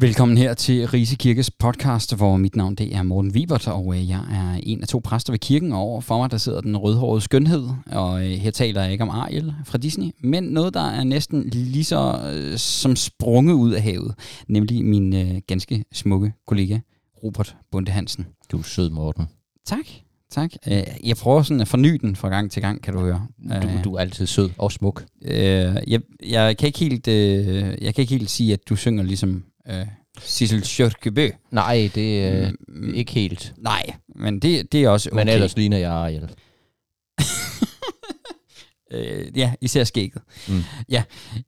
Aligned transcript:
Velkommen 0.00 0.38
her 0.38 0.54
til 0.54 0.88
Rise 0.88 1.16
Kirkes 1.16 1.50
podcast, 1.50 2.16
hvor 2.16 2.36
mit 2.36 2.56
navn 2.56 2.74
det 2.74 2.94
er 2.94 3.02
Morten 3.02 3.34
Vibert, 3.34 3.68
og 3.68 3.94
øh, 3.96 4.08
jeg 4.08 4.20
er 4.32 4.60
en 4.62 4.82
af 4.82 4.88
to 4.88 5.00
præster 5.04 5.32
ved 5.32 5.38
kirken, 5.38 5.72
og 5.72 5.78
over 5.78 6.00
for 6.00 6.18
mig 6.18 6.30
der 6.30 6.36
sidder 6.36 6.60
den 6.60 6.76
rødhårede 6.76 7.20
skønhed, 7.20 7.68
og 7.86 8.26
øh, 8.26 8.30
her 8.30 8.50
taler 8.50 8.82
jeg 8.82 8.92
ikke 8.92 9.04
om 9.04 9.10
Ariel 9.10 9.54
fra 9.64 9.78
Disney, 9.78 10.10
men 10.20 10.44
noget, 10.44 10.74
der 10.74 10.90
er 10.90 11.04
næsten 11.04 11.48
lige 11.48 11.84
så 11.84 12.30
øh, 12.34 12.58
som 12.58 12.96
sprunget 12.96 13.54
ud 13.54 13.72
af 13.72 13.82
havet, 13.82 14.14
nemlig 14.48 14.84
min 14.84 15.14
øh, 15.14 15.40
ganske 15.46 15.84
smukke 15.92 16.32
kollega, 16.46 16.78
Robert 17.24 17.56
Bunde 17.72 17.90
Hansen. 17.90 18.26
Du 18.52 18.58
er 18.58 18.62
sød, 18.62 18.90
Morten. 18.90 19.28
Tak. 19.66 19.86
Tak. 20.30 20.50
Jeg 21.04 21.16
prøver 21.16 21.42
sådan 21.42 21.60
at 21.60 21.68
forny 21.68 21.98
den 22.00 22.16
fra 22.16 22.28
gang 22.28 22.50
til 22.50 22.62
gang, 22.62 22.82
kan 22.82 22.94
du 22.94 23.00
høre. 23.00 23.26
Du, 23.62 23.68
du 23.84 23.94
er 23.94 24.00
altid 24.00 24.26
sød 24.26 24.50
og 24.58 24.72
smuk. 24.72 25.04
Jeg, 25.24 26.00
jeg, 26.26 26.56
kan 26.56 26.66
ikke 26.66 26.78
helt, 26.78 27.08
jeg 27.82 27.94
kan 27.94 28.02
ikke 28.02 28.12
helt 28.12 28.30
sige, 28.30 28.52
at 28.52 28.68
du 28.68 28.76
synger 28.76 29.02
ligesom 29.02 29.44
øh, 29.68 29.86
Sissel 30.24 30.62
Kjørkebø. 30.62 31.28
Nej, 31.50 31.90
det 31.94 32.24
er 32.24 32.50
Mm, 32.68 32.88
øh, 32.90 32.96
ikke 32.96 33.12
helt. 33.12 33.52
Nej, 33.58 33.82
men 34.16 34.38
det, 34.38 34.72
det 34.72 34.84
er 34.84 34.88
også 34.88 35.08
okay. 35.12 35.20
Men 35.20 35.28
ellers 35.28 35.56
ligner 35.56 35.78
jeg 35.78 35.90
Ariel. 35.92 36.28
Øh, 38.92 39.38
ja, 39.38 39.52
især 39.60 39.84
skægget. 39.84 40.22
Mm. 40.48 40.54
Ja, 40.88 41.02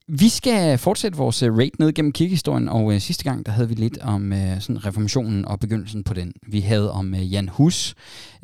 vi 0.09 0.29
skal 0.29 0.79
fortsætte 0.79 1.19
vores 1.19 1.43
øh, 1.43 1.53
rate 1.59 1.71
ned 1.81 1.93
gennem 1.93 2.13
kirkehistorien, 2.13 2.69
og 2.69 2.95
øh, 2.95 3.01
sidste 3.01 3.25
gang 3.25 3.47
der 3.47 3.53
havde 3.53 3.69
vi 3.69 3.75
lidt 3.75 3.99
om 3.99 4.33
øh, 4.33 4.61
sådan 4.61 4.87
reformationen 4.87 5.45
og 5.45 5.61
begyndelsen 5.61 6.05
på 6.05 6.15
den. 6.15 6.33
Vi 6.49 6.61
havde 6.61 6.93
om 6.93 7.15
øh, 7.15 7.33
Jan 7.33 7.49
Hus 7.49 7.95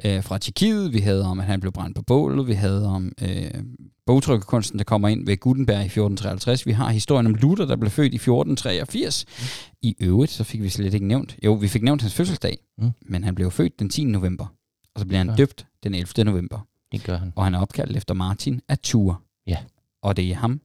øh, 0.04 0.22
fra 0.24 0.38
Tjekkiet, 0.38 0.92
vi 0.92 0.98
havde 0.98 1.24
om, 1.24 1.40
at 1.40 1.46
han 1.46 1.60
blev 1.60 1.72
brændt 1.72 1.96
på 1.96 2.02
bålet, 2.02 2.46
vi 2.46 2.52
havde 2.52 2.86
om 2.86 3.12
øh, 3.22 3.50
bogtrykkerkunsten, 4.06 4.78
der 4.78 4.84
kommer 4.84 5.08
ind 5.08 5.26
ved 5.26 5.36
Gutenberg 5.36 5.76
i 5.82 5.84
1453. 5.84 6.66
Vi 6.66 6.72
har 6.72 6.90
historien 6.90 7.26
om 7.26 7.34
Luther, 7.34 7.66
der 7.66 7.76
blev 7.76 7.90
født 7.90 8.12
i 8.12 8.16
1483. 8.16 9.24
I 9.82 9.96
øvrigt, 10.00 10.32
så 10.32 10.44
fik 10.44 10.62
vi 10.62 10.68
slet 10.68 10.94
ikke 10.94 11.06
nævnt. 11.06 11.36
Jo, 11.44 11.52
vi 11.54 11.68
fik 11.68 11.82
nævnt 11.82 12.02
hans 12.02 12.14
fødselsdag, 12.14 12.58
Mm. 12.78 12.90
men 13.06 13.24
han 13.24 13.34
blev 13.34 13.50
født 13.50 13.78
den 13.78 13.88
10. 13.88 14.04
november, 14.04 14.46
og 14.94 15.00
så 15.00 15.06
blev 15.06 15.18
han 15.18 15.28
Ja. 15.28 15.34
døbt 15.36 15.66
den 15.82 15.94
11. 15.94 16.24
november 16.24 16.58
Det 16.92 17.04
gør 17.04 17.16
han. 17.16 17.32
og 17.36 17.44
han 17.44 17.54
er 17.54 17.60
opkaldt 17.60 17.96
efter 17.96 18.14
Martin 18.14 18.60
af 18.68 18.78
Tours. 18.78 19.16
Ja. 19.46 19.56
Og 20.02 20.16
det 20.16 20.30
er 20.30 20.34
ham, 20.34 20.60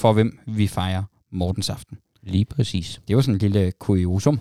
for 0.00 0.12
hvem 0.12 0.38
vi 0.46 0.66
fejrer 0.66 1.02
Mortens 1.32 1.70
aften. 1.70 1.98
Lige 2.22 2.44
præcis. 2.44 3.00
Det 3.08 3.16
var 3.16 3.22
sådan 3.22 3.34
en 3.34 3.38
lille 3.38 3.72
kuriosum 3.72 4.40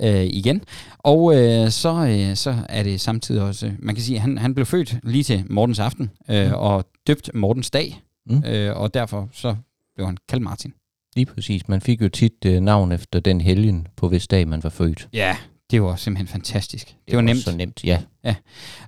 ja. 0.00 0.20
øh, 0.22 0.26
igen. 0.30 0.62
Og 0.98 1.36
øh, 1.36 1.70
så, 1.70 2.06
øh, 2.06 2.36
så 2.36 2.64
er 2.68 2.82
det 2.82 3.00
samtidig 3.00 3.42
også, 3.42 3.72
man 3.78 3.94
kan 3.94 4.04
sige, 4.04 4.16
at 4.16 4.20
han, 4.22 4.38
han 4.38 4.54
blev 4.54 4.66
født 4.66 4.98
lige 5.02 5.24
til 5.24 5.44
Mortens 5.50 5.78
aften, 5.78 6.10
øh, 6.30 6.46
Mm. 6.48 6.52
og 6.54 6.84
døbt 7.06 7.30
Mortens 7.34 7.70
dag, 7.70 8.00
Mm. 8.26 8.44
øh, 8.46 8.76
og 8.76 8.94
derfor 8.94 9.28
så 9.32 9.56
blev 9.94 10.06
han 10.06 10.16
kaldt 10.28 10.42
Martin. 10.44 10.74
Lige 11.16 11.26
præcis. 11.26 11.68
Man 11.68 11.80
fik 11.80 12.02
jo 12.02 12.08
tit 12.08 12.44
øh, 12.46 12.60
navn 12.60 12.92
efter 12.92 13.20
den 13.20 13.40
helgen, 13.40 13.86
på 13.96 14.08
hvis 14.08 14.28
dag 14.28 14.48
man 14.48 14.62
var 14.62 14.70
født. 14.70 15.08
Ja, 15.12 15.36
det 15.70 15.82
var 15.82 15.96
simpelthen 15.96 16.26
fantastisk. 16.28 16.86
Det, 16.86 16.96
det 17.08 17.16
var 17.16 17.22
nemt. 17.22 17.40
Så 17.40 17.56
nemt, 17.56 17.84
ja. 17.84 18.02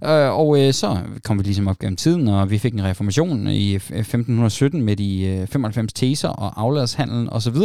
Øh, 0.04 0.38
og 0.38 0.60
øh, 0.60 0.74
så 0.74 0.98
kom 1.24 1.38
vi 1.38 1.42
ligesom 1.42 1.68
op 1.68 1.78
gennem 1.78 1.96
tiden, 1.96 2.28
og 2.28 2.50
vi 2.50 2.58
fik 2.58 2.72
en 2.74 2.84
reformation 2.84 3.46
i 3.48 3.76
f- 3.76 3.94
1517 3.94 4.82
med 4.82 4.96
de 4.96 5.22
øh, 5.22 5.46
95 5.46 5.92
teser 5.92 6.28
og 6.28 6.60
afladshandlen 6.62 7.30
osv. 7.30 7.56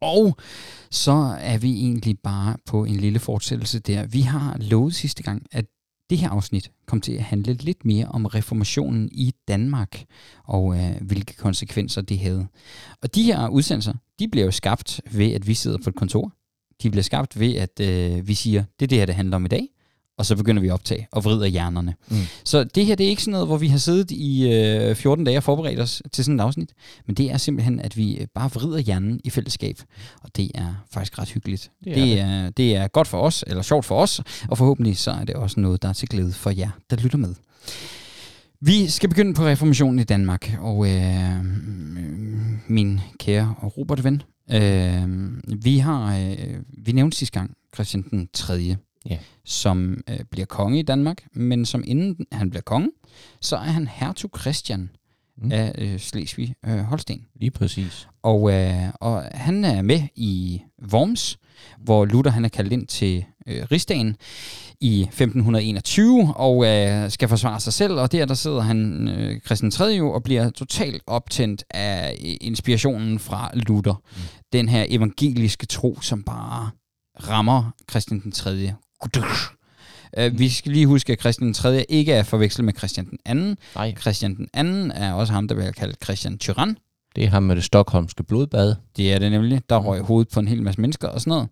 Og 0.00 0.36
så 0.90 1.36
er 1.40 1.58
vi 1.58 1.72
egentlig 1.72 2.18
bare 2.18 2.56
på 2.66 2.84
en 2.84 2.96
lille 2.96 3.18
fortsættelse 3.18 3.78
der. 3.78 4.06
Vi 4.06 4.20
har 4.20 4.56
lovet 4.60 4.94
sidste 4.94 5.22
gang, 5.22 5.46
at 5.52 5.64
det 6.10 6.18
her 6.18 6.28
afsnit 6.30 6.70
kom 6.86 7.00
til 7.00 7.12
at 7.12 7.22
handle 7.22 7.52
lidt 7.52 7.84
mere 7.84 8.06
om 8.06 8.26
reformationen 8.26 9.08
i 9.12 9.32
Danmark, 9.48 10.04
og 10.44 10.76
øh, 10.78 10.90
hvilke 11.00 11.34
konsekvenser 11.36 12.02
det 12.02 12.18
havde. 12.18 12.46
Og 13.02 13.14
de 13.14 13.22
her 13.22 13.48
udsendelser, 13.48 13.94
de 14.18 14.28
bliver 14.28 14.44
jo 14.44 14.50
skabt 14.50 15.00
ved, 15.12 15.32
at 15.32 15.46
vi 15.46 15.54
sidder 15.54 15.78
på 15.84 15.90
et 15.90 15.96
kontor. 15.96 16.32
De 16.82 16.90
bliver 16.90 17.02
skabt 17.02 17.40
ved, 17.40 17.54
at 17.54 17.80
øh, 17.80 18.28
vi 18.28 18.34
siger, 18.34 18.64
det 18.80 18.86
er 18.86 18.88
det 18.88 18.98
her, 18.98 19.06
det 19.06 19.14
handler 19.14 19.36
om 19.36 19.44
i 19.44 19.48
dag 19.48 19.68
og 20.18 20.26
så 20.26 20.36
begynder 20.36 20.62
vi 20.62 20.68
at 20.68 20.72
optage 20.72 21.08
og 21.12 21.24
vrider 21.24 21.46
hjernerne. 21.46 21.94
Mm. 22.08 22.16
Så 22.44 22.64
det 22.64 22.86
her, 22.86 22.94
det 22.94 23.06
er 23.06 23.10
ikke 23.10 23.22
sådan 23.22 23.32
noget, 23.32 23.46
hvor 23.46 23.56
vi 23.56 23.68
har 23.68 23.78
siddet 23.78 24.10
i 24.10 24.52
øh, 24.52 24.96
14 24.96 25.24
dage 25.24 25.36
og 25.36 25.42
forberedt 25.42 25.80
os 25.80 26.02
til 26.12 26.24
sådan 26.24 26.40
et 26.40 26.44
afsnit, 26.44 26.72
men 27.06 27.16
det 27.16 27.30
er 27.30 27.36
simpelthen, 27.36 27.80
at 27.80 27.96
vi 27.96 28.16
øh, 28.16 28.26
bare 28.34 28.50
vrider 28.50 28.78
hjernen 28.78 29.20
i 29.24 29.30
fællesskab, 29.30 29.78
og 30.22 30.36
det 30.36 30.50
er 30.54 30.84
faktisk 30.92 31.18
ret 31.18 31.30
hyggeligt. 31.30 31.70
Det 31.84 31.92
er 31.92 32.04
det, 32.04 32.20
er, 32.20 32.50
det 32.50 32.76
er 32.76 32.88
godt 32.88 33.08
for 33.08 33.20
os, 33.20 33.44
eller 33.46 33.62
sjovt 33.62 33.84
for 33.84 34.00
os, 34.00 34.20
og 34.48 34.58
forhåbentlig 34.58 34.96
så 34.96 35.10
er 35.10 35.24
det 35.24 35.34
også 35.34 35.60
noget, 35.60 35.82
der 35.82 35.88
er 35.88 35.92
til 35.92 36.08
glæde 36.08 36.32
for 36.32 36.50
jer, 36.50 36.70
der 36.90 36.96
lytter 36.96 37.18
med. 37.18 37.34
Vi 38.60 38.88
skal 38.88 39.08
begynde 39.08 39.34
på 39.34 39.46
reformationen 39.46 39.98
i 39.98 40.04
Danmark, 40.04 40.58
og 40.60 40.90
øh, 40.90 41.44
min 42.68 43.00
kære 43.18 43.54
Robert 43.62 44.04
ven, 44.04 44.22
øh, 44.50 45.30
vi 45.64 45.78
har, 45.78 46.16
øh, 46.16 46.62
vi 46.68 46.92
nævnte 46.92 47.16
sidste 47.16 47.40
gang 47.40 47.56
Christian 47.74 48.02
den 48.10 48.28
3 48.32 48.76
Ja. 49.10 49.18
som 49.44 50.02
øh, 50.10 50.20
bliver 50.30 50.46
konge 50.46 50.78
i 50.78 50.82
Danmark, 50.82 51.24
men 51.32 51.66
som 51.66 51.84
inden 51.86 52.26
han 52.32 52.50
bliver 52.50 52.62
konge, 52.62 52.90
så 53.40 53.56
er 53.56 53.60
han 53.70 53.88
hertug 53.88 54.30
Christian 54.40 54.90
Mm. 55.42 55.52
af 55.52 55.74
øh, 55.78 55.98
Slesvig 55.98 56.54
øh, 56.66 56.78
Holsten. 56.78 57.26
Lige 57.34 57.50
præcis. 57.50 58.08
Og, 58.22 58.52
øh, 58.52 58.88
og 58.94 59.22
han 59.34 59.64
er 59.64 59.82
med 59.82 60.02
i 60.14 60.62
Worms, 60.92 61.38
hvor 61.78 62.04
Luther 62.04 62.32
han 62.32 62.44
er 62.44 62.48
kaldt 62.48 62.72
ind 62.72 62.86
til 62.86 63.24
øh, 63.46 63.66
rigsdagen 63.72 64.16
i 64.80 65.02
1521 65.02 66.34
og 66.36 66.66
øh, 66.66 67.10
skal 67.10 67.28
forsvare 67.28 67.60
sig 67.60 67.72
selv, 67.72 67.92
og 67.92 68.12
der 68.12 68.26
der 68.26 68.34
sidder 68.34 68.60
han, 68.60 69.08
øh, 69.08 69.40
Christian 69.40 69.70
3. 69.70 70.02
og 70.02 70.22
bliver 70.22 70.50
totalt 70.50 71.02
optændt 71.06 71.64
af 71.70 72.16
øh, 72.24 72.34
inspirationen 72.40 73.18
fra 73.18 73.50
Luther. 73.54 74.02
Mm. 74.16 74.22
Den 74.52 74.68
her 74.68 74.86
evangeliske 74.88 75.66
tro, 75.66 76.00
som 76.00 76.22
bare 76.22 76.70
rammer 77.28 77.70
Christian 77.90 78.20
den 78.20 78.32
3. 78.32 78.72
Uh, 80.20 80.38
vi 80.38 80.48
skal 80.48 80.72
lige 80.72 80.86
huske, 80.86 81.12
at 81.12 81.20
Christian 81.20 81.46
den 81.46 81.54
3. 81.54 81.84
ikke 81.88 82.12
er 82.12 82.22
forvekslet 82.22 82.64
med 82.64 82.72
Christian 82.78 83.06
den 83.26 83.56
2. 83.56 83.62
Nej, 83.74 83.94
Christian 84.00 84.34
den 84.54 84.90
2. 84.90 84.94
er 84.94 85.12
også 85.12 85.32
ham, 85.32 85.48
der 85.48 85.54
bliver 85.54 85.72
kaldt 85.72 86.04
Christian 86.04 86.38
Tyrann. 86.38 86.76
det 87.16 87.24
er 87.24 87.28
ham 87.28 87.42
med 87.42 87.56
det 87.56 87.64
stokholmske 87.64 88.22
blodbad. 88.22 88.74
Det 88.96 89.12
er 89.12 89.18
det 89.18 89.30
nemlig. 89.30 89.62
Der 89.68 89.80
Mm. 89.80 89.86
røg 89.86 90.00
hovedet 90.00 90.32
på 90.32 90.40
en 90.40 90.48
hel 90.48 90.62
masse 90.62 90.80
mennesker 90.80 91.08
og 91.08 91.20
sådan 91.20 91.30
noget. 91.30 91.48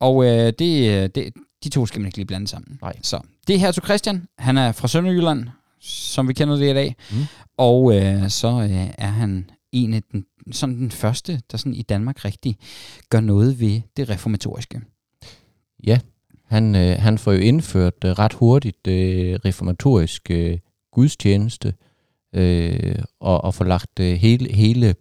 Og 0.00 0.24
øh, 0.24 0.52
det, 0.58 0.90
øh, 1.02 1.08
det, 1.14 1.32
de 1.64 1.68
to 1.68 1.86
skal 1.86 2.00
man 2.00 2.06
ikke 2.06 2.18
lige 2.18 2.26
blande 2.26 2.48
sammen. 2.48 2.78
Nej. 2.82 2.92
Så 3.02 3.20
det 3.46 3.54
er 3.54 3.58
hertug 3.58 3.84
Christian. 3.84 4.26
Han 4.38 4.58
er 4.58 4.72
fra 4.72 4.88
Sønderjylland, 4.88 5.44
som 5.80 6.28
vi 6.28 6.32
kender 6.32 6.56
det 6.56 6.70
i 6.70 6.74
dag. 6.74 6.96
Mm. 7.12 7.16
Og 7.56 7.96
øh, 7.96 8.28
så 8.30 8.48
øh, 8.48 8.90
er 8.98 9.06
han 9.10 9.50
en 9.72 9.94
af 9.94 10.02
den, 10.12 10.24
sådan 10.52 10.76
den 10.76 10.90
første, 10.90 11.40
der 11.50 11.58
sådan 11.58 11.74
i 11.74 11.82
Danmark 11.82 12.24
rigtig 12.24 12.56
gør 13.10 13.20
noget 13.20 13.60
ved 13.60 13.80
det 13.96 14.08
reformatoriske. 14.08 14.80
Ja, 15.86 15.98
han, 16.48 16.74
øh, 16.74 16.96
han 16.98 17.18
får 17.18 17.32
jo 17.32 17.38
indført 17.38 18.04
øh, 18.04 18.10
ret 18.10 18.32
hurtigt 18.32 18.86
øh, 18.86 19.38
reformatorisk 19.44 20.30
øh, 20.30 20.58
gudstjeneste, 20.92 21.74
øh, 22.32 22.98
og, 23.20 23.44
og 23.44 23.54
får 23.54 23.64
lagt 23.64 24.00
øh, 24.00 24.12
hele, 24.12 24.52
hele, 24.54 24.94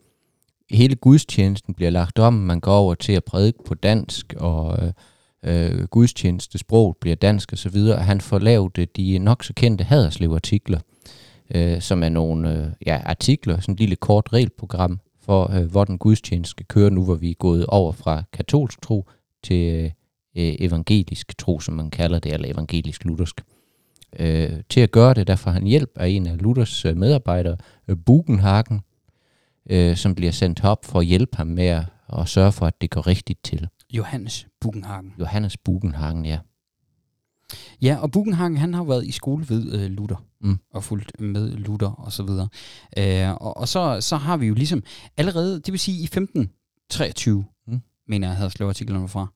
hele 0.72 0.96
gudstjenesten 0.96 1.74
bliver 1.74 1.92
lagt 1.92 2.20
om. 2.20 2.34
Man 2.34 2.60
går 2.60 2.76
over 2.76 2.96
til 2.96 3.14
at 3.14 3.24
prædike 3.24 3.58
på 3.66 3.74
dansk, 3.74 4.34
og 4.38 4.78
øh, 4.84 4.94
øh, 5.44 5.84
gudstjenestesproget 5.88 6.98
bliver 6.98 7.16
dansk 7.16 7.54
osv. 7.54 7.78
Og 7.78 8.06
han 8.06 8.22
får 8.22 8.40
lavet 8.40 8.78
øh, 8.78 8.88
de 8.96 9.20
nok 9.20 9.44
så 9.44 9.54
kendte 9.54 9.84
Haderslev-artikler, 9.84 10.80
øh, 11.56 11.82
som 11.82 12.04
er 12.04 12.10
nogle 12.10 12.54
øh, 12.54 12.68
ja, 12.86 13.02
artikler, 13.06 13.60
sådan 13.60 13.74
et 13.74 13.80
lille 13.80 13.96
kort 13.96 14.34
regelprogram 14.34 15.00
for, 15.22 15.52
øh, 15.54 15.72
hvor 15.72 15.84
den 15.84 15.98
gudstjeneste 15.98 16.50
skal 16.50 16.66
køre 16.66 16.92
nu, 16.92 17.04
hvor 17.04 17.16
vi 17.16 17.30
er 17.30 17.36
gået 17.36 17.66
over 17.66 17.92
fra 17.92 18.24
katolsk 18.34 18.82
tro 18.82 19.10
til 19.44 19.84
øh, 19.84 19.92
øh, 20.38 20.56
evangelisk 20.60 21.38
tro, 21.38 21.60
som 21.60 21.74
man 21.76 21.90
kalder 21.90 22.20
det, 22.20 22.34
eller 22.34 22.48
evangelisk-luthersk. 22.54 23.42
Øh, 24.20 24.52
til 24.70 24.80
at 24.80 24.92
gøre 24.92 25.14
det, 25.14 25.28
der 25.28 25.36
får 25.36 25.52
han 25.52 25.64
hjælp 25.68 25.92
af 25.96 26.08
en 26.08 26.28
af 26.28 26.42
Luthers 26.42 26.86
øh, 26.86 26.98
medarbejdere, 26.98 27.58
øh, 27.88 27.98
Bugenhagen, 28.06 28.82
øh, 29.70 29.96
som 29.98 30.16
bliver 30.16 30.32
sendt 30.32 30.64
op 30.64 30.86
for 30.86 31.00
at 31.00 31.06
hjælpe 31.06 31.38
ham 31.38 31.48
med 31.48 31.66
at, 31.66 31.86
at 32.20 32.28
sørge 32.30 32.52
for, 32.52 32.66
at 32.66 32.82
det 32.82 32.90
går 32.90 33.08
rigtigt 33.08 33.44
til. 33.44 33.68
Johannes 33.94 34.48
Bugenhagen. 34.62 35.14
Johannes 35.20 35.58
Bugenhagen, 35.58 36.26
ja. 36.26 36.40
Ja, 37.82 37.98
og 38.02 38.12
Bugenhagen, 38.12 38.58
han 38.58 38.74
har 38.74 38.82
jo 38.82 38.86
været 38.88 39.06
i 39.06 39.12
skole 39.12 39.46
ved 39.50 39.74
øh, 39.74 39.92
Luther, 39.92 40.24
Mm. 40.42 40.60
og 40.74 40.84
fulgt 40.84 41.22
med 41.22 41.52
Luther 41.52 41.88
og 41.88 42.12
så 42.12 42.24
videre. 42.24 42.48
Øh, 42.98 43.32
og 43.34 43.58
og 43.58 43.68
så, 43.68 44.02
så 44.02 44.18
har 44.18 44.38
vi 44.38 44.46
jo 44.48 44.54
ligesom 44.54 44.84
allerede, 45.18 45.56
det 45.60 45.72
vil 45.72 45.80
sige 45.80 46.02
i 46.02 46.04
1523, 46.04 47.46
Mm. 47.68 47.82
mener 48.08 48.28
jeg, 48.28 48.38
havde 48.38 48.50
slået 48.50 48.70
artiklerne 48.70 49.08
fra. 49.08 49.28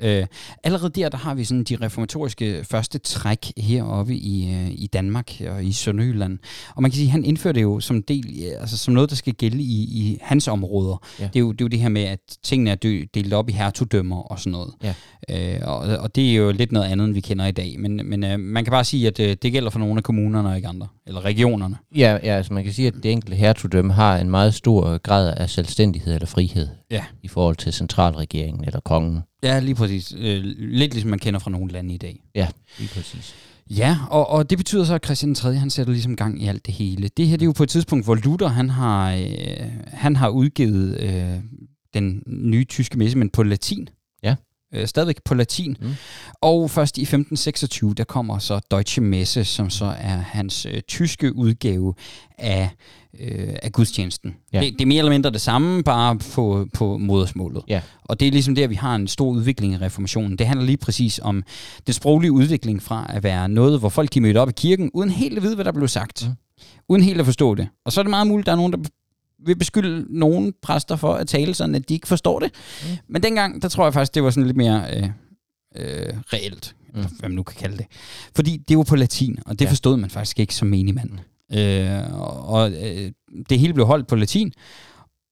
Øh, 0.00 0.26
allerede 0.64 0.90
der, 0.90 1.08
der 1.08 1.18
har 1.18 1.34
vi 1.34 1.44
sådan 1.44 1.64
de 1.64 1.76
reformatoriske 1.80 2.64
første 2.64 2.98
træk 2.98 3.52
heroppe 3.56 4.14
i, 4.14 4.54
øh, 4.54 4.70
i 4.70 4.86
Danmark 4.92 5.32
og 5.48 5.64
i 5.64 5.72
Sønderjylland. 5.72 6.38
Og 6.74 6.82
man 6.82 6.90
kan 6.90 6.96
sige, 6.96 7.06
at 7.06 7.12
han 7.12 7.24
indførte 7.24 7.56
det 7.56 7.62
jo 7.62 7.80
som, 7.80 8.02
del, 8.02 8.42
altså 8.60 8.78
som 8.78 8.94
noget, 8.94 9.10
der 9.10 9.16
skal 9.16 9.34
gælde 9.34 9.62
i, 9.62 9.82
i 9.82 10.18
hans 10.22 10.48
områder. 10.48 11.02
Ja. 11.20 11.24
Det, 11.24 11.36
er 11.36 11.40
jo, 11.40 11.52
det 11.52 11.60
er 11.60 11.64
jo 11.64 11.68
det 11.68 11.78
her 11.78 11.88
med, 11.88 12.02
at 12.02 12.18
tingene 12.42 12.70
er 12.70 13.04
delt 13.14 13.32
op 13.32 13.48
i 13.48 13.52
hertugdømmer 13.52 14.22
og 14.22 14.38
sådan 14.38 14.52
noget. 14.52 14.74
Ja. 14.82 14.94
Øh, 15.30 15.60
og, 15.62 15.78
og 15.78 16.16
det 16.16 16.30
er 16.30 16.34
jo 16.34 16.50
lidt 16.52 16.72
noget 16.72 16.86
andet, 16.86 17.04
end 17.04 17.14
vi 17.14 17.20
kender 17.20 17.46
i 17.46 17.52
dag. 17.52 17.80
Men, 17.80 18.00
men 18.04 18.24
øh, 18.24 18.40
man 18.40 18.64
kan 18.64 18.70
bare 18.70 18.84
sige, 18.84 19.06
at 19.06 19.20
øh, 19.20 19.36
det 19.42 19.52
gælder 19.52 19.70
for 19.70 19.78
nogle 19.78 19.96
af 19.96 20.02
kommunerne 20.02 20.48
og 20.48 20.56
ikke 20.56 20.68
andre. 20.68 20.86
Eller 21.06 21.24
regionerne. 21.24 21.76
Ja, 21.96 22.18
ja 22.22 22.36
altså 22.36 22.52
man 22.52 22.64
kan 22.64 22.72
sige, 22.72 22.88
at 22.88 22.94
det 23.02 23.12
enkelte 23.12 23.36
hertugdømme 23.36 23.92
har 23.92 24.18
en 24.18 24.30
meget 24.30 24.54
stor 24.54 24.98
grad 24.98 25.34
af 25.36 25.50
selvstændighed 25.50 26.14
eller 26.14 26.26
frihed 26.26 26.68
ja. 26.90 27.04
i 27.22 27.28
forhold 27.28 27.56
til 27.56 27.72
centralregeringen 27.72 28.64
eller 28.64 28.80
kongen. 28.80 29.22
Ja, 29.42 29.58
lige 29.58 29.74
præcis. 29.74 30.14
Øh, 30.18 30.44
lidt 30.58 30.92
ligesom 30.92 31.10
man 31.10 31.18
kender 31.18 31.40
fra 31.40 31.50
nogle 31.50 31.72
lande 31.72 31.94
i 31.94 31.98
dag. 31.98 32.20
Ja, 32.34 32.48
lige 32.78 32.88
præcis. 32.88 33.34
Ja, 33.70 33.98
og, 34.10 34.30
og 34.30 34.50
det 34.50 34.58
betyder 34.58 34.84
så, 34.84 34.94
at 34.94 35.04
Christian 35.04 35.34
3. 35.34 35.54
han 35.54 35.70
sætter 35.70 35.92
ligesom 35.92 36.16
gang 36.16 36.42
i 36.42 36.46
alt 36.46 36.66
det 36.66 36.74
hele. 36.74 37.08
Det 37.16 37.26
her 37.26 37.36
det 37.36 37.42
er 37.42 37.46
jo 37.46 37.52
på 37.52 37.62
et 37.62 37.68
tidspunkt, 37.68 38.04
hvor 38.04 38.14
Luther 38.14 38.48
han 38.48 38.70
har, 38.70 39.14
øh, 39.14 39.66
han 39.86 40.16
har 40.16 40.28
udgivet 40.28 41.00
øh, 41.00 41.40
den 41.94 42.22
nye 42.26 42.64
tyske 42.64 42.98
messe, 42.98 43.18
men 43.18 43.30
på 43.30 43.42
latin. 43.42 43.88
Øh, 44.74 44.86
stadigvæk 44.86 45.16
på 45.24 45.34
latin. 45.34 45.76
Mm. 45.80 45.94
Og 46.40 46.70
først 46.70 46.98
i 46.98 47.02
1526, 47.02 47.94
der 47.94 48.04
kommer 48.04 48.38
så 48.38 48.60
Deutsche 48.70 49.02
Messe, 49.02 49.44
som 49.44 49.70
så 49.70 49.84
er 49.84 50.16
hans 50.16 50.66
øh, 50.66 50.80
tyske 50.80 51.36
udgave 51.36 51.94
af 52.38 52.70
øh, 53.20 53.56
af 53.62 53.72
gudstjenesten. 53.72 54.34
Ja. 54.52 54.60
Det, 54.60 54.72
det 54.72 54.80
er 54.80 54.86
mere 54.86 54.98
eller 54.98 55.12
mindre 55.12 55.30
det 55.30 55.40
samme, 55.40 55.82
bare 55.82 56.18
på, 56.34 56.66
på 56.74 56.98
modersmålet. 56.98 57.62
Ja. 57.68 57.80
Og 58.04 58.20
det 58.20 58.28
er 58.28 58.32
ligesom 58.32 58.54
der, 58.54 58.66
vi 58.66 58.74
har 58.74 58.94
en 58.94 59.08
stor 59.08 59.30
udvikling 59.30 59.72
i 59.74 59.76
reformationen. 59.76 60.38
Det 60.38 60.46
handler 60.46 60.66
lige 60.66 60.76
præcis 60.76 61.20
om 61.22 61.42
den 61.86 61.94
sproglige 61.94 62.32
udvikling 62.32 62.82
fra 62.82 63.06
at 63.08 63.22
være 63.22 63.48
noget, 63.48 63.78
hvor 63.78 63.88
folk 63.88 64.14
de 64.14 64.20
mødte 64.20 64.38
op 64.38 64.48
i 64.48 64.52
kirken, 64.52 64.90
uden 64.94 65.10
helt 65.10 65.36
at 65.36 65.42
vide, 65.42 65.54
hvad 65.54 65.64
der 65.64 65.72
blev 65.72 65.88
sagt. 65.88 66.26
Mm. 66.28 66.34
Uden 66.88 67.02
helt 67.02 67.20
at 67.20 67.26
forstå 67.26 67.54
det. 67.54 67.68
Og 67.84 67.92
så 67.92 68.00
er 68.00 68.02
det 68.02 68.10
meget 68.10 68.26
muligt, 68.26 68.42
at 68.42 68.46
der 68.46 68.52
er 68.52 68.56
nogen, 68.56 68.72
der 68.72 68.78
vil 69.44 69.56
beskylde 69.56 70.18
nogle 70.18 70.52
præster 70.62 70.96
for 70.96 71.14
at 71.14 71.28
tale 71.28 71.54
sådan, 71.54 71.74
at 71.74 71.88
de 71.88 71.94
ikke 71.94 72.08
forstår 72.08 72.38
det. 72.38 72.50
Mm. 72.82 72.96
Men 73.08 73.22
dengang, 73.22 73.62
der 73.62 73.68
tror 73.68 73.84
jeg 73.84 73.92
faktisk, 73.94 74.14
det 74.14 74.22
var 74.22 74.30
sådan 74.30 74.46
lidt 74.46 74.56
mere 74.56 74.84
øh, 74.96 75.08
øh, 75.76 76.14
reelt, 76.32 76.76
mm. 76.80 76.98
eller 76.98 77.08
hvad 77.18 77.28
man 77.28 77.36
nu 77.36 77.42
kan 77.42 77.56
kalde 77.60 77.76
det. 77.76 77.86
Fordi 78.34 78.56
det 78.68 78.76
var 78.76 78.84
på 78.84 78.96
latin, 78.96 79.38
og 79.46 79.58
det 79.58 79.64
ja. 79.64 79.70
forstod 79.70 79.96
man 79.96 80.10
faktisk 80.10 80.40
ikke 80.40 80.54
som 80.54 80.68
menigmand. 80.68 81.10
Øh, 81.52 82.18
og 82.48 82.72
øh, 82.72 83.12
det 83.50 83.58
hele 83.58 83.74
blev 83.74 83.86
holdt 83.86 84.06
på 84.06 84.16
latin, 84.16 84.52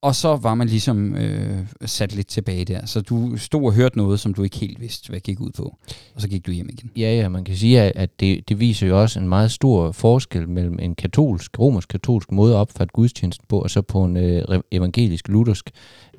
og 0.04 0.14
så 0.14 0.36
var 0.36 0.54
man 0.54 0.66
ligesom 0.68 1.16
øh, 1.16 1.58
sat 1.84 2.14
lidt 2.14 2.26
tilbage 2.26 2.64
der. 2.64 2.86
Så 2.86 3.00
du 3.00 3.36
stod 3.36 3.64
og 3.64 3.72
hørte 3.72 3.98
noget, 3.98 4.20
som 4.20 4.34
du 4.34 4.42
ikke 4.42 4.56
helt 4.56 4.80
vidste, 4.80 5.10
hvad 5.10 5.20
gik 5.20 5.40
ud 5.40 5.50
på. 5.56 5.76
Og 6.14 6.20
så 6.20 6.28
gik 6.28 6.46
du 6.46 6.50
hjem 6.50 6.68
igen. 6.68 6.90
Ja, 6.96 7.14
ja, 7.14 7.28
man 7.28 7.44
kan 7.44 7.56
sige, 7.56 7.80
at 7.80 8.20
det, 8.20 8.48
det 8.48 8.60
viser 8.60 8.86
jo 8.86 9.00
også 9.00 9.20
en 9.20 9.28
meget 9.28 9.50
stor 9.50 9.92
forskel 9.92 10.48
mellem 10.48 10.78
en 10.78 10.94
katolsk, 10.94 11.58
romersk-katolsk 11.58 12.32
måde 12.32 12.54
at 12.54 12.58
opfatte 12.58 12.92
gudstjenesten 12.92 13.46
på, 13.48 13.58
og 13.60 13.70
så 13.70 13.82
på 13.82 14.04
en 14.04 14.16
øh, 14.16 14.60
evangelisk-luthersk. 14.72 15.70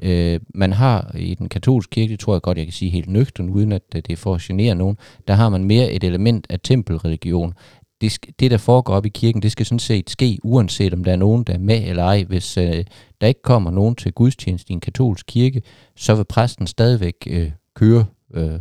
Øh, 0.01 0.39
man 0.53 0.73
har 0.73 1.15
i 1.17 1.33
den 1.33 1.49
katolske 1.49 1.91
kirke, 1.91 2.11
det 2.11 2.19
tror 2.19 2.33
jeg 2.33 2.41
godt, 2.41 2.57
jeg 2.57 2.65
kan 2.65 2.73
sige 2.73 2.91
helt 2.91 3.09
nøgtern, 3.09 3.49
uden 3.49 3.71
at 3.71 3.81
det 3.93 4.09
er 4.09 4.15
for 4.15 4.35
at 4.35 4.41
genere 4.41 4.75
nogen, 4.75 4.97
der 5.27 5.33
har 5.33 5.49
man 5.49 5.63
mere 5.63 5.91
et 5.91 6.03
element 6.03 6.47
af 6.49 6.59
tempelreligion 6.59 7.53
det, 8.01 8.19
det, 8.39 8.51
der 8.51 8.57
foregår 8.57 8.93
op 8.93 9.05
i 9.05 9.09
kirken, 9.09 9.41
det 9.41 9.51
skal 9.51 9.65
sådan 9.65 9.79
set 9.79 10.09
ske, 10.09 10.39
uanset 10.43 10.93
om 10.93 11.03
der 11.03 11.11
er 11.11 11.15
nogen, 11.15 11.43
der 11.43 11.53
er 11.53 11.59
med 11.59 11.83
eller 11.83 12.03
ej. 12.03 12.23
Hvis 12.23 12.57
øh, 12.57 12.85
der 13.25 13.29
ikke 13.29 13.41
kommer 13.41 13.71
nogen 13.71 13.95
til 13.95 14.13
gudstjeneste 14.13 14.71
i 14.71 14.73
en 14.73 14.79
katolsk 14.79 15.25
kirke, 15.25 15.61
så 15.95 16.15
vil 16.15 16.23
præsten 16.23 16.67
stadigvæk 16.67 17.15
øh, 17.27 17.51
køre 17.75 18.05
øh, 18.33 18.59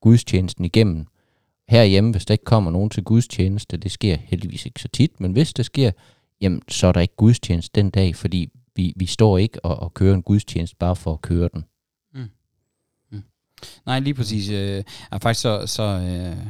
gudstjenesten 0.00 0.64
igennem. 0.64 1.06
Herhjemme, 1.68 2.10
hvis 2.10 2.26
der 2.26 2.32
ikke 2.32 2.44
kommer 2.44 2.70
nogen 2.70 2.90
til 2.90 3.04
gudstjeneste, 3.04 3.76
det 3.76 3.90
sker 3.90 4.16
heldigvis 4.16 4.66
ikke 4.66 4.80
så 4.80 4.88
tit, 4.88 5.20
men 5.20 5.32
hvis 5.32 5.52
det 5.52 5.64
sker, 5.64 5.90
jamen, 6.40 6.62
så 6.68 6.86
er 6.86 6.92
der 6.92 7.00
ikke 7.00 7.16
gudstjeneste 7.16 7.80
den 7.80 7.90
dag, 7.90 8.16
fordi 8.16 8.48
vi, 8.76 8.92
vi 8.96 9.06
står 9.06 9.38
ikke 9.38 9.64
og, 9.64 9.76
og 9.76 9.94
kører 9.94 10.14
en 10.14 10.22
gudstjeneste 10.22 10.76
bare 10.76 10.96
for 10.96 11.12
at 11.12 11.20
køre 11.20 11.48
den. 11.54 11.64
Mm. 12.14 12.30
Mm. 13.12 13.22
Nej, 13.86 14.00
lige 14.00 14.14
præcis. 14.14 14.50
Øh, 14.50 14.84
faktisk 15.22 15.40
så, 15.40 15.66
så 15.66 15.82
øh, 15.82 16.46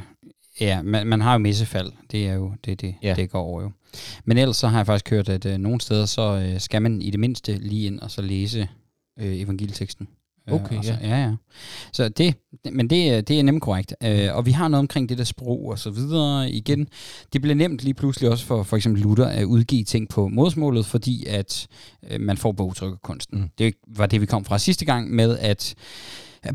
Ja, 0.61 0.81
man, 0.81 1.07
man 1.07 1.21
har 1.21 1.33
jo 1.33 1.37
missefald. 1.37 1.91
Det 2.11 2.27
er 2.27 2.33
jo 2.33 2.53
det, 2.65 2.81
det, 2.81 2.95
ja. 3.03 3.13
det 3.13 3.29
går 3.29 3.41
over 3.41 3.61
jo. 3.61 3.71
Men 4.25 4.37
ellers 4.37 4.57
så 4.57 4.67
har 4.67 4.79
jeg 4.79 4.85
faktisk 4.85 5.09
hørt, 5.09 5.29
at 5.29 5.45
øh, 5.45 5.57
nogle 5.57 5.81
steder, 5.81 6.05
så 6.05 6.21
øh, 6.21 6.59
skal 6.59 6.81
man 6.81 7.01
i 7.01 7.09
det 7.09 7.19
mindste 7.19 7.57
lige 7.57 7.87
ind 7.87 7.99
og 7.99 8.11
så 8.11 8.21
læse 8.21 8.67
øh, 9.19 9.39
evangelieteksten. 9.39 10.07
Øh, 10.49 10.55
okay, 10.55 10.77
øh, 10.77 10.83
så, 10.83 10.97
ja. 11.01 11.07
ja. 11.07 11.23
ja. 11.23 11.35
Så 11.91 12.09
det, 12.09 12.35
men 12.71 12.89
det, 12.89 13.27
det 13.27 13.39
er 13.39 13.43
nemt 13.43 13.61
korrekt. 13.61 13.95
Øh, 14.03 14.35
og 14.35 14.45
vi 14.45 14.51
har 14.51 14.67
noget 14.67 14.79
omkring 14.79 15.09
det 15.09 15.17
der 15.17 15.23
sprog 15.23 15.65
og 15.65 15.79
så 15.79 15.89
videre. 15.89 16.51
Igen, 16.51 16.87
det 17.33 17.41
bliver 17.41 17.55
nemt 17.55 17.83
lige 17.83 17.93
pludselig 17.93 18.29
også 18.29 18.45
for 18.45 18.63
for 18.63 18.77
eksempel 18.77 19.01
Luther 19.01 19.25
at 19.25 19.43
udgive 19.43 19.83
ting 19.83 20.09
på 20.09 20.27
modersmålet, 20.27 20.85
fordi 20.85 21.25
at 21.25 21.67
øh, 22.09 22.21
man 22.21 22.37
får 22.37 22.51
bogtrykkerkunsten. 22.51 23.39
Mm. 23.39 23.49
Det 23.57 23.73
var 23.87 24.05
det, 24.05 24.21
vi 24.21 24.25
kom 24.25 24.45
fra 24.45 24.57
sidste 24.59 24.85
gang 24.85 25.11
med, 25.11 25.37
at 25.37 25.75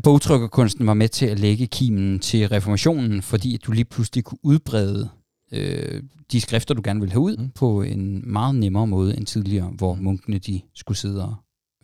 bogtrykkerkunsten 0.03 0.87
var 0.87 0.93
med 0.93 1.09
til 1.09 1.25
at 1.25 1.39
lægge 1.39 1.67
kimen 1.67 2.19
til 2.19 2.47
reformationen, 2.47 3.21
fordi 3.21 3.55
at 3.55 3.65
du 3.65 3.71
lige 3.71 3.85
pludselig 3.85 4.23
kunne 4.23 4.45
udbrede 4.45 5.09
øh, 5.51 6.03
de 6.31 6.41
skrifter, 6.41 6.73
du 6.73 6.81
gerne 6.85 6.99
ville 6.99 7.11
have 7.11 7.21
ud, 7.21 7.37
mm. 7.37 7.49
på 7.49 7.81
en 7.81 8.31
meget 8.31 8.55
nemmere 8.55 8.87
måde 8.87 9.17
end 9.17 9.25
tidligere, 9.25 9.67
hvor 9.67 9.95
munkene 9.95 10.37
de 10.37 10.61
skulle 10.75 10.97
sidde 10.97 11.25
og 11.25 11.35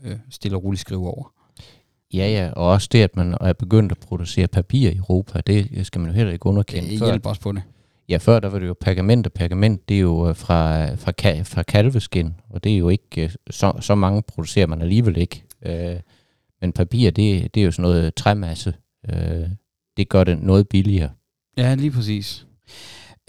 øh, 0.04 0.16
stille 0.30 0.58
og 0.58 0.64
roligt 0.64 0.82
skrive 0.82 1.08
over. 1.08 1.34
Ja, 2.14 2.28
ja, 2.32 2.52
og 2.52 2.68
også 2.68 2.90
det, 2.92 3.04
at 3.04 3.16
man 3.16 3.38
er 3.42 3.54
begyndt 3.54 3.92
at 3.92 3.98
producere 3.98 4.48
papir 4.48 4.90
i 4.90 4.96
Europa, 4.96 5.42
det 5.48 5.88
skal 5.88 6.02
man 6.02 6.10
jo 6.10 6.16
heller 6.16 6.34
ikke 6.34 6.46
underkende. 6.46 6.90
Det 6.90 7.06
hjælper 7.06 7.30
også 7.30 7.42
på 7.42 7.52
det. 7.52 7.62
Ja, 8.10 8.18
før 8.18 8.40
der 8.40 8.50
var 8.50 8.60
det 8.60 8.68
jo 8.68 8.76
pergament, 8.82 9.26
og 9.28 9.34
pergament 9.34 9.90
det 9.90 9.96
er 9.96 10.02
jo 10.02 10.30
øh, 10.30 10.36
fra, 10.36 10.86
fra, 10.96 11.12
fra 11.44 11.64
kalveskin, 11.64 12.34
og 12.50 12.64
det 12.64 12.74
er 12.74 12.78
jo 12.78 12.90
ikke, 12.90 13.24
øh, 13.24 13.32
så, 13.50 13.74
så 13.82 13.96
mange 13.96 14.22
producerer 14.22 14.68
man 14.68 14.82
alligevel 14.82 15.18
ikke. 15.18 15.44
Øh, 15.66 15.96
men 16.62 16.72
papir, 16.72 17.12
det, 17.12 17.56
det 17.56 17.62
er 17.62 17.66
jo 17.66 17.72
sådan 17.72 17.84
noget 17.84 18.16
træmasse. 18.16 18.74
Øh, 19.10 19.48
det 19.98 20.10
gør 20.10 20.24
det 20.24 20.42
noget 20.42 20.70
billigere. 20.70 21.10
Ja, 21.58 21.76
lige 21.76 21.92
præcis. 21.92 22.46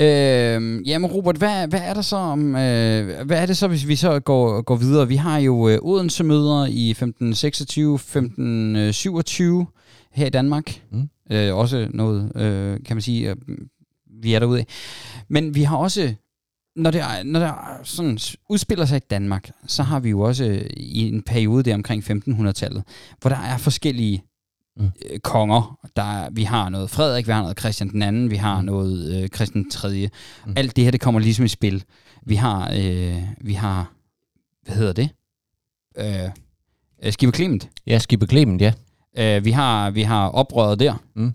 Øh, 0.00 0.88
jamen 0.88 1.10
Robert, 1.10 1.36
hvad, 1.36 1.68
hvad 1.68 1.80
er 1.80 1.94
der 1.94 2.02
så 2.02 2.16
om, 2.16 2.56
øh, 2.56 3.26
hvad 3.26 3.42
er 3.42 3.46
det 3.46 3.56
så, 3.56 3.68
hvis 3.68 3.88
vi 3.88 3.96
så 3.96 4.20
går, 4.20 4.62
går 4.62 4.76
videre? 4.76 5.08
Vi 5.08 5.16
har 5.16 5.38
jo 5.38 5.68
øh, 5.68 5.78
Odense 5.82 6.24
møder 6.24 6.66
i 6.66 6.90
1526, 6.90 7.94
1527 7.94 9.66
her 10.12 10.26
i 10.26 10.30
Danmark. 10.30 10.82
Mm. 10.90 11.08
Øh, 11.32 11.56
også 11.56 11.88
noget, 11.90 12.32
øh, 12.36 12.78
kan 12.84 12.96
man 12.96 13.02
sige, 13.02 13.30
øh, 13.30 13.36
vi 14.22 14.34
er 14.34 14.38
derude 14.38 14.58
af. 14.58 14.66
Men 15.28 15.54
vi 15.54 15.62
har 15.62 15.76
også 15.76 16.14
når 16.80 16.90
det, 16.90 17.02
når 17.24 17.40
der 17.40 17.80
sådan 17.84 18.18
udspiller 18.48 18.84
sig 18.84 18.96
i 18.96 19.06
Danmark, 19.10 19.50
så 19.66 19.82
har 19.82 20.00
vi 20.00 20.10
jo 20.10 20.20
også 20.20 20.44
øh, 20.44 20.70
i 20.76 21.08
en 21.08 21.22
periode 21.22 21.62
der 21.62 21.74
omkring 21.74 22.04
1500-tallet, 22.10 22.82
hvor 23.20 23.28
der 23.28 23.36
er 23.36 23.58
forskellige 23.58 24.24
mm. 24.76 24.90
øh, 25.10 25.18
konger. 25.18 25.78
Der, 25.96 26.30
vi 26.30 26.42
har 26.42 26.68
noget 26.68 26.90
Frederik, 26.90 27.26
vi 27.26 27.32
har 27.32 27.42
noget 27.42 27.58
Christian 27.58 27.88
den 27.88 28.02
anden, 28.02 28.30
vi 28.30 28.36
har 28.36 28.60
mm. 28.60 28.66
noget 28.66 29.22
øh, 29.22 29.28
Christian 29.28 29.70
3. 29.70 30.08
Mm. 30.46 30.52
Alt 30.56 30.76
det 30.76 30.84
her, 30.84 30.90
det 30.90 31.00
kommer 31.00 31.20
ligesom 31.20 31.44
i 31.44 31.48
spil. 31.48 31.84
Vi 32.26 32.34
har, 32.34 32.72
øh, 32.76 33.22
vi 33.40 33.52
har 33.52 33.92
hvad 34.64 34.76
hedder 34.76 34.92
det? 34.92 35.08
Øh, 35.98 36.30
øh 37.04 37.12
Skibbe 37.12 37.36
Clement. 37.36 37.68
Ja, 37.86 37.98
Skibbe 37.98 38.26
Clement, 38.26 38.62
ja. 38.62 38.72
Øh, 39.18 39.44
vi, 39.44 39.50
har, 39.50 39.90
vi 39.90 40.02
har 40.02 40.28
oprøret 40.28 40.80
der. 40.80 40.94
Mm. 41.14 41.32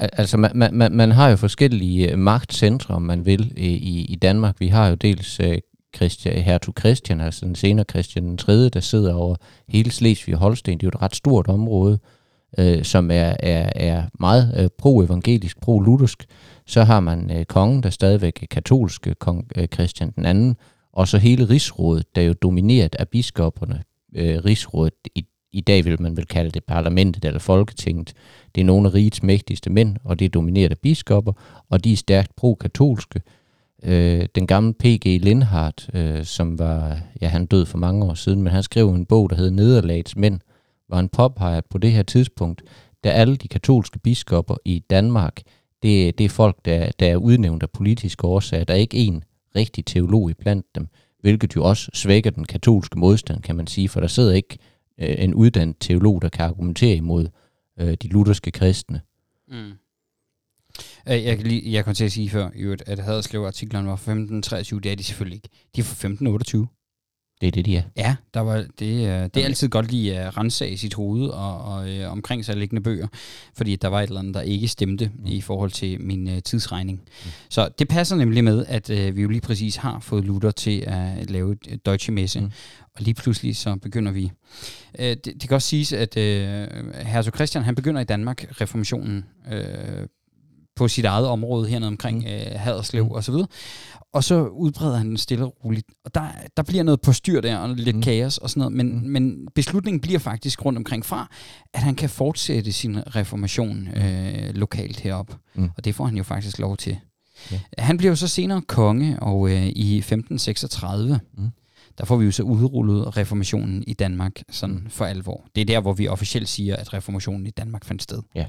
Altså, 0.00 0.36
man, 0.36 0.70
man, 0.72 0.92
man 0.92 1.10
har 1.10 1.28
jo 1.28 1.36
forskellige 1.36 2.10
øh, 2.10 2.18
magtcentre, 2.18 2.94
om 2.94 3.02
man 3.02 3.26
vil, 3.26 3.52
i, 3.56 4.04
i 4.04 4.16
Danmark. 4.16 4.56
Vi 4.60 4.68
har 4.68 4.88
jo 4.88 4.94
dels 4.94 5.40
øh, 5.40 5.58
Christian, 5.96 6.42
Hertug 6.42 6.74
Christian, 6.78 7.20
altså 7.20 7.46
den 7.46 7.54
senere 7.54 7.84
Christian 7.90 8.24
den 8.24 8.36
3., 8.36 8.68
der 8.68 8.80
sidder 8.80 9.14
over 9.14 9.36
hele 9.68 9.90
Slesvig 9.90 10.34
og 10.34 10.40
Holsten. 10.40 10.72
Det 10.72 10.82
er 10.82 10.86
jo 10.86 10.98
et 10.98 11.02
ret 11.02 11.16
stort 11.16 11.48
område, 11.48 11.98
øh, 12.58 12.84
som 12.84 13.10
er, 13.10 13.34
er, 13.40 13.72
er 13.76 14.02
meget 14.20 14.54
øh, 14.58 14.68
pro-evangelisk, 14.78 15.60
pro-luthersk. 15.60 16.26
Så 16.66 16.84
har 16.84 17.00
man 17.00 17.30
øh, 17.38 17.44
kongen, 17.44 17.82
der 17.82 17.90
stadigvæk 17.90 18.42
er 18.42 18.46
katolsk, 18.50 19.06
øh, 19.06 19.14
kong 19.14 19.50
øh, 19.56 19.66
Christian 19.66 20.10
den 20.10 20.26
anden, 20.26 20.56
og 20.92 21.08
så 21.08 21.18
hele 21.18 21.48
rigsrådet, 21.48 22.06
der 22.14 22.22
er 22.22 22.26
jo 22.26 22.32
domineret 22.32 22.96
af 22.98 23.08
biskopperne. 23.08 23.82
Øh, 24.16 24.44
rigsrådet 24.44 24.94
i 25.14 25.24
i 25.52 25.60
dag 25.60 25.84
vil 25.84 26.02
man 26.02 26.16
vel 26.16 26.26
kalde 26.26 26.50
det 26.50 26.64
parlamentet 26.64 27.24
eller 27.24 27.40
folketinget. 27.40 28.12
Det 28.54 28.60
er 28.60 28.64
nogle 28.64 28.88
af 28.88 28.94
rigets 28.94 29.22
mægtigste 29.22 29.70
mænd, 29.70 29.96
og 30.04 30.18
det 30.18 30.24
er 30.24 30.28
domineret 30.28 30.70
af 30.70 30.78
biskopper, 30.78 31.32
og 31.68 31.84
de 31.84 31.92
er 31.92 31.96
stærkt 31.96 32.36
pro-katolske. 32.36 33.20
Øh, 33.82 34.26
den 34.34 34.46
gamle 34.46 34.74
P.G. 34.74 35.04
Lindhardt, 35.04 35.90
øh, 35.94 36.24
som 36.24 36.58
var, 36.58 36.98
ja 37.20 37.28
han 37.28 37.46
døde 37.46 37.66
for 37.66 37.78
mange 37.78 38.04
år 38.04 38.14
siden, 38.14 38.42
men 38.42 38.52
han 38.52 38.62
skrev 38.62 38.88
en 38.88 39.06
bog, 39.06 39.30
der 39.30 39.36
hed 39.36 39.50
Nederlagets 39.50 40.16
Mænd, 40.16 40.40
hvor 40.86 40.96
han 40.96 41.08
påpeger 41.08 41.60
på 41.70 41.78
det 41.78 41.92
her 41.92 42.02
tidspunkt, 42.02 42.62
da 43.04 43.08
alle 43.08 43.36
de 43.36 43.48
katolske 43.48 43.98
biskopper 43.98 44.56
i 44.64 44.84
Danmark, 44.90 45.42
det, 45.82 46.18
det 46.18 46.24
er 46.24 46.28
folk, 46.28 46.56
der, 46.64 46.90
der 47.00 47.06
er 47.06 47.16
udnævnt 47.16 47.62
af 47.62 47.70
politiske 47.70 48.26
årsager. 48.26 48.64
Der 48.64 48.74
er 48.74 48.78
ikke 48.78 48.96
en 48.96 49.24
rigtig 49.56 49.86
teolog 49.86 50.30
i 50.30 50.34
blandt 50.34 50.66
dem, 50.74 50.88
hvilket 51.20 51.56
jo 51.56 51.64
også 51.64 51.90
svækker 51.94 52.30
den 52.30 52.44
katolske 52.44 52.98
modstand, 52.98 53.42
kan 53.42 53.56
man 53.56 53.66
sige, 53.66 53.88
for 53.88 54.00
der 54.00 54.06
sidder 54.06 54.32
ikke 54.32 54.58
øh, 55.00 55.14
en 55.18 55.34
uddannet 55.34 55.76
teolog, 55.80 56.22
der 56.22 56.28
kan 56.28 56.44
argumentere 56.44 56.96
imod 56.96 57.26
øh, 57.80 57.94
de 58.02 58.08
lutherske 58.08 58.50
kristne. 58.50 59.00
Mm. 59.48 59.72
Øh, 61.08 61.24
jeg, 61.24 61.36
kan 61.36 61.46
lige, 61.46 61.72
jeg 61.72 61.84
kom 61.84 61.94
til 61.94 62.04
at 62.04 62.12
sige 62.12 62.30
før, 62.30 62.50
i 62.54 62.60
øvrigt, 62.60 62.82
at 62.86 62.98
Haderslev 62.98 63.42
artiklerne 63.42 63.86
var 63.86 63.94
1523. 63.94 64.80
Det 64.80 64.92
er 64.92 64.96
de 64.96 65.04
selvfølgelig 65.04 65.36
ikke. 65.36 65.48
De 65.76 65.80
er 65.80 65.84
fra 65.84 65.92
1528. 65.92 66.66
Det 67.40 67.46
er 67.46 67.50
det, 67.50 67.66
de 67.66 67.76
er. 67.76 67.82
Ja, 67.96 68.16
der 68.34 68.40
var, 68.40 68.66
det, 68.78 69.08
øh, 69.08 69.28
det 69.34 69.36
er 69.36 69.44
altid 69.44 69.68
godt 69.68 69.90
lige 69.90 70.18
at 70.18 70.36
rense 70.36 70.68
i 70.68 70.76
sit 70.76 70.94
hoved 70.94 71.28
og, 71.28 71.58
og 71.58 71.90
øh, 71.90 72.12
omkring 72.12 72.44
sig 72.44 72.56
liggende 72.56 72.82
bøger, 72.82 73.06
fordi 73.54 73.76
der 73.76 73.88
var 73.88 74.00
et 74.00 74.06
eller 74.06 74.20
andet, 74.20 74.34
der 74.34 74.40
ikke 74.40 74.68
stemte 74.68 75.10
mm. 75.14 75.26
i 75.26 75.40
forhold 75.40 75.70
til 75.70 76.00
min 76.00 76.28
øh, 76.28 76.42
tidsregning. 76.42 77.00
Mm. 77.24 77.30
Så 77.48 77.68
det 77.78 77.88
passer 77.88 78.16
nemlig 78.16 78.44
med, 78.44 78.66
at 78.68 78.90
øh, 78.90 79.16
vi 79.16 79.22
jo 79.22 79.28
lige 79.28 79.40
præcis 79.40 79.76
har 79.76 80.00
fået 80.00 80.24
Luther 80.24 80.50
til 80.50 80.84
at 80.86 81.30
lave 81.30 81.56
et 81.68 81.86
Deutsche 81.86 82.12
Messe, 82.12 82.40
mm. 82.40 82.50
og 82.96 83.02
lige 83.02 83.14
pludselig 83.14 83.56
så 83.56 83.76
begynder 83.76 84.12
vi. 84.12 84.32
Øh, 84.98 85.06
det, 85.06 85.24
det 85.24 85.40
kan 85.48 85.52
også 85.52 85.68
siges, 85.68 85.92
at 85.92 86.16
øh, 86.16 86.68
Herzog 86.94 87.32
Christian, 87.34 87.64
han 87.64 87.74
begynder 87.74 88.00
i 88.00 88.04
Danmark 88.04 88.60
reformationen 88.60 89.24
øh, 89.52 90.06
på 90.80 90.88
sit 90.88 91.04
eget 91.04 91.26
område 91.26 91.68
hernede 91.68 91.88
omkring 91.88 92.18
mm. 92.18 92.26
øh, 92.26 92.60
Haderslev 92.60 93.04
mm. 93.04 93.10
og 93.10 93.24
så 93.24 93.32
videre. 93.32 93.46
Og 94.12 94.24
så 94.24 94.46
udbreder 94.46 94.96
han 94.96 95.08
den 95.08 95.16
stille 95.16 95.44
og 95.44 95.56
roligt. 95.64 95.86
Og 96.04 96.14
der, 96.14 96.28
der 96.56 96.62
bliver 96.62 96.82
noget 96.82 97.00
på 97.00 97.12
styr 97.12 97.40
der, 97.40 97.56
og 97.56 97.68
lidt 97.68 97.96
mm. 97.96 98.02
kaos 98.02 98.38
og 98.38 98.50
sådan 98.50 98.60
noget. 98.60 98.72
Men, 98.72 98.94
mm. 98.94 99.10
men 99.10 99.48
beslutningen 99.54 100.00
bliver 100.00 100.18
faktisk 100.18 100.64
rundt 100.64 100.76
omkring 100.76 101.06
fra, 101.06 101.28
at 101.74 101.82
han 101.82 101.94
kan 101.94 102.10
fortsætte 102.10 102.72
sin 102.72 103.16
reformation 103.16 103.88
øh, 103.88 104.54
lokalt 104.54 105.00
heroppe. 105.00 105.36
Mm. 105.54 105.70
Og 105.76 105.84
det 105.84 105.94
får 105.94 106.04
han 106.04 106.16
jo 106.16 106.22
faktisk 106.22 106.58
lov 106.58 106.76
til. 106.76 106.98
Ja. 107.52 107.60
Han 107.78 107.96
bliver 107.96 108.10
jo 108.10 108.16
så 108.16 108.28
senere 108.28 108.62
konge, 108.62 109.20
og 109.20 109.50
øh, 109.50 109.66
i 109.66 109.98
1536, 109.98 111.20
mm. 111.38 111.48
der 111.98 112.04
får 112.04 112.16
vi 112.16 112.24
jo 112.24 112.32
så 112.32 112.42
udrullet 112.42 113.16
reformationen 113.16 113.84
i 113.86 113.92
Danmark 113.92 114.42
sådan 114.50 114.76
mm. 114.76 114.90
for 114.90 115.04
alvor. 115.04 115.44
Det 115.54 115.60
er 115.60 115.64
der, 115.64 115.80
hvor 115.80 115.92
vi 115.92 116.08
officielt 116.08 116.48
siger, 116.48 116.76
at 116.76 116.94
reformationen 116.94 117.46
i 117.46 117.50
Danmark 117.50 117.84
fandt 117.84 118.02
sted. 118.02 118.22
Ja. 118.34 118.46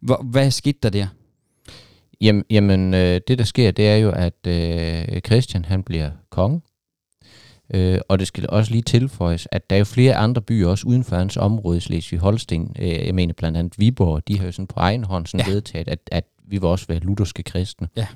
Hvor, 0.00 0.22
hvad 0.30 0.50
skete 0.50 0.78
der 0.82 0.90
der? 0.90 1.06
Jamen, 2.20 2.44
jamen 2.50 2.94
øh, 2.94 3.20
det 3.28 3.38
der 3.38 3.44
sker, 3.44 3.70
det 3.70 3.88
er 3.88 3.96
jo, 3.96 4.10
at 4.10 4.46
øh, 4.46 5.20
Christian 5.20 5.64
han 5.64 5.82
bliver 5.82 6.10
konge. 6.30 6.60
Øh, 7.74 8.00
og 8.08 8.18
det 8.18 8.26
skal 8.26 8.50
også 8.50 8.72
lige 8.72 8.82
tilføjes, 8.82 9.48
at 9.52 9.70
der 9.70 9.76
er 9.76 9.78
jo 9.78 9.84
flere 9.84 10.14
andre 10.14 10.42
byer 10.42 10.68
også 10.68 10.86
uden 10.88 11.04
for 11.04 11.16
hans 11.16 11.36
område, 11.36 11.80
Slesvig-Holsten. 11.80 12.76
Øh, 12.78 13.06
jeg 13.06 13.14
mener 13.14 13.34
blandt 13.34 13.58
andet 13.58 13.78
Viborg, 13.78 14.28
de 14.28 14.38
har 14.38 14.46
jo 14.46 14.52
sådan 14.52 14.66
på 14.66 14.80
egen 14.80 15.04
hånd 15.04 15.26
sådan 15.26 15.46
ja. 15.46 15.52
vedtaget, 15.52 15.88
at, 15.88 15.98
at 16.12 16.24
vi 16.44 16.58
vil 16.58 16.68
også 16.68 16.86
være 16.88 16.98
lutherske 16.98 17.42
kristne. 17.42 17.88
Ja. 17.96 18.06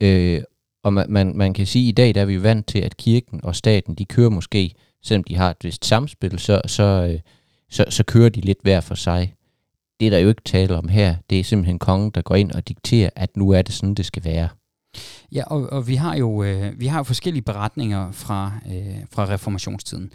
Øh, 0.00 0.42
og 0.82 0.92
man, 0.92 1.06
man, 1.08 1.36
man 1.36 1.54
kan 1.54 1.66
sige, 1.66 1.84
at 1.84 1.88
i 1.88 1.92
dag 1.92 2.14
der 2.14 2.20
er 2.20 2.24
vi 2.24 2.42
vant 2.42 2.66
til, 2.66 2.78
at 2.78 2.96
kirken 2.96 3.40
og 3.44 3.56
staten, 3.56 3.94
de 3.94 4.04
kører 4.04 4.30
måske, 4.30 4.74
selvom 5.02 5.24
de 5.24 5.36
har 5.36 5.50
et 5.50 5.56
vist 5.64 5.84
samspil, 5.84 6.38
så, 6.38 6.60
så, 6.66 6.82
øh, 6.82 7.20
så, 7.70 7.84
så 7.88 8.04
kører 8.04 8.28
de 8.28 8.40
lidt 8.40 8.58
hver 8.62 8.80
for 8.80 8.94
sig 8.94 9.34
det 10.00 10.06
er 10.06 10.10
der 10.10 10.18
jo 10.18 10.28
ikke 10.28 10.42
tale 10.44 10.76
om 10.76 10.88
her. 10.88 11.14
Det 11.30 11.40
er 11.40 11.44
simpelthen 11.44 11.78
kongen, 11.78 12.10
der 12.10 12.22
går 12.22 12.34
ind 12.34 12.52
og 12.52 12.68
dikterer, 12.68 13.10
at 13.16 13.36
nu 13.36 13.50
er 13.50 13.62
det 13.62 13.74
sådan, 13.74 13.94
det 13.94 14.06
skal 14.06 14.24
være. 14.24 14.48
Ja, 15.32 15.44
og, 15.44 15.72
og 15.72 15.88
vi 15.88 15.94
har 15.94 16.16
jo 16.16 16.42
øh, 16.42 16.80
vi 16.80 16.86
har 16.86 17.02
forskellige 17.02 17.42
beretninger 17.42 18.12
fra, 18.12 18.52
øh, 18.66 18.96
fra 19.12 19.28
reformationstiden. 19.28 20.12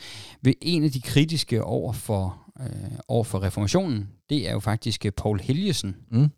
En 0.61 0.83
af 0.83 0.91
de 0.91 1.01
kritiske 1.01 1.63
over 1.63 1.93
for, 1.93 2.37
øh, 2.59 2.91
over 3.07 3.23
for 3.23 3.43
reformationen, 3.43 4.07
det 4.29 4.49
er 4.49 4.51
jo 4.51 4.59
faktisk 4.59 5.05
øh, 5.05 5.11
Paul 5.11 5.39
Helgesen. 5.39 5.95
Mm. 6.11 6.29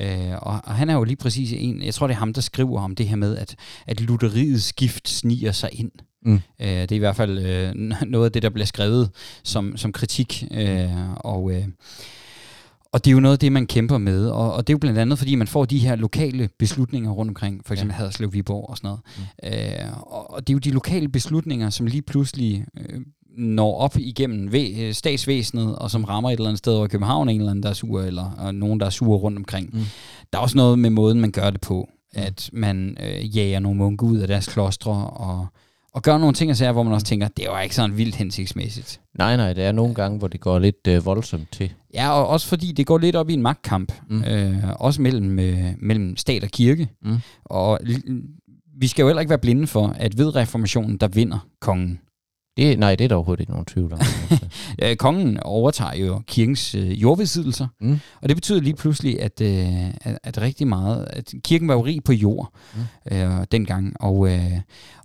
Øh, 0.00 0.32
og, 0.42 0.60
og 0.64 0.74
han 0.74 0.90
er 0.90 0.94
jo 0.94 1.04
lige 1.04 1.16
præcis 1.16 1.52
en, 1.52 1.82
jeg 1.82 1.94
tror 1.94 2.06
det 2.06 2.14
er 2.14 2.18
ham, 2.18 2.32
der 2.32 2.40
skriver 2.40 2.80
om 2.80 2.94
det 2.94 3.08
her 3.08 3.16
med, 3.16 3.36
at, 3.36 3.56
at 3.86 4.00
lutheriets 4.00 4.72
gift 4.72 5.08
sniger 5.08 5.52
sig 5.52 5.70
ind. 5.72 5.90
Mm. 6.22 6.34
Øh, 6.34 6.68
det 6.68 6.92
er 6.92 6.96
i 6.96 6.98
hvert 6.98 7.16
fald 7.16 7.38
øh, 7.38 7.74
noget 8.06 8.26
af 8.26 8.32
det, 8.32 8.42
der 8.42 8.50
bliver 8.50 8.66
skrevet 8.66 9.10
som, 9.42 9.76
som 9.76 9.92
kritik. 9.92 10.44
Øh, 10.50 11.10
og 11.16 11.52
øh, 11.52 11.64
og 12.94 13.04
det 13.04 13.10
er 13.10 13.12
jo 13.12 13.20
noget 13.20 13.32
af 13.32 13.38
det, 13.38 13.52
man 13.52 13.66
kæmper 13.66 13.98
med, 13.98 14.28
og, 14.28 14.52
og 14.52 14.66
det 14.66 14.72
er 14.72 14.74
jo 14.74 14.78
blandt 14.78 14.98
andet, 14.98 15.18
fordi 15.18 15.34
man 15.34 15.46
får 15.46 15.64
de 15.64 15.78
her 15.78 15.96
lokale 15.96 16.48
beslutninger 16.58 17.10
rundt 17.10 17.28
omkring, 17.30 17.62
for 17.66 17.74
eksempel 17.74 17.94
ja. 17.94 17.98
Haderslev, 17.98 18.32
Viborg 18.32 18.70
og 18.70 18.76
sådan 18.76 18.88
noget. 18.88 19.00
Mm. 19.42 19.48
Øh, 19.48 19.96
og 20.30 20.46
det 20.46 20.52
er 20.52 20.54
jo 20.54 20.58
de 20.58 20.70
lokale 20.70 21.08
beslutninger, 21.08 21.70
som 21.70 21.86
lige 21.86 22.02
pludselig 22.02 22.66
øh, 22.78 23.00
når 23.38 23.76
op 23.78 23.96
igennem 23.96 24.48
væ- 24.48 24.80
øh, 24.80 24.92
statsvæsenet, 24.92 25.76
og 25.76 25.90
som 25.90 26.04
rammer 26.04 26.30
et 26.30 26.34
eller 26.34 26.48
andet 26.48 26.58
sted 26.58 26.72
over 26.72 26.86
København, 26.86 27.28
en 27.28 27.36
eller 27.36 27.50
anden, 27.50 27.62
der 27.62 27.68
er 27.68 27.74
sur, 27.74 28.02
eller 28.02 28.30
og 28.38 28.54
nogen, 28.54 28.80
der 28.80 28.86
er 28.86 28.90
sure 28.90 29.18
rundt 29.18 29.38
omkring. 29.38 29.70
Mm. 29.72 29.80
Der 30.32 30.38
er 30.38 30.42
også 30.42 30.56
noget 30.56 30.78
med 30.78 30.90
måden, 30.90 31.20
man 31.20 31.30
gør 31.30 31.50
det 31.50 31.60
på, 31.60 31.88
mm. 31.88 32.20
at 32.22 32.50
man 32.52 32.96
øh, 33.00 33.36
jager 33.36 33.58
nogle 33.58 33.78
munke 33.78 34.04
ud 34.04 34.18
af 34.18 34.28
deres 34.28 34.46
klostre, 34.48 34.92
og 35.08 35.46
og 35.94 36.02
gøre 36.02 36.20
nogle 36.20 36.34
ting 36.34 36.50
og 36.50 36.56
sager, 36.56 36.72
hvor 36.72 36.82
man 36.82 36.92
også 36.92 37.06
tænker, 37.06 37.28
det 37.28 37.46
var 37.48 37.60
ikke 37.60 37.74
sådan 37.74 37.96
vildt 37.96 38.14
hensigtsmæssigt. 38.14 39.00
Nej, 39.18 39.36
nej, 39.36 39.52
det 39.52 39.64
er 39.64 39.72
nogle 39.72 39.94
gange, 39.94 40.18
hvor 40.18 40.28
det 40.28 40.40
går 40.40 40.58
lidt 40.58 40.86
øh, 40.88 41.06
voldsomt 41.06 41.52
til. 41.52 41.72
Ja, 41.94 42.10
og 42.10 42.28
også 42.28 42.46
fordi 42.46 42.72
det 42.72 42.86
går 42.86 42.98
lidt 42.98 43.16
op 43.16 43.30
i 43.30 43.34
en 43.34 43.42
magtkamp, 43.42 43.92
mm. 44.10 44.24
øh, 44.24 44.56
også 44.80 45.02
mellem, 45.02 45.38
øh, 45.38 45.64
mellem 45.78 46.16
stat 46.16 46.44
og 46.44 46.50
kirke. 46.50 46.88
Mm. 47.02 47.16
Og 47.44 47.78
vi 48.76 48.86
skal 48.86 49.02
jo 49.02 49.08
heller 49.08 49.20
ikke 49.20 49.30
være 49.30 49.38
blinde 49.38 49.66
for, 49.66 49.94
at 49.96 50.18
ved 50.18 50.36
reformationen, 50.36 50.96
der 50.96 51.08
vinder 51.08 51.48
kongen. 51.60 52.00
Det, 52.56 52.78
nej, 52.78 52.94
det 52.94 53.04
er 53.04 53.08
der 53.08 53.14
overhovedet 53.14 53.40
ikke 53.40 53.52
nogen 53.52 53.66
tvivl 53.66 53.92
om. 53.92 54.00
ja, 54.82 54.94
kongen 54.94 55.40
overtager 55.42 55.94
jo 55.94 56.22
kirkens 56.26 56.74
øh, 56.74 57.02
jordbesiddelser, 57.02 57.66
mm. 57.80 58.00
og 58.22 58.28
det 58.28 58.36
betyder 58.36 58.60
lige 58.60 58.76
pludselig, 58.76 59.22
at, 59.22 59.40
øh, 59.40 59.88
at, 60.00 60.18
at 60.22 60.40
rigtig 60.40 60.66
meget, 60.66 61.06
at 61.10 61.34
kirken 61.44 61.68
var 61.68 61.74
jo 61.74 61.84
rig 61.84 62.04
på 62.04 62.12
jord 62.12 62.52
mm. 62.74 63.16
øh, 63.16 63.46
dengang. 63.52 63.96
Og, 64.00 64.28
øh, 64.28 64.52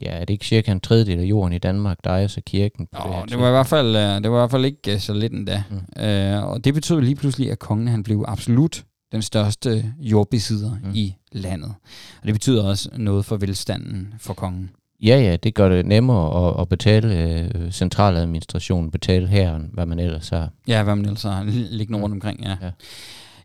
ja, 0.02 0.12
er 0.12 0.20
det 0.20 0.30
ikke 0.30 0.46
cirka 0.46 0.72
en 0.72 0.80
tredjedel 0.80 1.20
af 1.20 1.24
jorden 1.24 1.54
i 1.54 1.58
Danmark, 1.58 1.98
der 2.04 2.12
er 2.12 2.28
så 2.28 2.42
kirken? 2.46 2.88
På 2.92 3.10
åh, 3.10 3.22
det, 3.22 3.30
det, 3.30 3.40
var 3.40 3.48
i 3.48 3.52
hvert 3.52 3.68
fald, 3.68 3.96
øh, 3.96 4.24
det 4.24 4.32
var 4.32 4.38
i 4.38 4.42
hvert 4.42 4.52
fald 4.52 4.66
ikke 4.66 4.94
øh, 4.94 5.00
så 5.00 5.14
lidt 5.14 5.34
endda. 5.34 5.64
Mm. 5.70 6.04
Øh, 6.04 6.44
og 6.44 6.64
det 6.64 6.74
betyder 6.74 7.00
lige 7.00 7.16
pludselig, 7.16 7.52
at 7.52 7.60
kongen 7.60 7.88
han 7.88 8.04
blev 8.04 8.26
absolut 8.28 8.84
den 9.12 9.22
største 9.22 9.94
jordbesidder 10.00 10.72
mm. 10.84 10.92
i 10.94 11.16
landet. 11.32 11.74
Og 12.22 12.26
det 12.26 12.34
betyder 12.34 12.64
også 12.64 12.90
noget 12.98 13.26
for 13.26 13.38
velstanden 13.38 14.14
for 14.20 14.34
kongen. 14.34 14.70
Ja, 15.04 15.20
ja, 15.22 15.36
det 15.36 15.56
gør 15.56 15.70
det 15.70 15.86
nemmere 15.86 16.48
at, 16.48 16.62
at 16.62 16.70
betale 16.70 17.18
øh, 17.18 17.72
centraladministrationen, 17.72 18.92
betale 18.92 19.28
herren, 19.28 19.70
hvad 19.74 19.86
man 19.86 20.00
ellers 20.00 20.30
har. 20.30 20.50
Ja, 20.68 20.84
hvad 20.84 20.96
man 20.96 21.06
ellers 21.06 21.24
har 21.24 21.44
liggende 21.72 22.02
rundt 22.02 22.14
omkring, 22.14 22.44
ja. 22.44 22.58
ja. 22.62 22.72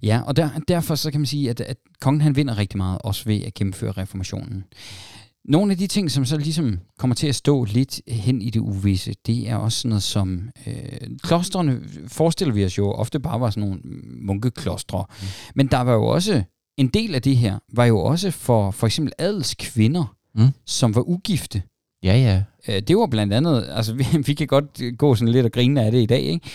Ja, 0.03 0.21
og 0.27 0.37
der, 0.37 0.49
derfor 0.69 0.95
så 0.95 1.11
kan 1.11 1.21
man 1.21 1.27
sige, 1.27 1.51
at, 1.51 1.61
at 1.61 1.77
kongen 2.01 2.21
han 2.21 2.37
vinder 2.37 2.59
rigtig 2.59 2.77
meget, 2.77 2.99
også 3.05 3.25
ved 3.25 3.43
at 3.43 3.55
gennemføre 3.55 3.93
reformationen. 3.93 4.65
Nogle 5.45 5.73
af 5.73 5.79
de 5.79 5.87
ting, 5.87 6.11
som 6.11 6.25
så 6.25 6.37
ligesom 6.37 6.79
kommer 6.99 7.15
til 7.15 7.27
at 7.27 7.35
stå 7.35 7.65
lidt 7.65 8.01
hen 8.09 8.43
i 8.43 8.51
det 8.51 8.61
uvisse, 8.61 9.15
det 9.27 9.49
er 9.49 9.57
også 9.57 9.79
sådan 9.79 9.89
noget 9.89 10.03
som... 10.03 10.51
Øh, 10.67 10.75
klostrene 11.23 11.81
forestiller 12.09 12.55
vi 12.55 12.65
os 12.65 12.79
jo 12.79 12.93
ofte 12.93 13.21
bare 13.21 13.41
var 13.41 13.51
sådan 13.51 13.69
nogle 13.69 13.81
munkeklostre. 14.21 15.05
Mm. 15.21 15.27
Men 15.55 15.67
der 15.67 15.81
var 15.81 15.93
jo 15.93 16.05
også... 16.05 16.43
En 16.77 16.89
del 16.89 17.15
af 17.15 17.23
det 17.23 17.37
her 17.37 17.59
var 17.73 17.85
jo 17.85 17.99
også 17.99 18.31
for 18.31 18.71
for 18.71 18.87
eksempel 18.87 19.13
adelskvinder, 19.19 20.14
mm. 20.35 20.49
som 20.67 20.95
var 20.95 21.09
ugifte. 21.09 21.63
Ja, 22.03 22.17
ja. 22.17 22.43
Øh, 22.69 22.83
det 22.83 22.97
var 22.97 23.07
blandt 23.07 23.33
andet, 23.33 23.69
altså 23.71 23.95
vi, 23.95 24.05
vi 24.27 24.35
kan 24.35 24.47
godt 24.47 24.99
gå 24.99 25.15
sådan 25.15 25.33
lidt 25.33 25.47
og 25.47 25.53
grine 25.53 25.83
af 25.83 25.93
det 25.93 26.03
i 26.03 26.07
dag, 26.07 26.21
ikke? 26.21 26.51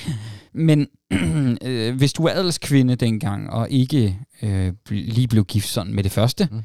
Men 0.54 0.88
øh, 1.66 1.96
hvis 1.96 2.14
du 2.14 2.24
er 2.24 2.32
adelskvinde 2.32 2.96
dengang, 2.96 3.50
og 3.50 3.70
ikke 3.70 4.20
øh, 4.42 4.74
lige 4.90 5.28
blev 5.28 5.46
gift 5.46 5.68
sådan 5.68 5.94
med 5.94 6.04
det 6.04 6.12
første, 6.12 6.48
mm. 6.52 6.62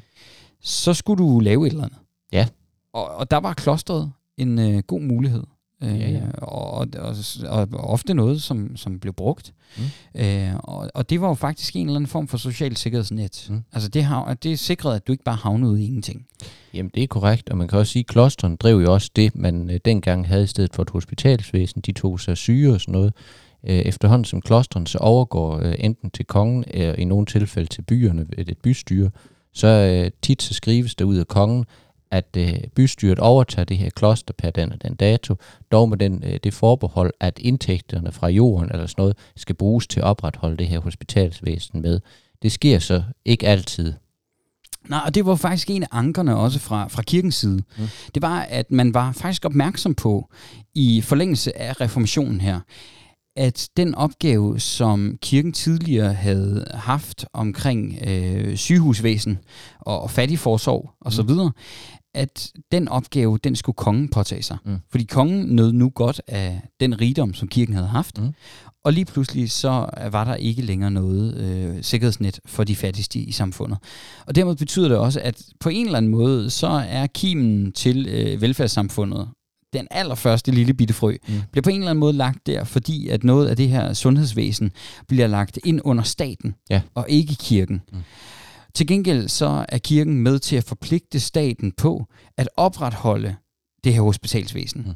så 0.61 0.93
skulle 0.93 1.23
du 1.23 1.39
lave 1.39 1.67
et 1.67 1.71
eller 1.71 1.83
andet. 1.83 1.99
Ja. 2.31 2.47
Og, 2.93 3.07
og 3.07 3.31
der 3.31 3.37
var 3.37 3.53
klostret 3.53 4.11
en 4.37 4.59
øh, 4.59 4.83
god 4.87 5.01
mulighed. 5.01 5.43
Øh, 5.83 5.99
ja, 5.99 6.09
ja. 6.09 6.21
Og, 6.37 6.87
og, 6.97 7.15
og, 7.47 7.67
ofte 7.73 8.13
noget, 8.13 8.41
som, 8.41 8.77
som 8.77 8.99
blev 8.99 9.13
brugt. 9.13 9.53
Mm. 9.77 10.21
Øh, 10.21 10.55
og, 10.55 10.91
og 10.93 11.09
det 11.09 11.21
var 11.21 11.27
jo 11.27 11.33
faktisk 11.33 11.75
en 11.75 11.85
eller 11.85 11.95
anden 11.95 12.07
form 12.07 12.27
for 12.27 12.37
social 12.37 12.77
sikkerhedsnet. 12.77 13.47
Mm. 13.49 13.63
Altså 13.73 13.89
det, 13.89 14.03
har, 14.03 14.33
det 14.33 14.59
sikrede, 14.59 14.95
at 14.95 15.07
du 15.07 15.11
ikke 15.11 15.23
bare 15.23 15.35
havnede 15.35 15.71
ud 15.71 15.77
i 15.77 15.85
ingenting. 15.85 16.25
Jamen 16.73 16.91
det 16.95 17.03
er 17.03 17.07
korrekt, 17.07 17.49
og 17.49 17.57
man 17.57 17.67
kan 17.67 17.79
også 17.79 17.91
sige, 17.91 18.01
at 18.01 18.07
klostren 18.07 18.55
drev 18.55 18.77
jo 18.77 18.93
også 18.93 19.11
det, 19.15 19.35
man 19.35 19.69
øh, 19.69 19.79
dengang 19.85 20.27
havde 20.27 20.43
i 20.43 20.47
stedet 20.47 20.75
for 20.75 20.81
et 20.83 20.89
hospitalsvæsen. 20.89 21.81
De 21.81 21.91
tog 21.91 22.19
sig 22.19 22.37
syge 22.37 22.73
og 22.73 22.81
sådan 22.81 22.91
noget. 22.91 23.13
Øh, 23.67 23.77
efterhånden 23.79 24.25
som 24.25 24.41
klostren 24.41 24.85
så 24.85 24.97
overgår 24.97 25.59
øh, 25.59 25.75
enten 25.79 26.09
til 26.09 26.25
kongen, 26.25 26.63
eller 26.67 26.95
i 26.95 27.03
nogle 27.03 27.25
tilfælde 27.25 27.69
til 27.69 27.81
byerne, 27.81 28.25
et, 28.37 28.49
et 28.49 28.57
bystyre, 28.57 29.09
så 29.53 29.67
øh, 29.67 30.11
tit 30.21 30.41
så 30.41 30.53
skrives 30.53 30.95
der 30.95 31.05
ud 31.05 31.15
af 31.15 31.27
kongen, 31.27 31.65
at 32.11 32.37
øh, 32.37 32.53
bystyret 32.75 33.19
overtager 33.19 33.65
det 33.65 33.77
her 33.77 33.89
kloster 33.89 34.33
per 34.37 34.49
den 34.49 34.71
og 34.71 34.81
den 34.81 34.95
dato, 34.95 35.35
dog 35.71 35.89
med 35.89 35.97
den, 35.97 36.23
øh, 36.25 36.39
det 36.43 36.53
forbehold, 36.53 37.13
at 37.19 37.39
indtægterne 37.39 38.11
fra 38.11 38.27
jorden 38.27 38.69
eller 38.71 38.85
sådan 38.85 39.01
noget, 39.01 39.17
skal 39.35 39.55
bruges 39.55 39.87
til 39.87 39.99
at 39.99 40.05
opretholde 40.05 40.57
det 40.57 40.67
her 40.67 40.79
hospitalsvæsen 40.79 41.81
med. 41.81 41.99
Det 42.41 42.51
sker 42.51 42.79
så 42.79 43.03
ikke 43.25 43.47
altid. 43.47 43.93
Nej, 44.89 45.01
og 45.05 45.15
det 45.15 45.25
var 45.25 45.35
faktisk 45.35 45.69
en 45.69 45.83
af 45.83 45.87
ankerne 45.91 46.37
også 46.37 46.59
fra, 46.59 46.87
fra 46.87 47.01
kirkens 47.01 47.35
side. 47.35 47.63
Mm. 47.77 47.87
Det 48.15 48.21
var, 48.21 48.39
at 48.39 48.71
man 48.71 48.93
var 48.93 49.11
faktisk 49.11 49.45
opmærksom 49.45 49.95
på, 49.95 50.29
i 50.75 51.01
forlængelse 51.01 51.57
af 51.57 51.81
reformationen 51.81 52.41
her, 52.41 52.59
at 53.35 53.69
den 53.77 53.95
opgave, 53.95 54.59
som 54.59 55.17
kirken 55.21 55.53
tidligere 55.53 56.13
havde 56.13 56.65
haft 56.73 57.25
omkring 57.33 57.99
øh, 58.07 58.55
sygehusvæsen 58.55 59.39
og, 59.79 60.01
og 60.01 60.11
fattigforsorg 60.11 60.91
osv., 61.01 61.29
mm 61.29 61.51
at 62.15 62.51
den 62.71 62.87
opgave, 62.87 63.37
den 63.37 63.55
skulle 63.55 63.75
kongen 63.75 64.09
påtage 64.09 64.43
sig. 64.43 64.57
Mm. 64.65 64.77
Fordi 64.91 65.03
kongen 65.03 65.55
nød 65.55 65.73
nu 65.73 65.89
godt 65.89 66.21
af 66.27 66.61
den 66.79 67.01
rigdom, 67.01 67.33
som 67.33 67.47
kirken 67.47 67.75
havde 67.75 67.87
haft. 67.87 68.21
Mm. 68.21 68.33
Og 68.83 68.93
lige 68.93 69.05
pludselig 69.05 69.51
så 69.51 69.89
var 70.11 70.23
der 70.23 70.35
ikke 70.35 70.61
længere 70.61 70.91
noget 70.91 71.35
øh, 71.37 71.83
sikkerhedsnet 71.83 72.39
for 72.45 72.63
de 72.63 72.75
fattigste 72.75 73.19
i 73.19 73.31
samfundet. 73.31 73.77
Og 74.27 74.35
dermed 74.35 74.55
betyder 74.55 74.87
det 74.87 74.97
også, 74.97 75.19
at 75.19 75.43
på 75.59 75.69
en 75.69 75.85
eller 75.85 75.97
anden 75.97 76.11
måde, 76.11 76.49
så 76.49 76.67
er 76.89 77.07
kimen 77.07 77.71
til 77.71 78.07
øh, 78.07 78.41
velfærdssamfundet, 78.41 79.29
den 79.73 79.87
allerførste 79.91 80.51
lille 80.51 80.73
bitte 80.73 80.93
frø, 80.93 81.15
Mm. 81.27 81.33
bliver 81.51 81.61
på 81.61 81.69
en 81.69 81.75
eller 81.75 81.89
anden 81.89 81.99
måde 81.99 82.13
lagt 82.13 82.47
der, 82.47 82.63
fordi 82.63 83.07
at 83.09 83.23
noget 83.23 83.47
af 83.47 83.57
det 83.57 83.69
her 83.69 83.93
sundhedsvæsen 83.93 84.71
bliver 85.07 85.27
lagt 85.27 85.59
ind 85.65 85.81
under 85.83 86.03
staten, 86.03 86.55
Ja. 86.69 86.81
og 86.95 87.05
ikke 87.09 87.35
kirken. 87.35 87.81
Mm. 87.91 87.97
Til 88.73 88.87
gengæld 88.87 89.27
så 89.27 89.65
er 89.69 89.77
kirken 89.77 90.13
med 90.15 90.39
til 90.39 90.55
at 90.55 90.63
forpligte 90.63 91.19
staten 91.19 91.71
på 91.71 92.05
at 92.37 92.49
opretholde 92.57 93.35
det 93.83 93.93
her 93.93 94.01
hospitalsvæsen. 94.01 94.81
Mm. 94.87 94.93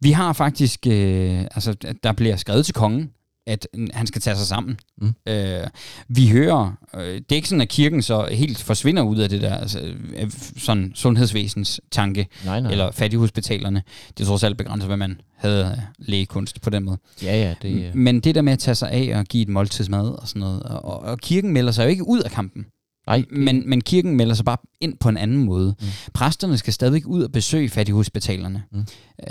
Vi 0.00 0.10
har 0.10 0.32
faktisk, 0.32 0.86
øh, 0.86 1.40
altså 1.40 1.74
der 2.02 2.12
bliver 2.12 2.36
skrevet 2.36 2.64
til 2.64 2.74
kongen, 2.74 3.10
at 3.46 3.68
han 3.92 4.06
skal 4.06 4.20
tage 4.22 4.36
sig 4.36 4.46
sammen. 4.46 4.80
Mm. 5.00 5.12
Øh, 5.28 5.66
vi 6.08 6.28
hører, 6.28 6.72
øh, 6.94 7.00
det 7.14 7.32
er 7.32 7.36
ikke 7.36 7.48
sådan, 7.48 7.62
at 7.62 7.68
kirken 7.68 8.02
så 8.02 8.28
helt 8.32 8.62
forsvinder 8.62 9.02
ud 9.02 9.18
af 9.18 9.28
det 9.28 9.42
der 9.42 9.54
altså, 9.56 9.94
øh, 10.16 10.30
sådan 10.56 10.92
sundhedsvæsens 10.94 11.80
tanke, 11.90 12.26
Nej, 12.44 12.60
nej. 12.60 12.70
eller 12.72 12.90
fattighospitalerne. 12.90 13.82
Det 14.18 14.24
er 14.24 14.28
trods 14.28 14.42
alt 14.42 14.56
begrænset, 14.56 14.88
hvad 14.88 14.96
man 14.96 15.20
havde 15.36 15.64
af 15.64 15.78
lægekunst 15.98 16.60
på 16.60 16.70
den 16.70 16.84
måde. 16.84 16.98
Ja, 17.22 17.36
ja, 17.36 17.54
det 17.62 17.86
er... 17.86 17.94
Men 17.94 18.20
det 18.20 18.34
der 18.34 18.42
med 18.42 18.52
at 18.52 18.58
tage 18.58 18.74
sig 18.74 18.90
af 18.90 19.18
og 19.18 19.24
give 19.24 19.42
et 19.42 19.48
måltidsmad 19.48 20.08
og 20.08 20.28
sådan 20.28 20.40
noget, 20.40 20.62
og, 20.62 21.02
og 21.02 21.18
kirken 21.18 21.52
melder 21.52 21.72
sig 21.72 21.84
jo 21.84 21.88
ikke 21.88 22.08
ud 22.08 22.20
af 22.20 22.30
kampen. 22.30 22.66
Nej, 23.10 23.24
det, 23.30 23.38
Men, 23.38 23.70
men 23.70 23.80
kirken 23.80 24.16
melder 24.16 24.34
sig 24.34 24.44
bare 24.44 24.56
ind 24.80 24.94
på 25.00 25.08
en 25.08 25.16
anden 25.16 25.44
måde. 25.44 25.74
Mm. 25.80 25.86
Mm. 25.86 25.92
Præsterne 26.14 26.58
skal 26.58 26.72
stadigvæk 26.72 27.06
ud 27.06 27.22
og 27.22 27.32
besøge 27.32 27.68
fattighospitalerne. 27.68 28.62
Mm. 28.72 28.78
Mm. 28.78 28.84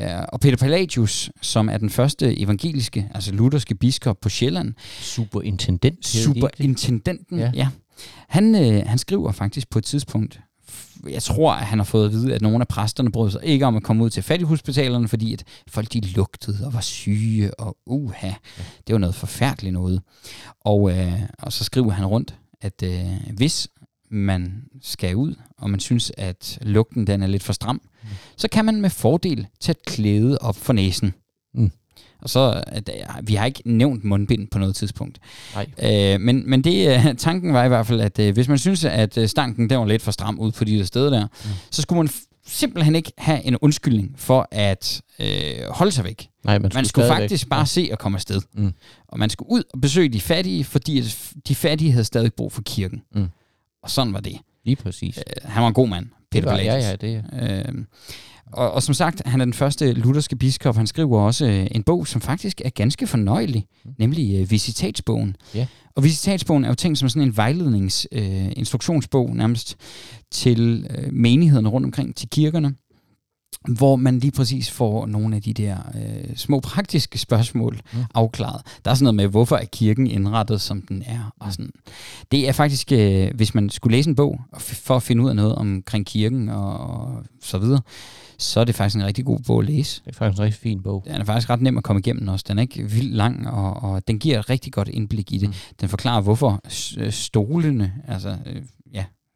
Uh, 0.05 0.23
og 0.33 0.39
Peter 0.39 0.57
Pelagius, 0.57 1.31
som 1.41 1.69
er 1.69 1.77
den 1.77 1.89
første 1.89 2.39
evangeliske, 2.39 3.09
altså 3.13 3.31
lutherske 3.31 3.75
biskop 3.75 4.17
på 4.21 4.29
Sjælland, 4.29 4.73
superintendent. 5.01 6.05
superintendenten, 6.07 7.39
Ja. 7.39 7.51
ja. 7.53 7.67
han, 8.29 8.55
øh, 8.55 8.83
han 8.85 8.97
skriver 8.97 9.31
faktisk 9.31 9.69
på 9.69 9.79
et 9.79 9.85
tidspunkt, 9.85 10.39
jeg 11.09 11.23
tror, 11.23 11.51
at 11.53 11.65
han 11.65 11.79
har 11.79 11.83
fået 11.85 12.05
at 12.05 12.11
vide, 12.11 12.35
at 12.35 12.41
nogle 12.41 12.61
af 12.61 12.67
præsterne 12.67 13.11
brød 13.11 13.31
sig 13.31 13.41
ikke 13.43 13.65
om 13.65 13.75
at 13.75 13.83
komme 13.83 14.03
ud 14.03 14.09
til 14.09 14.23
fattighospitalerne, 14.23 15.07
fordi 15.07 15.33
at 15.33 15.43
folk 15.67 15.93
de 15.93 16.01
lugtede 16.01 16.65
og 16.65 16.73
var 16.73 16.81
syge, 16.81 17.59
og 17.59 17.77
uha, 17.85 18.31
det 18.87 18.93
var 18.93 18.97
noget 18.99 19.15
forfærdeligt 19.15 19.73
noget. 19.73 20.01
Og, 20.61 20.91
øh, 20.97 21.13
og 21.39 21.53
så 21.53 21.63
skriver 21.63 21.91
han 21.91 22.05
rundt, 22.05 22.35
at 22.61 22.83
øh, 22.83 23.35
hvis 23.37 23.67
man 24.11 24.63
skal 24.81 25.15
ud, 25.15 25.35
og 25.57 25.69
man 25.69 25.79
synes, 25.79 26.11
at 26.17 26.59
lugten 26.61 27.07
den 27.07 27.23
er 27.23 27.27
lidt 27.27 27.43
for 27.43 27.53
stram, 27.53 27.81
mm. 28.03 28.09
så 28.37 28.47
kan 28.47 28.65
man 28.65 28.81
med 28.81 28.89
fordel 28.89 29.47
tage 29.59 29.75
et 29.79 29.85
klæde 29.85 30.37
op 30.37 30.55
for 30.55 30.73
næsen. 30.73 31.13
Mm. 31.53 31.71
Og 32.21 32.29
så, 32.29 32.63
at, 32.67 32.89
vi 33.23 33.35
har 33.35 33.45
ikke 33.45 33.61
nævnt 33.65 34.03
mundbind 34.03 34.47
på 34.47 34.59
noget 34.59 34.75
tidspunkt. 34.75 35.19
Nej. 35.53 36.13
Øh, 36.13 36.21
men 36.21 36.49
men 36.49 36.63
det, 36.63 36.95
øh, 36.95 37.15
tanken 37.17 37.53
var 37.53 37.65
i 37.65 37.67
hvert 37.67 37.87
fald, 37.87 38.01
at 38.01 38.19
øh, 38.19 38.33
hvis 38.33 38.47
man 38.47 38.57
synes, 38.57 38.85
at 38.85 39.17
øh, 39.17 39.27
stanken 39.27 39.69
den 39.69 39.79
var 39.79 39.85
lidt 39.85 40.01
for 40.01 40.11
stram 40.11 40.39
ud 40.39 40.51
på 40.51 40.63
de 40.63 40.77
der 40.77 40.85
steder 40.85 41.09
der, 41.09 41.27
mm. 41.27 41.49
så 41.71 41.81
skulle 41.81 41.97
man 41.97 42.09
simpelthen 42.49 42.95
ikke 42.95 43.11
have 43.17 43.43
en 43.43 43.57
undskyldning 43.57 44.13
for 44.15 44.47
at 44.51 45.01
øh, 45.19 45.27
holde 45.69 45.91
sig 45.91 46.03
væk. 46.03 46.29
Nej, 46.43 46.59
man 46.59 46.71
skulle, 46.71 46.77
Man 46.77 46.85
skulle 46.85 47.07
faktisk 47.07 47.49
bare 47.49 47.65
se 47.65 47.89
og 47.91 47.99
komme 47.99 48.15
afsted. 48.15 48.41
Mm. 48.53 48.73
Og 49.07 49.19
man 49.19 49.29
skulle 49.29 49.51
ud 49.51 49.63
og 49.73 49.81
besøge 49.81 50.09
de 50.09 50.21
fattige, 50.21 50.63
fordi 50.63 50.99
at 50.99 51.33
de 51.47 51.55
fattige 51.55 51.91
havde 51.91 52.05
stadig 52.05 52.33
brug 52.33 52.51
for 52.51 52.61
kirken. 52.61 53.01
Mm. 53.15 53.27
Og 53.83 53.89
sådan 53.89 54.13
var 54.13 54.19
det. 54.19 54.37
Lige 54.65 54.75
præcis. 54.75 55.17
Øh, 55.17 55.23
han 55.43 55.61
var 55.61 55.67
en 55.67 55.73
god 55.73 55.87
mand, 55.87 56.07
Peter 56.31 56.47
det 56.47 56.51
var, 56.51 56.57
ja, 56.57 56.75
ja, 56.75 56.95
det 56.95 57.23
er. 57.31 57.63
Øh, 57.67 57.85
og, 58.53 58.71
og 58.71 58.83
som 58.83 58.93
sagt, 58.93 59.21
han 59.25 59.41
er 59.41 59.45
den 59.45 59.53
første 59.53 59.93
lutherske 59.93 60.35
biskop. 60.35 60.75
Han 60.75 60.87
skriver 60.87 61.19
også 61.19 61.45
øh, 61.45 61.67
en 61.71 61.83
bog, 61.83 62.07
som 62.07 62.21
faktisk 62.21 62.61
er 62.65 62.69
ganske 62.69 63.07
fornøjelig, 63.07 63.65
mm. 63.85 63.91
nemlig 63.97 64.39
øh, 64.39 64.51
Visitatsbogen. 64.51 65.35
Ja. 65.55 65.67
Og 65.95 66.03
Visitatsbogen 66.03 66.63
er 66.63 66.67
jo 66.69 66.75
tænkt 66.75 66.99
som 66.99 67.09
sådan 67.09 67.27
en 67.27 67.37
vejlednings, 67.37 68.07
øh, 68.11 68.51
nærmest 69.37 69.75
til 70.31 70.87
øh, 70.89 71.13
menighederne 71.13 71.69
rundt 71.69 71.85
omkring, 71.85 72.15
til 72.15 72.29
kirkerne, 72.29 72.75
hvor 73.67 73.95
man 73.95 74.19
lige 74.19 74.31
præcis 74.31 74.71
får 74.71 75.05
nogle 75.05 75.35
af 75.35 75.41
de 75.41 75.53
der 75.53 75.77
øh, 75.95 76.35
små 76.35 76.59
praktiske 76.59 77.17
spørgsmål 77.17 77.79
Mm. 77.93 77.99
mm. 77.99 78.05
afklaret. 78.13 78.61
Der 78.85 78.91
er 78.91 78.95
sådan 78.95 79.03
noget 79.03 79.15
med, 79.15 79.27
hvorfor 79.27 79.55
er 79.55 79.65
kirken 79.65 80.07
indrettet, 80.07 80.61
som 80.61 80.81
den 80.81 81.03
er. 81.05 81.33
Og 81.39 81.53
sådan. 81.53 81.71
Det 82.31 82.47
er 82.47 82.51
faktisk, 82.51 82.91
øh, 82.91 83.31
hvis 83.35 83.55
man 83.55 83.69
skulle 83.69 83.97
læse 83.97 84.09
en 84.09 84.15
bog 84.15 84.41
for 84.59 84.95
at 84.95 85.03
finde 85.03 85.23
ud 85.23 85.29
af 85.29 85.35
noget 85.35 85.55
omkring 85.55 86.05
kirken 86.05 86.49
og, 86.49 86.77
og 86.79 87.23
så 87.41 87.57
videre, 87.57 87.81
så 88.37 88.59
er 88.59 88.63
det 88.63 88.75
faktisk 88.75 88.95
en 88.95 89.05
rigtig 89.05 89.25
god 89.25 89.39
bog 89.47 89.59
at 89.59 89.65
læse. 89.65 90.01
Det 90.05 90.11
er 90.11 90.15
faktisk 90.15 90.39
en 90.39 90.43
rigtig 90.45 90.61
fin 90.61 90.81
bog. 90.83 91.03
Den 91.07 91.15
er 91.21 91.25
faktisk 91.25 91.49
ret 91.49 91.61
nem 91.61 91.77
at 91.77 91.83
komme 91.83 91.99
igennem 91.99 92.27
også. 92.27 92.45
Den 92.47 92.57
er 92.57 92.61
ikke 92.61 92.83
vildt 92.83 93.15
lang, 93.15 93.47
og, 93.49 93.83
og 93.91 94.07
den 94.07 94.19
giver 94.19 94.39
et 94.39 94.49
rigtig 94.49 94.73
godt 94.73 94.87
indblik 94.87 95.31
i 95.33 95.37
det. 95.37 95.47
Mm. 95.49 95.53
Mm. 95.69 95.75
Den 95.81 95.89
forklarer, 95.89 96.21
hvorfor 96.21 96.61
stolene, 97.11 97.93
altså 98.07 98.29
øh, 98.45 98.61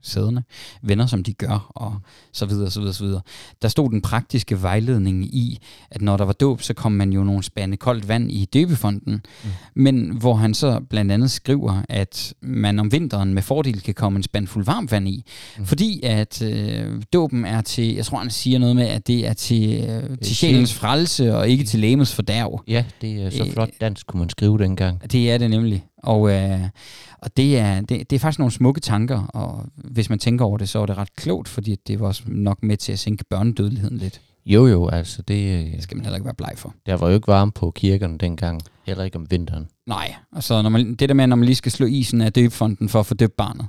sæderne, 0.04 0.44
vender 0.82 1.06
som 1.06 1.24
de 1.24 1.34
gør, 1.34 1.72
og 1.76 1.96
så 2.32 2.46
videre, 2.46 2.72
så 2.72 2.80
videre, 2.80 2.94
så 2.94 3.04
videre. 3.04 3.22
Der 3.62 3.68
stod 3.68 3.90
den 3.90 4.02
praktiske 4.02 4.62
vejledning 4.62 5.36
i, 5.36 5.60
at 5.92 6.02
når 6.02 6.18
der 6.18 6.26
var 6.26 6.34
dåb, 6.34 6.62
så 6.62 6.74
kom 6.74 6.92
man 6.92 7.14
jo 7.14 7.24
nogle 7.24 7.44
spande 7.44 7.78
koldt 7.78 8.08
vand 8.08 8.32
i 8.32 8.46
døbefonden, 8.46 9.22
mm. 9.44 9.50
men 9.76 10.10
hvor 10.10 10.34
han 10.34 10.54
så 10.54 10.80
blandt 10.90 11.12
andet 11.12 11.32
skriver, 11.32 11.82
at 11.90 12.34
man 12.42 12.80
om 12.80 12.92
vinteren 12.92 13.34
med 13.34 13.42
fordel 13.42 13.82
kan 13.82 13.94
komme 13.94 14.18
en 14.18 14.24
spand 14.24 14.48
fuld 14.48 14.66
varmt 14.66 14.92
vand 14.92 15.08
i, 15.08 15.26
mm. 15.58 15.66
fordi 15.66 16.00
at 16.04 16.42
øh, 16.42 17.02
dåben 17.14 17.46
er 17.46 17.62
til, 17.62 17.96
jeg 17.96 18.06
tror 18.06 18.18
han 18.18 18.30
siger 18.30 18.60
noget 18.60 18.76
med, 18.76 18.88
at 18.88 19.08
det 19.08 19.28
er 19.28 19.34
til, 19.34 19.90
øh, 19.90 20.18
til 20.18 20.36
sjælens 20.36 20.74
frelse, 20.74 21.36
og 21.36 21.50
ikke 21.50 21.64
til 21.64 21.80
lægemets 21.80 22.16
fordærv. 22.16 22.64
Ja, 22.68 22.86
det 23.02 23.22
er 23.22 23.30
så 23.30 23.44
Øh, 23.44 23.54
flot 23.54 23.70
dansk, 23.82 24.08
kunne 24.08 24.20
man 24.20 24.30
skrive 24.30 24.58
dengang. 24.58 25.12
Det 25.12 25.32
er 25.32 25.38
det 25.38 25.50
nemlig. 25.50 25.86
Og, 25.98 26.32
øh, 26.32 26.60
og 27.24 27.38
det, 27.38 27.58
er, 27.60 27.82
det, 27.82 28.10
det 28.10 28.16
er 28.16 28.20
faktisk 28.20 28.40
nogle 28.40 28.52
smukke 28.52 28.82
tanker, 28.82 29.24
og 29.24 29.66
hvis 29.76 30.10
man 30.10 30.20
tænker 30.20 30.46
over 30.46 30.58
det, 30.58 30.70
så 30.70 30.80
er 30.80 30.86
det 30.86 30.98
ret 30.98 31.16
klogt, 31.16 31.48
fordi 31.48 31.76
det 31.88 32.00
var 32.00 32.08
også 32.08 32.24
nok 32.28 32.64
med 32.64 32.78
til 32.78 32.92
at 32.92 33.00
sænke 33.00 33.24
børnedødeligheden 33.30 33.98
lidt. 33.98 34.22
Jo, 34.46 34.68
jo, 34.68 34.88
altså 34.90 35.22
det, 35.22 35.60
øh, 35.66 35.72
Det 35.72 35.84
skal 35.84 35.98
man 35.98 36.06
heller 36.06 36.16
ikke 36.16 36.26
være 36.26 36.34
bleg 36.34 36.54
for. 36.56 36.74
der 36.86 36.94
var 36.96 37.08
jo 37.08 37.14
ikke 37.16 37.28
varme 37.28 37.52
på 37.52 37.72
kirkerne 37.72 38.18
dengang. 38.18 38.62
Heller 38.86 39.04
ikke 39.04 39.18
om 39.18 39.28
vinteren. 39.32 39.68
Nej, 39.88 40.16
altså 40.36 40.62
når 40.62 40.70
man, 40.70 40.96
det 40.96 41.10
der 41.10 41.16
med, 41.16 41.28
når 41.28 41.36
man 41.36 41.46
lige 41.46 41.56
skal 41.56 41.72
slå 41.72 41.86
isen 41.86 42.22
af 42.22 42.34
døbefonden 42.34 42.90
for 42.90 43.00
at 43.00 43.06
få 43.06 43.14
døbt 43.14 43.38
barnet, 43.38 43.66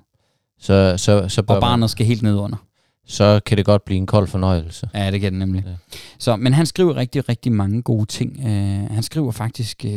Så, 0.61 0.95
så, 0.97 1.29
så, 1.29 1.43
og 1.49 1.61
barnet 1.61 1.91
skal 1.91 2.07
helt 2.07 2.23
ned 2.23 2.35
under. 2.35 2.57
man, 2.57 2.67
så 3.07 3.41
kan 3.47 3.57
det 3.59 3.65
godt 3.67 3.85
blive 3.85 3.99
en 3.99 4.07
kold 4.07 4.29
fornøjelse. 4.29 4.89
Ja, 4.95 5.11
det 5.11 5.21
kan 5.21 5.33
det 5.33 5.39
nemlig. 5.39 5.65
Ja. 5.67 5.73
Så, 6.19 6.37
men 6.37 6.53
han 6.53 6.67
skriver 6.67 6.97
rigtig, 6.97 7.29
rigtig 7.29 7.53
mange 7.53 7.83
gode 7.83 8.07
ting. 8.07 8.39
Uh, 8.39 8.95
han 8.95 9.03
skriver 9.03 9.33
faktisk, 9.33 9.85
uh, 9.89 9.93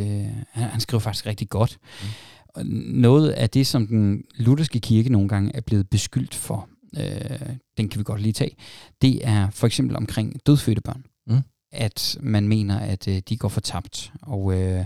han, 0.52 0.64
han 0.70 0.80
skriver 0.80 1.00
faktisk 1.00 1.26
rigtig 1.26 1.48
godt. 1.48 1.76
Mm. 2.02 2.08
Og 2.54 2.66
noget 2.66 3.30
af 3.30 3.50
det, 3.50 3.66
som 3.66 3.86
den 3.86 4.24
lutherske 4.36 4.80
kirke 4.80 5.12
nogle 5.12 5.28
gange 5.28 5.50
er 5.54 5.60
blevet 5.60 5.90
beskyldt 5.90 6.34
for, 6.34 6.68
uh, 6.96 7.48
den 7.78 7.88
kan 7.88 7.98
vi 7.98 8.04
godt 8.04 8.22
lige 8.22 8.32
tage, 8.32 8.56
det 9.02 9.28
er 9.28 9.50
for 9.50 9.66
eksempel 9.66 9.96
omkring 9.96 10.40
dødfødte 10.46 10.80
børn. 10.80 11.04
Mm. 11.26 11.40
At 11.72 12.18
man 12.20 12.48
mener, 12.48 12.78
at 12.78 13.08
uh, 13.08 13.16
de 13.28 13.36
går 13.36 13.48
fortabt, 13.48 14.12
og 14.22 14.44
uh, 14.44 14.84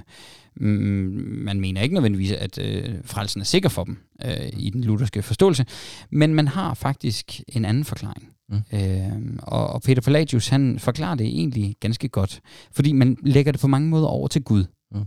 man 1.44 1.60
mener 1.60 1.80
ikke 1.80 1.94
nødvendigvis, 1.94 2.32
at 2.32 2.58
uh, 2.58 2.94
frelsen 3.04 3.40
er 3.40 3.44
sikker 3.44 3.68
for 3.68 3.84
dem 3.84 3.98
uh, 4.24 4.60
i 4.60 4.70
den 4.70 4.84
lutherske 4.84 5.22
forståelse, 5.22 5.66
men 6.10 6.34
man 6.34 6.48
har 6.48 6.74
faktisk 6.74 7.40
en 7.48 7.64
anden 7.64 7.84
forklaring. 7.84 8.32
Mm. 8.48 8.78
Øh, 8.78 9.38
og, 9.42 9.66
og 9.66 9.82
Peter 9.82 10.02
Pelagius, 10.02 10.48
han 10.48 10.78
forklarer 10.78 11.14
det 11.14 11.26
egentlig 11.26 11.76
ganske 11.80 12.08
godt, 12.08 12.40
fordi 12.72 12.92
man 12.92 13.16
lægger 13.22 13.52
det 13.52 13.60
på 13.60 13.66
mange 13.66 13.88
måder 13.88 14.06
over 14.06 14.28
til 14.28 14.42
Gud. 14.42 14.64
Mm. 14.94 15.04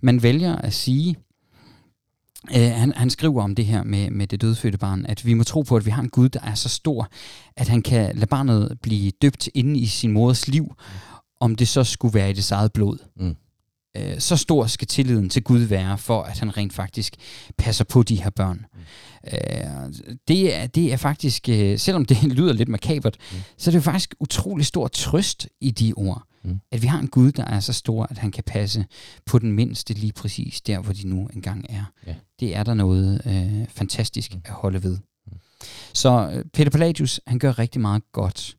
Man 0.00 0.22
vælger 0.22 0.56
at 0.56 0.72
sige, 0.72 1.16
øh, 2.56 2.70
han, 2.70 2.92
han 2.96 3.10
skriver 3.10 3.42
om 3.42 3.54
det 3.54 3.66
her 3.66 3.82
med, 3.82 4.10
med 4.10 4.26
det 4.26 4.40
dødfødte 4.40 4.78
barn, 4.78 5.06
at 5.06 5.26
vi 5.26 5.34
må 5.34 5.44
tro 5.44 5.62
på, 5.62 5.76
at 5.76 5.86
vi 5.86 5.90
har 5.90 6.02
en 6.02 6.08
Gud, 6.08 6.28
der 6.28 6.40
er 6.40 6.54
så 6.54 6.68
stor, 6.68 7.08
at 7.56 7.68
han 7.68 7.82
kan 7.82 8.14
lade 8.14 8.26
barnet 8.26 8.78
blive 8.82 9.12
døbt 9.22 9.48
inde 9.54 9.80
i 9.80 9.86
sin 9.86 10.12
moders 10.12 10.48
liv, 10.48 10.74
om 11.40 11.54
det 11.54 11.68
så 11.68 11.84
skulle 11.84 12.14
være 12.14 12.30
i 12.30 12.32
det 12.32 12.52
eget 12.52 12.72
blod. 12.72 12.98
Mm. 13.16 13.36
Øh, 13.96 14.20
så 14.20 14.36
stor 14.36 14.66
skal 14.66 14.88
tilliden 14.88 15.28
til 15.28 15.42
Gud 15.42 15.58
være, 15.58 15.98
for 15.98 16.22
at 16.22 16.38
han 16.38 16.56
rent 16.56 16.72
faktisk 16.72 17.16
passer 17.58 17.84
på 17.84 18.02
de 18.02 18.22
her 18.22 18.30
børn. 18.30 18.66
Mm. 18.74 18.80
Øh, 19.32 20.16
det, 20.28 20.56
er, 20.56 20.66
det 20.66 20.92
er 20.92 20.96
faktisk, 20.96 21.48
øh, 21.48 21.78
selvom 21.78 22.04
det 22.04 22.22
lyder 22.38 22.52
lidt 22.52 22.68
makabert, 22.68 23.16
mm. 23.32 23.38
så 23.56 23.70
er 23.70 23.72
det 23.72 23.78
jo 23.78 23.82
faktisk 23.82 24.14
utrolig 24.20 24.66
stor 24.66 24.88
trøst 24.88 25.48
i 25.60 25.70
de 25.70 25.92
ord. 25.96 26.27
Mm. 26.44 26.60
At 26.72 26.82
vi 26.82 26.86
har 26.86 26.98
en 26.98 27.08
Gud, 27.08 27.32
der 27.32 27.44
er 27.44 27.60
så 27.60 27.72
stor, 27.72 28.06
at 28.10 28.18
han 28.18 28.30
kan 28.30 28.44
passe 28.46 28.86
på 29.26 29.38
den 29.38 29.52
mindste 29.52 29.94
lige 29.94 30.12
præcis 30.12 30.60
der, 30.60 30.78
hvor 30.78 30.92
de 30.92 31.08
nu 31.08 31.26
engang 31.26 31.66
er. 31.68 31.84
Ja. 32.06 32.14
Det 32.40 32.56
er 32.56 32.62
der 32.62 32.74
noget 32.74 33.22
øh, 33.26 33.66
fantastisk 33.68 34.34
Mm. 34.34 34.40
at 34.44 34.52
holde 34.52 34.82
ved. 34.82 34.98
Så 35.94 36.30
øh, 36.32 36.44
Peter 36.52 36.70
Pelagius, 36.70 37.20
han 37.26 37.38
gør 37.38 37.58
rigtig 37.58 37.80
meget 37.80 38.02
godt. 38.12 38.56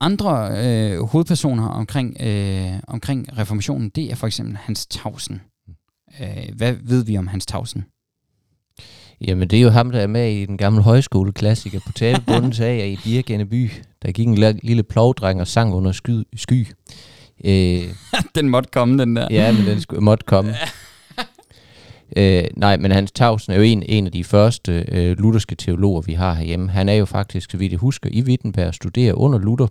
Andre 0.00 0.48
øh, 0.64 1.02
hovedpersoner 1.02 1.66
omkring, 1.66 2.16
øh, 2.20 2.72
omkring 2.86 3.38
reformationen, 3.38 3.88
det 3.88 4.10
er 4.10 4.14
for 4.14 4.26
eksempel 4.26 4.56
Hans 4.56 4.86
Tausen. 4.86 5.40
Øh, 6.20 6.48
hvad 6.56 6.72
ved 6.72 7.04
vi 7.04 7.16
om 7.16 7.26
Hans 7.26 7.46
Tausen? 7.46 7.84
Jamen, 9.26 9.48
det 9.48 9.56
er 9.56 9.62
jo 9.62 9.70
ham, 9.70 9.90
der 9.90 10.00
er 10.00 10.06
med 10.06 10.32
i 10.32 10.46
den 10.46 10.56
gamle 10.56 10.82
højskoleklassiker 10.82 11.80
på 11.86 11.92
tabebundens 11.92 12.60
af 12.60 12.86
i 12.86 12.98
Birgene 13.04 13.46
by. 13.46 13.70
Der 14.02 14.12
gik 14.12 14.26
en 14.26 14.58
lille 14.62 14.82
plovdreng 14.82 15.40
og 15.40 15.46
sang 15.46 15.74
under 15.74 15.92
sky. 15.92 16.22
sky. 16.36 16.66
Øh, 17.44 17.82
den 18.34 18.48
måtte 18.48 18.70
komme, 18.72 18.98
den 18.98 19.16
der. 19.16 19.28
Ja, 19.30 19.52
men 19.52 19.66
den 19.66 19.80
skulle, 19.80 20.00
måtte 20.00 20.24
komme. 20.24 20.54
øh, 22.16 22.44
nej, 22.56 22.76
men 22.76 22.90
Hans 22.90 23.12
Tausen 23.12 23.52
er 23.52 23.56
jo 23.56 23.62
en, 23.62 23.82
en 23.82 24.06
af 24.06 24.12
de 24.12 24.24
første 24.24 24.84
øh, 24.88 25.18
lutherske 25.18 25.54
teologer, 25.54 26.00
vi 26.00 26.12
har 26.12 26.34
herhjemme. 26.34 26.70
Han 26.70 26.88
er 26.88 26.94
jo 26.94 27.04
faktisk, 27.04 27.50
så 27.50 27.56
vidt 27.56 27.72
jeg 27.72 27.78
husker, 27.78 28.10
i 28.12 28.22
Wittenberg 28.22 28.74
studerer 28.74 29.14
under 29.14 29.38
Luther, 29.38 29.66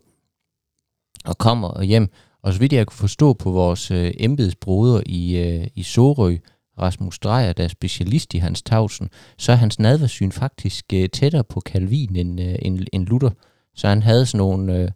og 1.25 1.37
kommer 1.37 1.83
hjem. 1.83 2.09
Og 2.43 2.53
så 2.53 2.59
vidt 2.59 2.73
jeg 2.73 2.87
kunne 2.87 2.97
forstå 2.97 3.33
på 3.33 3.51
vores 3.51 3.91
øh, 3.91 4.11
embedsbroder 4.19 5.01
i, 5.05 5.37
øh, 5.37 5.67
i 5.75 5.83
Sorø, 5.83 6.37
Rasmus 6.81 7.19
Drejer, 7.19 7.53
der 7.53 7.63
er 7.63 7.67
specialist 7.67 8.33
i 8.33 8.37
Hans 8.37 8.61
Tausen, 8.61 9.09
så 9.37 9.51
er 9.51 9.55
hans 9.55 9.79
nadversyn 9.79 10.31
faktisk 10.31 10.85
øh, 10.93 11.09
tættere 11.09 11.43
på 11.43 11.61
Calvin 11.61 12.15
end, 12.15 12.41
øh, 12.41 12.55
end, 12.61 12.79
end 12.93 13.07
Luther. 13.07 13.29
Så 13.75 13.87
han 13.87 14.03
havde 14.03 14.25
sådan 14.25 14.37
nogle... 14.37 14.77
Øh, 14.77 14.89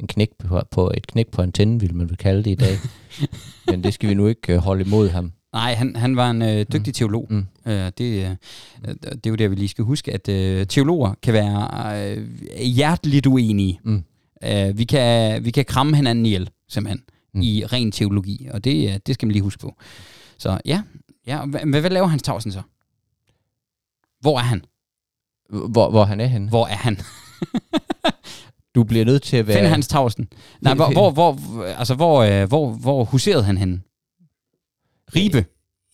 en 0.00 0.08
knæk 0.08 0.28
på, 0.38 0.62
på, 0.70 0.92
et 0.96 1.06
knæk 1.06 1.28
på 1.28 1.42
antennen, 1.42 1.80
vil 1.80 1.94
man 1.94 2.08
vel 2.08 2.16
kalde 2.16 2.42
det 2.42 2.50
i 2.50 2.54
dag. 2.54 2.78
Men 3.66 3.84
det 3.84 3.94
skal 3.94 4.08
vi 4.08 4.14
nu 4.14 4.26
ikke 4.26 4.52
øh, 4.52 4.58
holde 4.58 4.84
imod 4.84 5.08
ham. 5.08 5.32
Nej, 5.52 5.74
han, 5.74 5.96
han 5.96 6.16
var 6.16 6.30
en 6.30 6.42
øh, 6.42 6.58
dygtig 6.58 6.88
mm. 6.88 6.92
teolog. 6.92 7.26
Mm. 7.30 7.46
Øh, 7.66 7.92
det, 7.98 8.00
øh, 8.00 8.30
det 8.84 9.26
er 9.26 9.30
jo 9.30 9.34
det, 9.34 9.50
vi 9.50 9.56
lige 9.56 9.68
skal 9.68 9.84
huske, 9.84 10.12
at 10.12 10.28
øh, 10.28 10.66
teologer 10.66 11.14
kan 11.22 11.34
være 11.34 12.16
øh, 12.16 12.28
hjerteligt 12.60 13.26
uenige. 13.26 13.80
Mm. 13.84 14.04
Øh, 14.44 14.78
vi, 14.78 14.84
kan, 14.84 15.44
vi 15.44 15.50
kan 15.50 15.64
kramme 15.64 15.96
hinanden 15.96 16.26
ihjel, 16.26 16.50
simpelthen, 16.68 17.02
mm. 17.34 17.40
i 17.40 17.64
ren 17.64 17.92
teologi, 17.92 18.48
og 18.50 18.64
det, 18.64 18.88
øh, 18.88 18.98
det 19.06 19.14
skal 19.14 19.26
man 19.26 19.32
lige 19.32 19.42
huske 19.42 19.60
på. 19.60 19.74
Så 20.38 20.58
ja, 20.64 20.82
ja 21.26 21.44
hvad, 21.44 21.80
hvad 21.80 21.90
laver 21.90 22.06
Hans 22.06 22.22
Tausen 22.22 22.52
så? 22.52 22.62
Hvor 24.20 24.38
er 24.38 24.42
han? 24.42 24.64
Hvor, 25.48 25.90
hvor 25.90 26.04
han 26.04 26.20
er 26.20 26.26
henne? 26.26 26.48
Hvor 26.48 26.66
er 26.66 26.76
han? 26.76 26.98
Du 28.74 28.84
bliver 28.84 29.04
nødt 29.04 29.22
til 29.22 29.36
at 29.36 29.46
være... 29.46 29.58
Find 29.58 29.66
Hans 29.66 29.88
Tausen. 29.88 30.28
Nej, 30.60 30.74
hvor, 30.74 30.90
hvor, 30.92 31.10
hvor, 31.10 31.64
altså, 31.64 31.94
hvor, 31.94 32.22
øh, 32.22 32.48
hvor, 32.48 32.70
hvor 32.70 33.04
huserede 33.04 33.44
han 33.44 33.58
henne? 33.58 33.82
Ribe. 35.16 35.44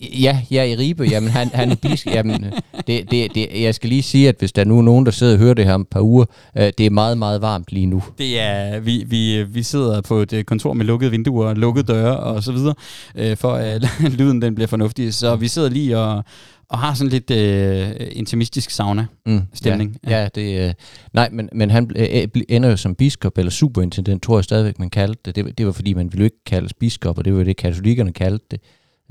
Ja, 0.00 0.42
ja, 0.50 0.62
i 0.62 0.76
Ribe. 0.76 1.04
Jamen, 1.04 1.30
han, 1.30 1.48
han 1.54 1.70
er 1.70 1.74
bisk. 1.74 2.06
Jamen, 2.06 2.44
det, 2.87 3.11
det, 3.11 3.34
det, 3.34 3.48
jeg 3.62 3.74
skal 3.74 3.88
lige 3.88 4.02
sige, 4.02 4.28
at 4.28 4.37
hvis 4.38 4.52
der 4.52 4.64
nu 4.64 4.78
er 4.78 4.82
nogen, 4.82 5.06
der 5.06 5.12
sidder 5.12 5.32
og 5.32 5.38
hører 5.38 5.54
det 5.54 5.64
her 5.64 5.74
om 5.74 5.80
et 5.80 5.88
par 5.88 6.00
uger, 6.00 6.24
øh, 6.58 6.72
det 6.78 6.87
er 6.87 6.90
meget, 6.90 7.18
meget 7.18 7.42
varmt 7.42 7.66
lige 7.72 7.87
nu. 7.87 8.02
Det 8.18 8.40
er, 8.40 8.80
vi, 8.80 9.04
vi, 9.06 9.42
vi 9.42 9.62
sidder 9.62 10.00
på 10.00 10.18
et 10.18 10.44
kontor 10.46 10.72
med 10.72 10.87
lukkede 10.87 11.11
vinduer, 11.11 11.54
lukkede 11.54 11.87
døre 11.87 12.16
og 12.16 12.42
så 12.42 12.52
videre, 12.52 12.74
øh, 13.14 13.37
for 13.37 13.52
at 13.52 13.84
lyden 14.18 14.42
den 14.42 14.54
bliver 14.54 14.68
fornuftig. 14.68 15.14
Så 15.14 15.37
vi 15.37 15.48
sidder 15.48 15.68
lige 15.68 15.98
og, 15.98 16.24
og 16.68 16.78
har 16.78 16.94
sådan 16.94 17.11
lidt 17.11 17.30
øh, 17.30 17.90
intimistisk 18.12 18.70
sauna-stemning. 18.70 19.90
Mm, 19.90 20.11
ja, 20.11 20.16
ja. 20.16 20.22
ja, 20.22 20.28
det, 20.34 20.68
øh, 20.68 20.74
nej, 21.12 21.28
men, 21.32 21.48
men 21.52 21.70
han 21.70 21.90
øh, 21.96 22.28
ender 22.48 22.70
jo 22.70 22.76
som 22.76 22.94
biskop, 22.94 23.38
eller 23.38 23.50
superintendent, 23.50 24.22
tror 24.22 24.38
jeg 24.38 24.44
stadigvæk, 24.44 24.78
man 24.78 24.90
kaldte 24.90 25.20
det. 25.24 25.34
Det, 25.34 25.58
det 25.58 25.66
var 25.66 25.72
fordi, 25.72 25.94
man 25.94 26.12
ville 26.12 26.24
ikke 26.24 26.44
kaldes 26.46 26.74
biskop, 26.74 27.18
og 27.18 27.24
det 27.24 27.34
var 27.34 27.44
det, 27.44 27.56
katolikkerne 27.56 28.12
kaldte 28.12 28.46
det. 28.50 28.61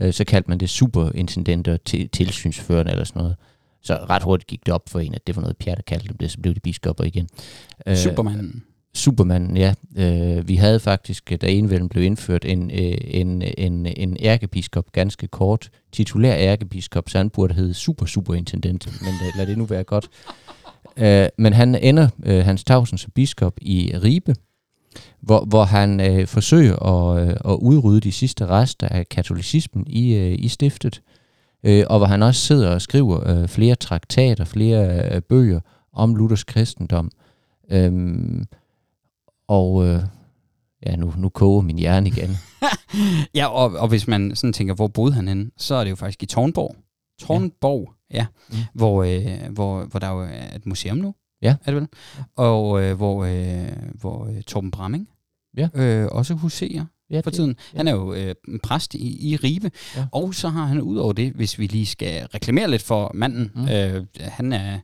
Øh, 0.01 0.13
så 0.13 0.25
kaldte 0.25 0.49
man 0.49 0.57
det 0.57 0.69
superintendent 0.69 1.67
og 1.67 1.83
til, 1.83 2.09
tilsynsførende 2.09 2.91
eller 2.91 3.03
sådan 3.03 3.19
noget. 3.19 3.35
Så 3.81 4.05
ret 4.09 4.23
hurtigt 4.23 4.47
gik 4.47 4.65
det 4.65 4.73
op 4.73 4.89
for 4.89 4.99
en, 4.99 5.13
at 5.13 5.27
det 5.27 5.35
var 5.35 5.41
noget 5.41 5.57
Pierre, 5.57 5.75
der 5.75 5.81
kaldte 5.81 6.07
dem 6.07 6.17
det, 6.17 6.31
så 6.31 6.37
blev 6.41 6.53
det 6.53 6.63
biskopper 6.63 7.03
igen. 7.03 7.27
Øh, 7.87 7.95
Supermanden. 7.95 8.63
Supermanden, 8.93 9.57
ja. 9.57 9.73
Øh, 9.97 10.47
vi 10.47 10.55
havde 10.55 10.79
faktisk, 10.79 11.41
da 11.41 11.47
enevælden 11.47 11.89
blev 11.89 12.03
indført, 12.03 12.45
en, 12.45 12.71
øh, 12.71 12.97
en, 13.03 13.41
en, 13.57 13.85
en 13.85 14.17
ærkebiskop, 14.19 14.91
ganske 14.91 15.27
kort, 15.27 15.69
titulær 15.91 16.35
ærkebiskop, 16.35 17.09
så 17.09 17.17
han 17.17 17.29
burde 17.29 17.53
hedde 17.53 17.73
super 17.73 18.05
superintendent, 18.05 18.87
men 19.01 19.13
lad 19.37 19.47
det 19.47 19.57
nu 19.57 19.65
være 19.65 19.83
godt. 19.83 20.09
Uh, 21.01 21.43
men 21.43 21.53
han 21.53 21.75
ender, 21.75 22.41
Hans 22.43 22.63
Tausen, 22.63 22.97
som 22.97 23.11
biskop 23.15 23.53
i 23.61 23.91
Ribe, 24.03 24.35
hvor, 25.21 25.45
hvor 25.45 25.63
han 25.63 26.19
uh, 26.19 26.27
forsøger 26.27 26.75
at, 26.75 27.23
uh, 27.23 27.53
at 27.53 27.57
udrydde 27.61 27.99
de 27.99 28.11
sidste 28.11 28.45
rester 28.45 28.87
af 28.87 29.09
katolicismen 29.09 29.87
i, 29.87 30.15
uh, 30.15 30.43
i 30.43 30.47
stiftet, 30.47 31.01
uh, 31.67 31.81
og 31.89 31.97
hvor 31.97 32.05
han 32.05 32.23
også 32.23 32.41
sidder 32.41 32.69
og 32.69 32.81
skriver 32.81 33.41
uh, 33.41 33.47
flere 33.49 33.75
traktater, 33.75 34.45
flere 34.45 35.15
uh, 35.15 35.21
bøger 35.21 35.59
om 35.93 36.15
Luthers 36.15 36.43
kristendom. 36.43 37.11
Um, 37.75 38.47
og 39.47 39.85
øh, 39.85 40.01
ja, 40.85 40.95
nu, 40.95 41.13
nu 41.17 41.29
koger 41.29 41.61
min 41.61 41.77
hjerne 41.79 42.07
igen. 42.07 42.37
ja, 43.39 43.47
og, 43.47 43.71
og 43.71 43.87
hvis 43.87 44.07
man 44.07 44.35
sådan 44.35 44.53
tænker, 44.53 44.73
hvor 44.73 44.87
boede 44.87 45.13
han 45.13 45.27
henne, 45.27 45.51
så 45.57 45.75
er 45.75 45.83
det 45.83 45.91
jo 45.91 45.95
faktisk 45.95 46.23
i 46.23 46.25
Tornborg. 46.25 46.75
Tornborg, 47.19 47.93
ja, 48.11 48.17
ja 48.17 48.25
mm. 48.49 48.57
hvor, 48.73 49.03
øh, 49.03 49.51
hvor, 49.51 49.85
hvor 49.85 49.99
der 49.99 50.09
jo 50.09 50.19
er 50.21 50.55
et 50.55 50.65
museum 50.65 50.97
nu. 50.97 51.15
Ja. 51.41 51.55
Er 51.65 51.71
det 51.71 51.75
vel? 51.75 51.87
Og 52.35 52.83
øh, 52.83 52.95
hvor, 52.95 53.25
øh, 53.25 53.71
hvor 53.93 54.27
øh, 54.27 54.41
Torben 54.41 54.71
Bramming 54.71 55.09
ja. 55.57 55.69
øh, 55.73 56.07
også 56.11 56.33
huserer 56.33 56.85
ja, 57.09 57.19
for 57.19 57.29
tiden. 57.29 57.55
Ja. 57.73 57.77
Han 57.77 57.87
er 57.87 57.91
jo 57.91 58.13
øh, 58.13 58.35
præst 58.63 58.93
i, 58.93 59.31
i 59.31 59.35
Ribe, 59.35 59.71
ja. 59.95 60.05
og 60.11 60.33
så 60.33 60.49
har 60.49 60.65
han 60.65 60.81
ud 60.81 60.97
over 60.97 61.13
det, 61.13 61.31
hvis 61.31 61.59
vi 61.59 61.67
lige 61.67 61.85
skal 61.85 62.25
reklamere 62.25 62.69
lidt 62.71 62.81
for 62.81 63.11
manden, 63.13 63.51
mm. 63.55 63.67
øh, 63.69 64.05
han 64.19 64.53
er 64.53 64.79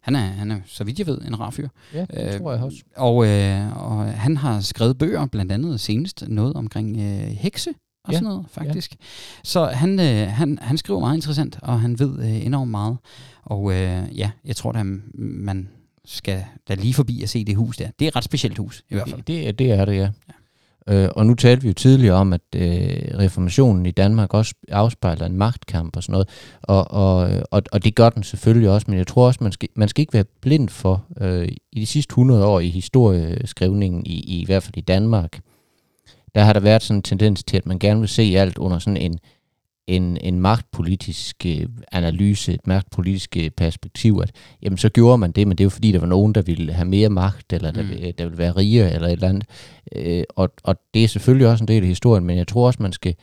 han 0.00 0.14
er, 0.14 0.20
han 0.20 0.50
er, 0.50 0.60
så 0.66 0.84
vidt 0.84 0.98
jeg 0.98 1.06
ved, 1.06 1.20
en 1.20 1.40
rar 1.40 1.50
fyr. 1.50 1.68
Ja, 1.94 2.00
det 2.00 2.34
øh, 2.34 2.40
tror 2.40 2.52
jeg 2.52 2.62
også. 2.62 2.78
Og, 2.96 3.26
øh, 3.26 3.76
og 3.76 4.12
han 4.12 4.36
har 4.36 4.60
skrevet 4.60 4.98
bøger, 4.98 5.26
blandt 5.26 5.52
andet 5.52 5.80
senest 5.80 6.24
noget 6.28 6.56
omkring 6.56 6.96
øh, 6.96 7.28
hekse 7.28 7.70
og 8.04 8.12
ja, 8.12 8.18
sådan 8.18 8.28
noget, 8.28 8.46
faktisk. 8.50 8.92
Ja. 8.92 8.96
Så 9.44 9.64
han, 9.64 10.00
øh, 10.00 10.28
han, 10.28 10.58
han 10.62 10.78
skriver 10.78 11.00
meget 11.00 11.16
interessant, 11.16 11.58
og 11.62 11.80
han 11.80 11.98
ved 11.98 12.18
øh, 12.18 12.46
enormt 12.46 12.70
meget. 12.70 12.96
Og 13.42 13.72
øh, 13.72 14.18
ja, 14.18 14.30
jeg 14.44 14.56
tror, 14.56 14.72
at 14.72 14.86
man 15.14 15.68
skal 16.06 16.44
da 16.68 16.74
lige 16.74 16.94
forbi 16.94 17.22
at 17.22 17.28
se 17.28 17.44
det 17.44 17.56
hus 17.56 17.76
der. 17.76 17.88
Det 17.98 18.04
er 18.04 18.08
et 18.08 18.16
ret 18.16 18.24
specielt 18.24 18.58
hus, 18.58 18.84
i 18.90 18.94
hvert 18.94 19.08
fald. 19.08 19.22
Det, 19.22 19.58
det 19.58 19.72
er 19.72 19.84
det, 19.84 19.96
ja. 19.96 20.00
ja. 20.28 20.34
Øh, 20.88 21.08
og 21.16 21.26
nu 21.26 21.34
talte 21.34 21.62
vi 21.62 21.68
jo 21.68 21.74
tidligere 21.74 22.14
om, 22.14 22.32
at 22.32 22.40
øh, 22.54 23.18
reformationen 23.18 23.86
i 23.86 23.90
Danmark 23.90 24.34
også 24.34 24.54
afspejler 24.68 25.26
en 25.26 25.36
magtkamp 25.36 25.96
og 25.96 26.02
sådan 26.02 26.12
noget, 26.12 26.28
og, 26.62 26.90
og, 26.90 27.30
og, 27.50 27.62
og 27.72 27.84
det 27.84 27.94
gør 27.94 28.10
den 28.10 28.22
selvfølgelig 28.22 28.70
også, 28.70 28.84
men 28.88 28.98
jeg 28.98 29.06
tror 29.06 29.26
også, 29.26 29.38
man 29.42 29.52
skal, 29.52 29.68
man 29.74 29.88
skal 29.88 30.00
ikke 30.02 30.12
være 30.12 30.24
blind 30.40 30.68
for, 30.68 31.04
øh, 31.20 31.48
i 31.72 31.80
de 31.80 31.86
sidste 31.86 32.10
100 32.10 32.46
år 32.46 32.60
i 32.60 32.68
historieskrivningen, 32.68 34.06
i, 34.06 34.14
i, 34.14 34.40
i 34.40 34.44
hvert 34.44 34.62
fald 34.62 34.76
i 34.76 34.80
Danmark, 34.80 35.40
der 36.34 36.44
har 36.44 36.52
der 36.52 36.60
været 36.60 36.82
sådan 36.82 36.98
en 36.98 37.02
tendens 37.02 37.44
til, 37.44 37.56
at 37.56 37.66
man 37.66 37.78
gerne 37.78 38.00
vil 38.00 38.08
se 38.08 38.22
alt 38.22 38.58
under 38.58 38.78
sådan 38.78 38.96
en, 38.96 39.18
en, 39.86 40.16
en 40.16 40.40
magtpolitisk 40.40 41.46
øh, 41.46 41.66
analyse, 41.92 42.54
et 42.54 42.66
magtpolitisk 42.66 43.36
øh, 43.36 43.50
perspektiv, 43.50 44.20
at 44.22 44.32
jamen, 44.62 44.78
så 44.78 44.88
gjorde 44.88 45.18
man 45.18 45.32
det, 45.32 45.48
men 45.48 45.58
det 45.58 45.64
er 45.64 45.66
jo 45.66 45.70
fordi, 45.70 45.92
der 45.92 45.98
var 45.98 46.06
nogen, 46.06 46.34
der 46.34 46.42
ville 46.42 46.72
have 46.72 46.88
mere 46.88 47.08
magt, 47.08 47.52
eller 47.52 47.70
der, 47.70 47.82
mm. 47.82 47.88
der 48.18 48.24
ville 48.24 48.38
være 48.38 48.52
rigere, 48.52 48.92
eller 48.92 49.08
et 49.08 49.12
eller 49.12 49.28
andet. 49.28 49.44
Øh, 49.96 50.24
og, 50.36 50.52
og 50.64 50.76
det 50.94 51.04
er 51.04 51.08
selvfølgelig 51.08 51.48
også 51.48 51.64
en 51.64 51.68
del 51.68 51.82
af 51.82 51.88
historien, 51.88 52.24
men 52.24 52.38
jeg 52.38 52.48
tror 52.48 52.66
også, 52.66 52.82
man 52.82 52.92
skal, 52.92 53.14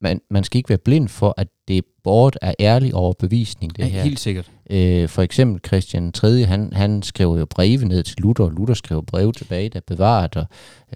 man, 0.00 0.20
man 0.30 0.44
skal 0.44 0.58
ikke 0.58 0.68
være 0.68 0.78
blind 0.78 1.08
for, 1.08 1.34
at 1.36 1.48
det 1.68 1.78
er 1.78 1.82
bort 2.04 2.38
af 2.42 2.54
ærlig 2.60 2.94
overbevisning, 2.94 3.76
det 3.76 3.82
ja, 3.82 3.88
her. 3.88 4.02
Helt 4.02 4.20
sikkert. 4.20 4.50
Øh, 4.70 5.08
for 5.08 5.22
eksempel 5.22 5.60
Christian 5.66 6.12
3., 6.12 6.44
han, 6.44 6.72
han 6.72 7.02
skrev 7.02 7.36
jo 7.38 7.46
breve 7.50 7.84
ned 7.84 8.02
til 8.02 8.16
Luther, 8.18 8.44
og 8.44 8.50
Luther 8.50 8.74
skrev 8.74 9.04
breve 9.06 9.32
tilbage, 9.32 9.68
der 9.68 9.80
bevaret. 9.86 10.36
Og, 10.36 10.46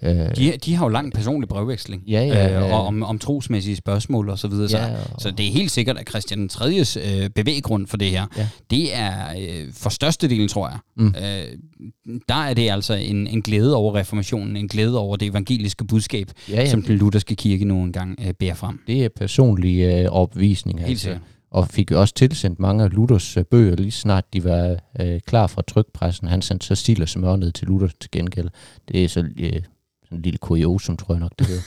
øh, 0.03 0.35
de, 0.35 0.53
de 0.65 0.75
har 0.75 0.85
jo 0.85 0.89
lang 0.89 1.13
personlig 1.13 1.49
brevveksling, 1.49 2.03
ja, 2.07 2.25
ja, 2.25 2.59
øh, 2.59 2.73
og 2.73 2.87
om, 2.87 3.03
om 3.03 3.19
trosmæssige 3.19 3.75
spørgsmål 3.75 4.29
og 4.29 4.39
så 4.39 4.47
videre. 4.47 4.69
Ja, 4.71 4.95
så, 4.95 5.13
og, 5.13 5.21
så 5.21 5.31
det 5.31 5.47
er 5.47 5.51
helt 5.51 5.71
sikkert, 5.71 5.97
at 5.97 6.09
Christian 6.09 6.49
3.s 6.53 6.97
øh, 6.97 7.29
bevæggrund 7.29 7.87
for 7.87 7.97
det 7.97 8.09
her, 8.09 8.25
ja. 8.37 8.47
det 8.69 8.95
er 8.95 9.13
øh, 9.39 9.73
for 9.73 9.89
størstedelen, 9.89 10.47
tror 10.47 10.69
jeg, 10.69 10.77
mm. 10.95 11.07
øh, 11.07 11.57
der 12.29 12.35
er 12.35 12.53
det 12.53 12.71
altså 12.71 12.93
en, 12.93 13.27
en 13.27 13.41
glæde 13.41 13.75
over 13.75 13.95
reformationen, 13.95 14.57
en 14.57 14.67
glæde 14.67 14.99
over 14.99 15.15
det 15.15 15.27
evangeliske 15.27 15.85
budskab, 15.85 16.31
ja, 16.49 16.55
ja. 16.55 16.69
som 16.69 16.81
den 16.81 16.97
lutherske 16.97 17.35
kirke 17.35 17.65
nu 17.65 17.83
engang 17.83 18.19
øh, 18.27 18.33
bærer 18.33 18.55
frem. 18.55 18.79
Det 18.87 19.05
er 19.05 19.09
personlig 19.15 19.79
øh, 19.79 20.05
overbevisning. 20.09 20.62
Helt 20.65 20.89
altså. 20.89 21.17
og 21.51 21.67
fik 21.67 21.91
jo 21.91 21.99
også 21.99 22.13
tilsendt 22.13 22.59
mange 22.59 22.83
af 22.83 22.93
Luthers 22.93 23.37
øh, 23.37 23.43
bøger, 23.45 23.75
lige 23.75 23.91
snart 23.91 24.33
de 24.33 24.43
var 24.43 24.77
øh, 24.99 25.21
klar 25.21 25.47
fra 25.47 25.61
trykpressen. 25.61 26.27
Han 26.27 26.41
sendte 26.41 26.65
så 26.65 26.75
Stil 26.75 27.01
og 27.01 27.09
Smør 27.09 27.35
ned 27.35 27.51
til 27.51 27.67
Luther 27.67 27.89
til 27.99 28.11
gengæld. 28.11 28.49
Det 28.87 29.03
er 29.03 29.07
så 29.07 29.19
øh, 29.19 29.61
sådan 30.03 30.17
en 30.17 30.21
lille 30.21 30.37
kuriosum, 30.37 30.97
tror 30.97 31.13
jeg 31.13 31.19
nok, 31.19 31.31
det 31.39 31.47
hedder. 31.47 31.63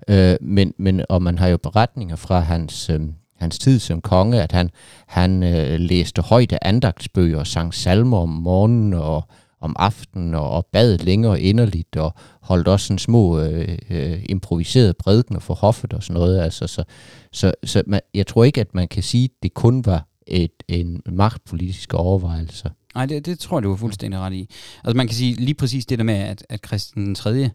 øh, 0.32 0.36
men, 0.40 0.74
men, 0.76 1.04
og 1.08 1.22
man 1.22 1.38
har 1.38 1.48
jo 1.48 1.56
beretninger 1.56 2.16
fra 2.16 2.40
hans, 2.40 2.90
øh, 2.90 3.00
hans 3.36 3.58
tid 3.58 3.78
som 3.78 4.00
konge, 4.00 4.42
at 4.42 4.52
han, 4.52 4.70
han 5.06 5.42
øh, 5.42 5.80
læste 5.80 6.22
højde 6.22 6.58
andagtsbøger 6.62 7.38
og 7.38 7.46
sang 7.46 7.74
salmer 7.74 8.18
om 8.18 8.28
morgenen 8.28 8.94
og 8.94 9.28
om 9.60 9.76
aftenen 9.78 10.34
og, 10.34 10.50
og 10.50 10.66
bad 10.72 10.98
længere 10.98 11.40
inderligt 11.40 11.96
og 11.96 12.14
holdt 12.42 12.68
også 12.68 12.86
sådan 12.86 12.98
små 12.98 13.40
øh, 13.40 13.78
øh, 13.90 14.22
improviserede 14.28 14.94
prædikener 14.94 15.40
for 15.40 15.54
hoffet 15.54 15.92
og 15.92 16.02
sådan 16.02 16.14
noget. 16.14 16.40
Altså, 16.40 16.66
så 16.66 16.84
så, 17.32 17.52
så 17.64 17.82
man, 17.86 18.00
jeg 18.14 18.26
tror 18.26 18.44
ikke, 18.44 18.60
at 18.60 18.74
man 18.74 18.88
kan 18.88 19.02
sige, 19.02 19.24
at 19.24 19.30
det 19.42 19.54
kun 19.54 19.86
var 19.86 20.06
et, 20.26 20.62
en 20.68 21.02
magtpolitisk 21.06 21.94
overvejelse. 21.94 22.70
Nej, 22.94 23.06
det, 23.06 23.26
det 23.26 23.38
tror 23.38 23.58
jeg, 23.58 23.62
du 23.62 23.72
er 23.72 23.76
fuldstændig 23.76 24.20
ret 24.20 24.32
i. 24.32 24.48
Altså 24.84 24.96
man 24.96 25.06
kan 25.06 25.16
sige 25.16 25.34
lige 25.34 25.54
præcis 25.54 25.86
det 25.86 25.98
der 25.98 26.04
med, 26.04 26.14
at, 26.14 26.46
at 26.48 26.66
Christian 26.66 27.14
3., 27.14 27.50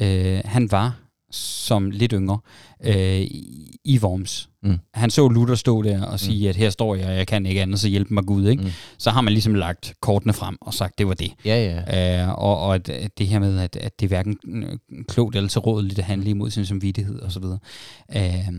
øh, 0.00 0.40
han 0.44 0.70
var 0.70 1.03
som 1.34 1.90
lidt 1.90 2.12
yngre 2.12 2.38
øh, 2.84 3.20
i, 3.84 3.98
Worms. 4.02 4.48
Mm. 4.62 4.78
Han 4.94 5.10
så 5.10 5.28
Luther 5.28 5.54
stå 5.54 5.82
der 5.82 6.04
og 6.04 6.20
sige, 6.20 6.46
mm. 6.46 6.48
at 6.48 6.56
her 6.56 6.70
står 6.70 6.94
jeg, 6.94 7.06
og 7.06 7.16
jeg 7.16 7.26
kan 7.26 7.46
ikke 7.46 7.62
andet, 7.62 7.80
så 7.80 7.88
hjælp 7.88 8.10
mig 8.10 8.24
Gud. 8.24 8.48
Ikke? 8.48 8.62
Mm. 8.62 8.70
Så 8.98 9.10
har 9.10 9.20
man 9.20 9.32
ligesom 9.32 9.54
lagt 9.54 9.94
kortene 10.00 10.32
frem 10.32 10.56
og 10.60 10.74
sagt, 10.74 10.98
det 10.98 11.08
var 11.08 11.14
det. 11.14 11.32
Ja, 11.44 11.82
ja. 11.88 12.22
Øh, 12.22 12.28
og 12.28 12.60
og 12.60 12.74
at, 12.74 12.88
at 12.88 13.18
det 13.18 13.26
her 13.26 13.38
med, 13.38 13.58
at, 13.58 13.76
at 13.76 14.00
det 14.00 14.06
er 14.06 14.08
hverken 14.08 14.38
øh, 14.48 15.04
klogt 15.08 15.36
eller 15.36 15.48
tilrådeligt 15.48 15.98
at 15.98 16.04
handle 16.04 16.30
imod 16.30 16.50
sin 16.50 16.66
samvittighed 16.66 17.22
osv. 17.22 17.44
Øh, 18.16 18.54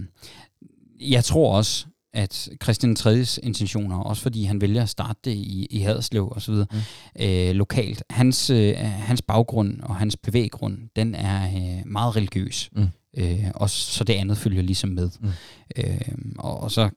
jeg 1.01 1.23
tror 1.23 1.57
også, 1.57 1.85
at 2.15 2.49
Christian 2.63 2.95
3.s 2.99 3.39
intentioner, 3.43 3.97
også 3.97 4.21
fordi 4.21 4.43
han 4.43 4.62
vælger 4.62 4.84
at 4.84 4.89
starte 4.89 5.19
det 5.25 5.32
i, 5.32 5.67
i 5.69 5.80
Haderslev 5.80 6.30
og 6.30 6.41
så 6.41 6.51
videre, 6.51 6.67
mm. 6.71 7.23
øh, 7.23 7.56
lokalt, 7.56 8.04
hans, 8.10 8.49
øh, 8.49 8.73
hans 8.78 9.21
baggrund 9.21 9.82
og 9.82 9.95
hans 9.95 10.17
bevæggrund, 10.17 10.78
den 10.95 11.15
er 11.15 11.45
øh, 11.45 11.82
meget 11.86 12.15
religiøs. 12.15 12.69
Mm. 12.75 12.88
Øh, 13.17 13.45
og 13.56 13.69
så 13.69 14.04
det 14.04 14.13
andet 14.13 14.38
følger 14.38 14.62
ligesom 14.62 14.89
med. 14.89 15.10
Mm. 15.21 15.30
Øh, 15.78 15.97
og, 16.39 16.60
og 16.60 16.71
så 16.71 16.89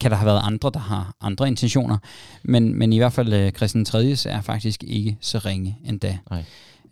kan 0.00 0.10
der 0.10 0.16
have 0.16 0.26
været 0.26 0.42
andre, 0.44 0.70
der 0.74 0.80
har 0.80 1.14
andre 1.20 1.48
intentioner, 1.48 1.98
men, 2.44 2.74
men 2.78 2.92
i 2.92 2.98
hvert 2.98 3.12
fald 3.12 3.32
øh, 3.32 3.52
Christian 3.52 3.86
3.s 3.88 4.26
er 4.26 4.40
faktisk 4.40 4.84
ikke 4.84 5.16
så 5.20 5.38
ringe 5.38 5.78
endda. 5.84 6.18
Nej. 6.30 6.44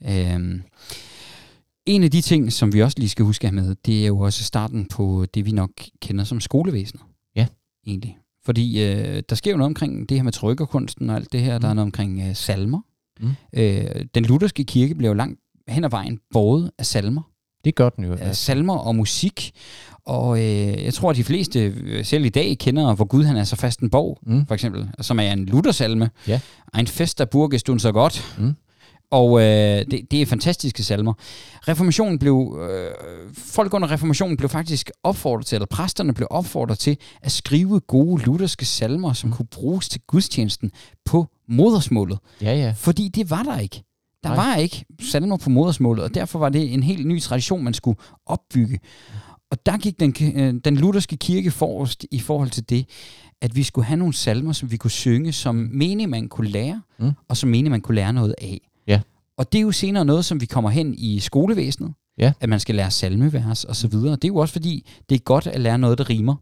Øh, 0.04 0.60
en 1.86 2.04
af 2.04 2.10
de 2.10 2.20
ting, 2.20 2.52
som 2.52 2.72
vi 2.72 2.82
også 2.82 2.98
lige 2.98 3.08
skal 3.08 3.24
huske 3.24 3.46
at 3.46 3.54
have 3.54 3.62
med, 3.62 3.76
det 3.86 4.02
er 4.02 4.06
jo 4.06 4.18
også 4.18 4.44
starten 4.44 4.86
på 4.86 5.26
det, 5.34 5.46
vi 5.46 5.52
nok 5.52 5.70
kender 6.00 6.24
som 6.24 6.40
skolevæsenet. 6.40 7.02
Egentlig. 7.88 8.18
Fordi 8.44 8.84
øh, 8.84 9.22
der 9.28 9.34
sker 9.34 9.50
jo 9.50 9.56
noget 9.56 9.70
omkring 9.70 10.08
det 10.08 10.16
her 10.16 10.24
med 10.24 10.32
trykkerkunsten 10.32 11.10
og 11.10 11.16
alt 11.16 11.32
det 11.32 11.40
her. 11.40 11.58
Mm. 11.58 11.60
Der 11.60 11.68
er 11.68 11.74
noget 11.74 11.86
omkring 11.86 12.20
øh, 12.28 12.36
salmer. 12.36 12.80
Mm. 13.20 13.28
Øh, 13.52 14.04
den 14.14 14.24
lutherske 14.24 14.64
kirke 14.64 14.94
bliver 14.94 15.10
jo 15.10 15.14
langt 15.14 15.40
hen 15.68 15.84
ad 15.84 15.90
vejen 15.90 16.18
båret 16.32 16.70
af 16.78 16.86
salmer. 16.86 17.22
Det 17.64 17.74
gør 17.74 17.88
den 17.88 18.04
jo. 18.04 18.16
Ja. 18.16 18.32
Salmer 18.32 18.76
og 18.76 18.96
musik. 18.96 19.52
Og 20.04 20.38
øh, 20.38 20.84
jeg 20.84 20.94
tror, 20.94 21.10
at 21.10 21.16
de 21.16 21.24
fleste, 21.24 21.60
øh, 21.60 22.04
selv 22.04 22.24
i 22.24 22.28
dag, 22.28 22.58
kender, 22.58 22.94
hvor 22.94 23.04
Gud 23.04 23.24
han 23.24 23.36
er 23.36 23.44
så 23.44 23.56
fast 23.56 23.80
en 23.80 23.90
borg, 23.90 24.18
mm. 24.26 24.46
for 24.46 24.54
eksempel, 24.54 24.88
som 25.00 25.18
er 25.18 25.32
en 25.32 25.44
Luther-salme. 25.44 26.10
Ja. 26.28 26.40
Ein 26.76 26.86
fest, 26.86 27.18
der 27.18 27.24
burgest 27.24 27.66
du 27.66 27.78
så 27.78 27.92
godt. 27.92 28.36
Mm. 28.38 28.54
Og 29.10 29.40
øh, 29.40 29.84
det, 29.90 30.10
det 30.10 30.22
er 30.22 30.26
fantastiske 30.26 30.82
salmer. 30.82 31.12
Reformationen 31.68 32.18
blev, 32.18 32.68
øh, 32.70 32.90
folk 33.34 33.74
under 33.74 33.90
reformationen 33.90 34.36
blev 34.36 34.48
faktisk 34.48 34.90
opfordret 35.02 35.46
til, 35.46 35.56
eller 35.56 35.66
præsterne 35.66 36.14
blev 36.14 36.28
opfordret 36.30 36.78
til, 36.78 36.96
at 37.22 37.32
skrive 37.32 37.80
gode 37.80 38.22
lutherske 38.24 38.64
salmer, 38.64 39.12
som 39.12 39.30
mm. 39.30 39.36
kunne 39.36 39.46
bruges 39.46 39.88
til 39.88 40.00
gudstjenesten 40.06 40.70
på 41.04 41.26
modersmålet. 41.48 42.18
Ja, 42.42 42.54
ja. 42.54 42.74
Fordi 42.76 43.08
det 43.08 43.30
var 43.30 43.42
der 43.42 43.58
ikke. 43.58 43.82
Der 44.22 44.28
Nej. 44.28 44.36
var 44.36 44.56
ikke 44.56 44.84
salmer 45.00 45.36
på 45.36 45.50
modersmålet, 45.50 46.04
og 46.04 46.14
derfor 46.14 46.38
var 46.38 46.48
det 46.48 46.74
en 46.74 46.82
helt 46.82 47.06
ny 47.06 47.20
tradition, 47.20 47.64
man 47.64 47.74
skulle 47.74 47.98
opbygge. 48.26 48.80
Og 49.50 49.66
der 49.66 49.78
gik 49.78 50.00
den, 50.00 50.14
øh, 50.34 50.54
den 50.64 50.76
lutherske 50.76 51.16
kirke 51.16 51.50
forrest 51.50 52.06
i 52.10 52.20
forhold 52.20 52.50
til 52.50 52.70
det, 52.70 52.88
at 53.42 53.56
vi 53.56 53.62
skulle 53.62 53.84
have 53.84 53.96
nogle 53.96 54.14
salmer, 54.14 54.52
som 54.52 54.70
vi 54.70 54.76
kunne 54.76 54.90
synge, 54.90 55.32
som 55.32 55.54
menig 55.72 56.08
man 56.08 56.28
kunne 56.28 56.48
lære, 56.48 56.82
mm. 56.98 57.10
og 57.28 57.36
som 57.36 57.50
menig 57.50 57.70
man 57.70 57.80
kunne 57.80 57.94
lære 57.94 58.12
noget 58.12 58.34
af. 58.42 58.67
Og 59.38 59.52
det 59.52 59.58
er 59.58 59.62
jo 59.62 59.72
senere 59.72 60.04
noget, 60.04 60.24
som 60.24 60.40
vi 60.40 60.46
kommer 60.46 60.70
hen 60.70 60.94
i 60.98 61.20
skolevæsenet, 61.20 61.92
ja. 62.18 62.32
at 62.40 62.48
man 62.48 62.60
skal 62.60 62.74
lære 62.74 62.90
salmevers 62.90 63.64
og 63.64 63.76
så 63.76 63.88
videre. 63.88 64.12
Det 64.12 64.24
er 64.24 64.28
jo 64.28 64.36
også 64.36 64.52
fordi, 64.52 64.88
det 65.08 65.14
er 65.14 65.18
godt 65.18 65.46
at 65.46 65.60
lære 65.60 65.78
noget, 65.78 65.98
der 65.98 66.10
rimer. 66.10 66.34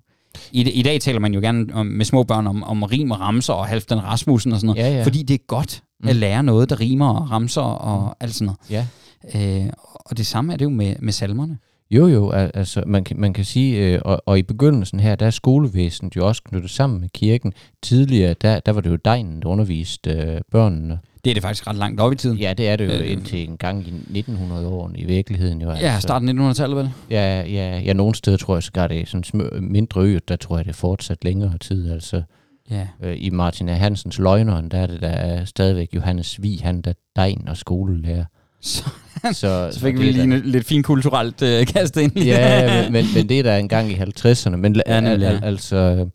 I, 0.53 0.71
I 0.71 0.83
dag 0.83 1.01
taler 1.01 1.21
man 1.21 1.35
jo 1.35 1.41
gerne 1.41 1.75
om, 1.75 1.87
med 1.87 2.05
små 2.05 2.23
børn 2.23 2.47
om, 2.47 2.63
om 2.63 2.83
rim 2.83 3.11
og 3.11 3.21
ramser 3.21 3.53
og 3.53 3.67
Halvdan 3.67 4.05
Rasmussen 4.05 4.53
og 4.53 4.59
sådan 4.61 4.67
noget, 4.67 4.91
ja, 4.91 4.97
ja. 4.97 5.05
fordi 5.05 5.23
det 5.23 5.35
er 5.35 5.45
godt 5.47 5.83
mm. 6.01 6.09
at 6.09 6.17
lære 6.17 6.43
noget, 6.43 6.71
der 6.71 6.81
rimer 6.81 7.09
og 7.09 7.31
ramser 7.31 7.61
og 7.63 8.03
mm. 8.03 8.13
alt 8.21 8.35
sådan 8.35 8.47
noget. 8.71 8.87
Ja. 9.35 9.65
Øh, 9.65 9.71
og 9.95 10.17
det 10.17 10.27
samme 10.27 10.53
er 10.53 10.57
det 10.57 10.65
jo 10.65 10.71
med, 10.71 10.97
med 10.99 11.13
salmerne. 11.13 11.59
Jo, 11.91 12.07
jo, 12.07 12.31
altså 12.31 12.83
man 12.87 13.05
kan, 13.05 13.21
man 13.21 13.33
kan 13.33 13.45
sige, 13.45 13.77
øh, 13.77 14.01
og, 14.05 14.23
og 14.27 14.39
i 14.39 14.43
begyndelsen 14.43 15.01
her, 15.01 15.17
der 15.17 15.27
er 15.27 15.31
skolevæsenet 15.31 16.17
jo 16.17 16.27
også 16.27 16.43
knyttet 16.43 16.71
sammen 16.71 17.01
med 17.01 17.09
kirken. 17.09 17.53
Tidligere, 17.83 18.35
der, 18.35 18.61
der 18.61 18.73
var 18.73 18.81
det 18.81 18.91
jo 18.91 18.97
degnen, 18.97 19.43
der 19.43 19.49
underviste 19.49 20.11
øh, 20.11 20.41
børnene. 20.51 20.99
Det 21.27 21.31
er 21.31 21.35
det 21.35 21.43
faktisk 21.43 21.67
ret 21.67 21.77
langt 21.77 22.01
op 22.01 22.13
i 22.13 22.17
tiden. 22.17 22.39
Ja, 22.39 22.53
det 22.53 22.69
er 22.69 22.77
det 22.77 22.87
jo 22.87 22.91
øh, 22.91 23.11
indtil 23.11 23.49
en 23.49 23.57
gang 23.57 23.89
i 23.89 24.21
1900-årene 24.21 24.99
i 24.99 25.05
virkeligheden. 25.05 25.63
Jo, 25.63 25.71
ja, 25.71 25.77
altså. 25.77 26.01
starten 26.01 26.29
af 26.29 26.53
1900-tallet 26.53 26.77
vel? 26.77 26.91
Ja, 27.11 27.43
ja, 27.43 27.81
ja, 27.85 27.93
nogle 27.93 28.15
steder 28.15 28.37
tror 28.37 28.57
jeg 28.57 28.63
så 28.63 28.71
det 28.89 29.01
er 29.01 29.07
sådan 29.07 29.25
små, 29.25 29.45
mindre 29.61 30.01
øer, 30.01 30.19
der 30.29 30.37
tror 30.37 30.57
jeg 30.57 30.65
det 30.65 30.71
er 30.71 30.75
fortsat 30.75 31.25
længere 31.25 31.59
tid. 31.59 31.93
Altså, 31.93 32.23
ja. 32.71 32.87
øh, 33.03 33.17
I 33.19 33.31
Martin 33.31 33.69
A. 33.69 33.75
Hansens 33.75 34.19
Løgneren, 34.19 34.69
der 34.69 34.79
er 34.79 34.87
det 34.87 35.01
der 35.01 35.45
stadigvæk 35.45 35.89
Johannes 35.95 36.43
Vig, 36.43 36.61
han 36.63 36.81
der 36.81 36.93
degn 37.17 37.49
og 37.49 37.57
skolelærer. 37.57 38.25
Så, 38.61 38.85
så, 39.33 39.69
så 39.73 39.81
fik 39.81 39.99
vi 39.99 40.13
lige 40.13 40.31
der... 40.31 40.41
lidt 40.45 40.67
fint 40.67 40.87
kulturelt 40.87 41.43
øh, 41.43 41.67
kastet 41.67 42.01
ind. 42.01 42.19
ja, 42.19 42.83
men, 42.83 42.93
men, 42.93 43.05
men 43.15 43.29
det 43.29 43.39
er 43.39 43.43
der 43.43 43.57
engang 43.57 43.91
i 43.91 43.95
50'erne. 43.95 44.57
Men 44.57 44.77
ja, 44.77 44.83
al, 44.93 45.23
al, 45.23 45.41
altså, 45.45 46.09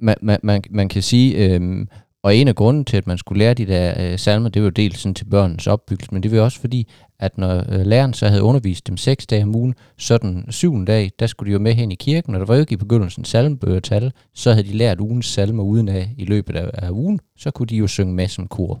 man, 0.00 0.14
man, 0.22 0.38
man, 0.42 0.62
man 0.70 0.88
kan 0.88 1.02
sige, 1.02 1.36
øh, 1.36 1.86
og 2.22 2.36
en 2.36 2.48
af 2.48 2.54
grunden 2.54 2.84
til, 2.84 2.96
at 2.96 3.06
man 3.06 3.18
skulle 3.18 3.38
lære 3.38 3.54
de 3.54 3.66
der 3.66 3.94
øh, 3.98 4.18
salmer, 4.18 4.48
det 4.48 4.62
var 4.62 4.66
jo 4.66 4.70
dels 4.70 4.98
sådan 4.98 5.14
til 5.14 5.24
børnens 5.24 5.66
opbyggelse, 5.66 6.14
men 6.14 6.22
det 6.22 6.32
var 6.32 6.40
også 6.40 6.60
fordi, 6.60 6.88
at 7.18 7.38
når 7.38 7.64
øh, 7.68 7.86
læreren 7.86 8.14
så 8.14 8.28
havde 8.28 8.42
undervist 8.42 8.86
dem 8.86 8.96
seks 8.96 9.26
dage 9.26 9.42
om 9.42 9.56
ugen, 9.56 9.74
så 9.98 10.18
den 10.18 10.46
syvende 10.52 10.86
dag, 10.86 11.10
der 11.18 11.26
skulle 11.26 11.48
de 11.48 11.52
jo 11.52 11.58
med 11.58 11.74
hen 11.74 11.92
i 11.92 11.94
kirken, 11.94 12.34
og 12.34 12.40
der 12.40 12.46
var 12.46 12.54
jo 12.54 12.60
ikke 12.60 12.72
i 12.72 12.76
begyndelsen 12.76 13.24
salmebøgertal, 13.24 14.12
så 14.34 14.52
havde 14.52 14.68
de 14.68 14.72
lært 14.72 15.00
ugens 15.00 15.26
salmer 15.26 15.62
uden 15.62 15.88
af 15.88 16.10
i 16.18 16.24
løbet 16.24 16.56
af, 16.56 16.70
af 16.72 16.90
ugen, 16.90 17.20
så 17.36 17.50
kunne 17.50 17.66
de 17.66 17.76
jo 17.76 17.86
synge 17.86 18.14
med 18.14 18.28
som 18.28 18.48
kor. 18.48 18.80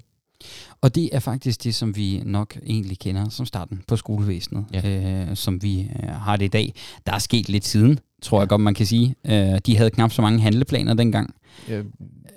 Og 0.80 0.94
det 0.94 1.08
er 1.12 1.18
faktisk 1.18 1.64
det, 1.64 1.74
som 1.74 1.96
vi 1.96 2.22
nok 2.24 2.56
egentlig 2.66 2.98
kender 2.98 3.28
som 3.28 3.46
starten 3.46 3.82
på 3.88 3.96
skolevæsenet, 3.96 4.64
ja. 4.72 4.88
øh, 4.88 5.36
som 5.36 5.62
vi 5.62 5.80
øh, 5.80 6.08
har 6.08 6.36
det 6.36 6.44
i 6.44 6.48
dag. 6.48 6.74
Der 7.06 7.12
er 7.12 7.18
sket 7.18 7.48
lidt 7.48 7.64
siden, 7.64 7.98
tror 8.22 8.40
jeg 8.40 8.48
godt, 8.48 8.60
man 8.60 8.74
kan 8.74 8.86
sige. 8.86 9.14
Øh, 9.26 9.58
de 9.66 9.76
havde 9.76 9.90
knap 9.90 10.12
så 10.12 10.22
mange 10.22 10.40
handleplaner 10.40 10.94
dengang. 10.94 11.34
Ja, 11.68 11.82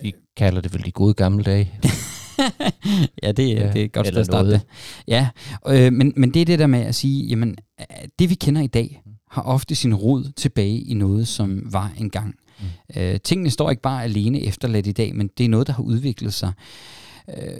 vi 0.01 0.13
kalder 0.37 0.61
det 0.61 0.73
vel 0.73 0.85
de 0.85 0.91
gode 0.91 1.13
gamle 1.13 1.43
dage. 1.43 1.71
ja, 3.23 3.31
det, 3.31 3.49
ja, 3.49 3.71
det 3.73 3.81
er 3.81 3.85
et 3.85 3.91
godt 3.91 4.07
sted 4.07 4.17
at 4.17 4.25
starte 4.25 4.51
det. 4.51 4.61
Ja, 5.07 5.29
øh, 5.67 5.93
men, 5.93 6.13
men 6.15 6.33
det 6.33 6.41
er 6.41 6.45
det 6.45 6.59
der 6.59 6.67
med 6.67 6.79
at 6.79 6.95
sige, 6.95 7.25
jamen, 7.25 7.55
det 8.19 8.29
vi 8.29 8.35
kender 8.35 8.61
i 8.61 8.67
dag, 8.67 9.01
har 9.31 9.41
ofte 9.41 9.75
sin 9.75 9.95
rod 9.95 10.31
tilbage 10.35 10.79
i 10.79 10.93
noget, 10.93 11.27
som 11.27 11.61
var 11.71 11.91
engang. 11.97 12.35
Mm. 12.59 13.01
Øh, 13.01 13.19
tingene 13.23 13.49
står 13.49 13.69
ikke 13.69 13.81
bare 13.81 14.03
alene 14.03 14.41
efterladt 14.41 14.87
i 14.87 14.91
dag, 14.91 15.15
men 15.15 15.29
det 15.37 15.43
er 15.43 15.49
noget, 15.49 15.67
der 15.67 15.73
har 15.73 15.83
udviklet 15.83 16.33
sig. 16.33 16.47
Øh, 16.47 16.55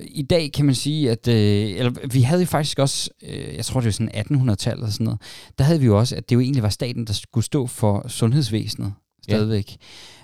I 0.01 0.21
dag 0.21 0.51
kan 0.51 0.65
man 0.65 0.75
sige, 0.75 1.11
at 1.11 1.27
øh, 1.27 1.35
eller, 1.77 2.07
vi 2.11 2.21
havde 2.21 2.41
jo 2.41 2.47
faktisk 2.47 2.79
også, 2.79 3.09
øh, 3.23 3.55
jeg 3.55 3.65
tror 3.65 3.79
det 3.79 3.85
var 3.85 3.91
sådan 3.91 4.49
1800-tallet 4.49 4.85
og 4.85 4.91
sådan 4.91 5.05
noget, 5.05 5.21
der 5.57 5.63
havde 5.63 5.79
vi 5.79 5.85
jo 5.85 5.99
også, 5.99 6.15
at 6.15 6.29
det 6.29 6.35
jo 6.35 6.39
egentlig 6.39 6.63
var 6.63 6.69
staten, 6.69 7.07
der 7.07 7.13
skulle 7.13 7.45
stå 7.45 7.67
for 7.67 8.07
sundhedsvæsenet 8.07 8.93
stadigvæk. 9.23 9.71
Ja. 9.71 9.75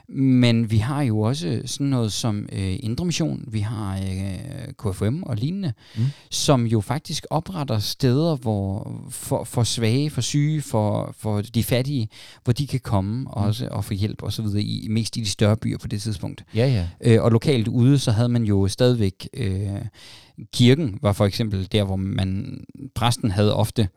Men 0.10 0.72
vi 0.72 0.78
har 0.78 1.02
jo 1.02 1.20
også 1.20 1.62
sådan 1.66 1.88
noget 1.88 2.12
som 2.12 2.50
øh, 2.52 2.76
Indre 2.80 3.06
Mission, 3.06 3.44
vi 3.48 3.60
har 3.60 3.98
øh, 3.98 4.92
KFM 4.92 5.24
og 5.24 5.36
lignende, 5.36 5.74
mm. 5.98 6.04
som 6.30 6.66
jo 6.66 6.82
faktisk 6.82 7.26
opretter 7.30 7.80
steder 7.80 8.36
hvor 8.36 8.92
for, 9.10 9.44
for 9.44 9.64
svage, 9.64 10.10
for 10.10 10.22
syge, 10.22 10.62
for, 10.62 11.16
for 11.18 11.42
de 11.42 11.64
fattige, 11.64 12.10
hvor 12.44 12.54
de 12.54 12.68
kan 12.68 12.80
komme 12.80 13.14
mm. 13.14 13.28
også 13.28 13.68
og 13.72 13.86
få 13.86 13.94
hjælp 13.94 14.24
og 14.24 14.34
så 14.34 14.42
videre, 14.42 14.62
i, 14.62 14.88
mest 14.90 15.18
i 15.18 15.20
de 15.20 15.30
større 15.30 15.58
byer 15.58 15.78
på 15.78 15.88
det 15.88 16.02
tidspunkt. 16.02 16.44
Ja, 16.56 16.68
ja. 16.68 16.88
Øh, 17.02 17.24
og 17.24 17.32
lokalt 17.32 17.68
ude, 17.68 18.00
så 18.00 18.12
havde 18.12 18.30
man 18.30 18.44
jo 18.44 18.68
stadigvæk, 18.68 19.30
øh, 19.34 19.70
kirken 20.54 21.00
var 21.02 21.14
for 21.14 21.26
eksempel 21.26 21.68
der, 21.72 21.84
hvor 21.84 21.96
man, 21.96 22.64
præsten 22.96 23.32
havde 23.32 23.56
ofte 23.56 23.88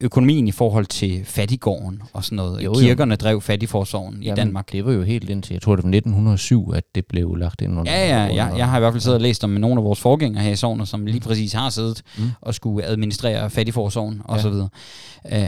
økonomien 0.00 0.48
i 0.48 0.50
forhold 0.50 0.86
til 0.86 1.24
fattigården 1.24 2.02
og 2.12 2.24
sådan 2.24 2.36
noget. 2.36 2.64
Jo, 2.64 2.72
jo. 2.74 2.80
Kirkerne 2.80 3.16
drev 3.16 3.40
fattigforsorgen 3.40 4.22
i 4.22 4.30
Danmark. 4.36 4.72
Det 4.72 4.84
var 4.84 4.92
jo 4.92 5.02
helt 5.02 5.30
indtil, 5.30 5.54
jeg 5.54 5.62
tror 5.62 5.76
det 5.76 5.84
var 5.84 5.88
1907, 5.88 6.72
at 6.74 6.84
det 6.94 7.06
blev 7.06 7.34
lagt 7.34 7.60
ind 7.60 7.78
under. 7.78 7.92
Ja, 7.92 8.26
ja, 8.26 8.34
ja 8.34 8.56
jeg 8.56 8.68
har 8.68 8.76
i 8.76 8.80
hvert 8.80 8.92
fald 8.92 9.00
siddet 9.00 9.16
og 9.16 9.22
læst 9.22 9.44
om 9.44 9.50
nogle 9.50 9.80
af 9.80 9.84
vores 9.84 10.00
forgængere 10.00 10.44
her 10.44 10.50
i 10.50 10.56
sovnet, 10.56 10.88
som 10.88 11.06
lige 11.06 11.20
præcis 11.20 11.52
har 11.52 11.70
siddet 11.70 12.02
mm. 12.18 12.24
og 12.40 12.54
skulle 12.54 12.86
administrere 12.86 13.50
fattigforsorgen 13.50 14.22
og 14.24 14.36
ja. 14.36 14.42
så 14.42 14.50
videre. 14.50 14.68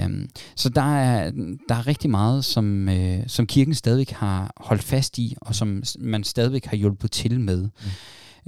Um, 0.04 0.28
så 0.56 0.68
der 0.68 0.96
er, 0.96 1.30
der 1.68 1.74
er 1.74 1.86
rigtig 1.86 2.10
meget, 2.10 2.44
som, 2.44 2.88
uh, 2.88 3.18
som 3.26 3.46
kirken 3.46 3.74
stadigvæk 3.74 4.10
har 4.10 4.52
holdt 4.56 4.82
fast 4.82 5.18
i, 5.18 5.36
og 5.40 5.54
som 5.54 5.82
man 5.98 6.24
stadigvæk 6.24 6.66
har 6.66 6.76
hjulpet 6.76 7.10
til 7.10 7.40
med. 7.40 7.62
Mm. 7.62 7.90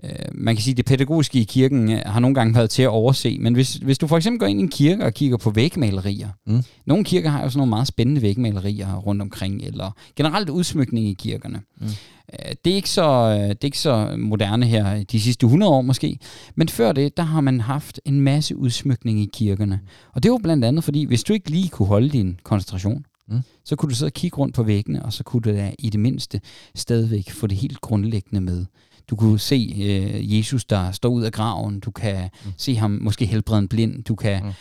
Øh, 0.05 0.11
man 0.35 0.57
kan 0.57 0.63
sige, 0.63 0.73
at 0.73 0.77
det 0.77 0.85
pædagogiske 0.85 1.41
i 1.41 1.45
kirken 1.45 1.93
øh, 1.93 1.99
har 2.07 2.21
nogle 2.21 2.35
gange 2.35 2.55
været 2.55 2.71
til 2.71 2.83
at 2.83 2.89
overse, 2.89 3.39
men 3.39 3.55
hvis, 3.55 3.75
hvis 3.75 3.99
du 3.99 4.07
for 4.07 4.17
eksempel 4.17 4.39
går 4.39 4.47
ind 4.47 4.61
i 4.61 4.63
en 4.63 4.69
kirke 4.69 5.05
og 5.05 5.15
kigger 5.15 5.37
på 5.37 5.51
vægmalerier, 5.51 6.29
mm. 6.47 6.63
nogle 6.87 7.05
kirker 7.05 7.31
har 7.31 7.43
jo 7.43 7.49
sådan 7.49 7.59
nogle 7.59 7.71
meget 7.71 7.87
spændende 7.87 8.23
vægmalerier 8.23 8.97
rundt 8.97 9.23
omkring, 9.23 9.63
eller 9.63 9.91
generelt 10.17 10.49
udsmykning 10.49 11.07
i 11.07 11.15
kirkerne. 11.15 11.61
Mm. 11.81 11.87
Øh, 11.87 12.55
det, 12.65 12.71
er 12.71 12.77
ikke 12.77 12.91
så, 12.91 13.35
det 13.35 13.51
er 13.51 13.65
ikke 13.65 13.79
så 13.79 14.15
moderne 14.19 14.67
her 14.67 15.05
de 15.05 15.21
sidste 15.21 15.45
100 15.45 15.73
år 15.73 15.83
måske, 15.83 16.19
men 16.55 16.69
før 16.69 16.93
det, 16.93 17.17
der 17.17 17.23
har 17.23 17.41
man 17.41 17.61
haft 17.61 18.01
en 18.05 18.21
masse 18.21 18.57
udsmykning 18.57 19.21
i 19.21 19.31
kirkerne. 19.33 19.81
Og 20.13 20.23
det 20.23 20.31
var 20.31 20.39
blandt 20.43 20.65
andet, 20.65 20.85
fordi 20.85 21.05
hvis 21.05 21.25
du 21.25 21.33
ikke 21.33 21.51
lige 21.51 21.69
kunne 21.69 21.89
holde 21.89 22.09
din 22.09 22.41
koncentration, 22.45 23.05
Mm. 23.29 23.41
Så 23.65 23.77
kunne 23.77 23.91
du 23.91 23.95
sidde 23.95 24.09
og 24.09 24.13
kigge 24.13 24.37
rundt 24.37 24.55
på 24.55 24.63
væggene, 24.63 25.03
og 25.05 25.13
så 25.13 25.25
kunne 25.25 25.43
du 25.43 25.51
da 25.51 25.73
i 25.79 25.91
det 25.91 26.01
mindste 26.01 26.41
stadigvæk 26.75 27.31
få 27.31 27.47
det 27.47 27.59
helt 27.59 27.81
grundlæggende 27.81 28.41
med. 28.41 28.65
Du 29.11 29.17
kunne 29.17 29.39
se 29.39 29.75
øh, 29.79 30.39
Jesus, 30.39 30.65
der 30.65 30.91
står 30.91 31.09
ud 31.09 31.23
af 31.23 31.33
graven. 31.33 31.81
Du 31.81 31.91
kan 31.91 32.31
mm. 32.45 32.53
se 32.57 32.77
ham 32.77 32.99
måske 33.03 33.27
helbrede 33.27 33.59
en 33.59 33.69
blind. 33.69 34.05
Du 34.05 34.15
kan... 34.15 34.45
Mm. 34.45 34.53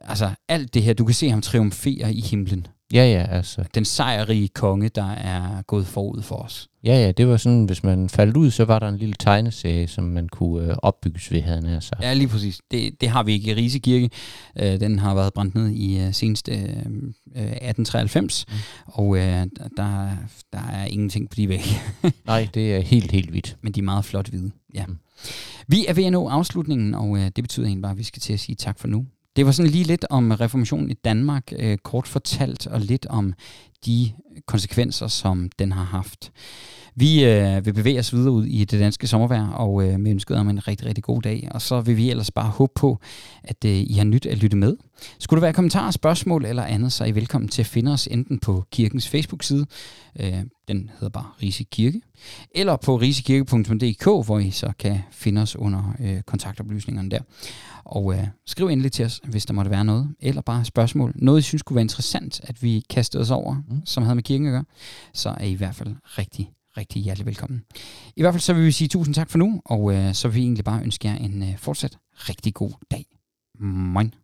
altså 0.00 0.30
alt 0.48 0.74
det 0.74 0.82
her, 0.82 0.94
du 0.94 1.04
kan 1.04 1.14
se 1.14 1.30
ham 1.30 1.40
triumfere 1.40 2.14
i 2.14 2.20
himlen. 2.20 2.66
Ja, 2.92 3.04
ja, 3.04 3.26
altså. 3.30 3.64
Den 3.74 3.84
sejrige 3.84 4.48
konge, 4.48 4.88
der 4.88 5.10
er 5.10 5.62
gået 5.62 5.86
forud 5.86 6.22
for 6.22 6.36
os. 6.36 6.68
Ja, 6.84 6.94
ja, 6.94 7.12
det 7.12 7.28
var 7.28 7.36
sådan, 7.36 7.64
hvis 7.64 7.84
man 7.84 8.08
faldt 8.08 8.36
ud, 8.36 8.50
så 8.50 8.64
var 8.64 8.78
der 8.78 8.88
en 8.88 8.96
lille 8.98 9.14
tegneserie, 9.18 9.88
som 9.88 10.04
man 10.04 10.28
kunne 10.28 10.66
øh, 10.66 10.76
opbygges 10.82 11.32
ved, 11.32 11.42
havde 11.42 11.68
han 11.68 11.80
sagt. 11.80 12.02
Ja, 12.02 12.14
lige 12.14 12.28
præcis. 12.28 12.60
Det, 12.70 13.00
det 13.00 13.08
har 13.08 13.22
vi 13.22 13.32
ikke 13.32 13.50
i 13.50 13.54
Rise 13.54 13.78
Kirke. 13.78 14.10
Øh, 14.58 14.80
den 14.80 14.98
har 14.98 15.14
været 15.14 15.32
brændt 15.32 15.54
ned 15.54 15.68
i 15.68 16.00
øh, 16.00 16.14
senest 16.14 16.48
øh, 16.48 16.56
1893, 16.56 18.44
mm. 18.48 18.54
og 18.86 19.16
øh, 19.16 19.22
der, 19.76 20.10
der 20.52 20.62
er 20.72 20.84
ingenting 20.84 21.30
på 21.30 21.34
de 21.34 21.48
vægge. 21.48 21.70
Nej, 22.26 22.48
det 22.54 22.74
er 22.74 22.80
helt, 22.80 23.12
helt 23.12 23.30
hvidt. 23.30 23.56
Men 23.60 23.72
de 23.72 23.80
er 23.80 23.84
meget 23.84 24.04
flot 24.04 24.28
hvide, 24.28 24.50
ja. 24.74 24.86
Mm. 24.86 24.98
Vi 25.68 25.86
er 25.88 25.92
ved 25.92 26.04
at 26.04 26.12
nå 26.12 26.28
afslutningen, 26.28 26.94
og 26.94 27.16
øh, 27.16 27.24
det 27.24 27.44
betyder 27.44 27.66
egentlig 27.66 27.82
bare, 27.82 27.92
at 27.92 27.98
vi 27.98 28.02
skal 28.04 28.20
til 28.20 28.32
at 28.32 28.40
sige 28.40 28.56
tak 28.56 28.78
for 28.78 28.88
nu. 28.88 29.06
Det 29.36 29.46
var 29.46 29.52
sådan 29.52 29.70
lige 29.70 29.84
lidt 29.84 30.04
om 30.10 30.30
reformationen 30.30 30.90
i 30.90 30.94
Danmark, 30.94 31.52
øh, 31.58 31.78
kort 31.78 32.08
fortalt, 32.08 32.66
og 32.66 32.80
lidt 32.80 33.06
om 33.06 33.34
de 33.86 34.12
konsekvenser, 34.46 35.08
som 35.08 35.50
den 35.58 35.72
har 35.72 35.84
haft. 35.84 36.32
Vi 36.94 37.24
øh, 37.24 37.66
vil 37.66 37.72
bevæge 37.74 37.98
os 37.98 38.12
videre 38.12 38.32
ud 38.32 38.46
i 38.46 38.64
det 38.64 38.80
danske 38.80 39.06
sommervejr, 39.06 39.48
og 39.48 39.88
øh, 39.88 40.00
med 40.00 40.10
ønsket 40.10 40.36
om 40.36 40.48
en 40.48 40.68
rigtig, 40.68 40.86
rigtig 40.86 41.04
god 41.04 41.22
dag. 41.22 41.48
Og 41.50 41.62
så 41.62 41.80
vil 41.80 41.96
vi 41.96 42.10
ellers 42.10 42.30
bare 42.30 42.48
håbe 42.48 42.72
på, 42.74 42.98
at 43.44 43.64
øh, 43.64 43.72
I 43.72 43.92
har 43.92 44.04
nyt 44.04 44.26
at 44.26 44.38
lytte 44.38 44.56
med. 44.56 44.76
Skulle 45.18 45.40
der 45.40 45.46
være 45.46 45.52
kommentarer, 45.52 45.90
spørgsmål 45.90 46.44
eller 46.44 46.62
andet, 46.62 46.92
så 46.92 47.04
er 47.04 47.08
I 47.08 47.14
velkommen 47.14 47.48
til 47.48 47.62
at 47.62 47.66
finde 47.66 47.92
os 47.92 48.06
enten 48.06 48.38
på 48.38 48.64
kirkens 48.72 49.08
Facebook-side, 49.08 49.66
øh, 50.20 50.42
den 50.68 50.90
hedder 50.92 51.08
bare 51.08 51.26
Rise 51.42 51.64
Kirke, 51.64 52.00
eller 52.54 52.76
på 52.76 52.96
risekirke.dk, 52.96 54.04
hvor 54.04 54.38
I 54.38 54.50
så 54.50 54.72
kan 54.78 54.98
finde 55.10 55.42
os 55.42 55.56
under 55.56 55.94
øh, 56.00 56.22
kontaktoplysningerne 56.22 57.10
der. 57.10 57.20
Og 57.84 58.14
øh, 58.14 58.26
skriv 58.46 58.66
endelig 58.66 58.92
til 58.92 59.04
os, 59.04 59.20
hvis 59.24 59.46
der 59.46 59.54
måtte 59.54 59.70
være 59.70 59.84
noget, 59.84 60.14
eller 60.20 60.42
bare 60.42 60.64
spørgsmål. 60.64 61.12
Noget, 61.14 61.40
I 61.40 61.42
synes 61.42 61.62
kunne 61.62 61.74
være 61.74 61.82
interessant, 61.82 62.40
at 62.42 62.62
vi 62.62 62.84
kastede 62.90 63.20
os 63.20 63.30
over, 63.30 63.54
mm. 63.54 63.86
som 63.86 64.02
havde 64.02 64.14
med 64.14 64.22
kirken 64.22 64.46
at 64.46 64.52
gøre, 64.52 64.64
så 65.12 65.28
er 65.28 65.44
I 65.44 65.50
i 65.50 65.54
hvert 65.54 65.74
fald 65.74 65.94
rigtig, 66.04 66.50
rigtig 66.76 67.02
hjertelig 67.02 67.26
velkommen. 67.26 67.62
I 68.16 68.22
hvert 68.22 68.34
fald 68.34 68.40
så 68.40 68.52
vil 68.52 68.66
vi 68.66 68.72
sige 68.72 68.88
tusind 68.88 69.14
tak 69.14 69.30
for 69.30 69.38
nu, 69.38 69.62
og 69.64 69.94
øh, 69.94 70.14
så 70.14 70.28
vil 70.28 70.34
vi 70.34 70.40
egentlig 70.40 70.64
bare 70.64 70.82
ønske 70.82 71.08
jer 71.08 71.16
en 71.16 71.42
øh, 71.42 71.58
fortsat 71.58 71.98
rigtig 72.14 72.54
god 72.54 72.70
dag. 72.90 73.06
Moin. 73.60 74.14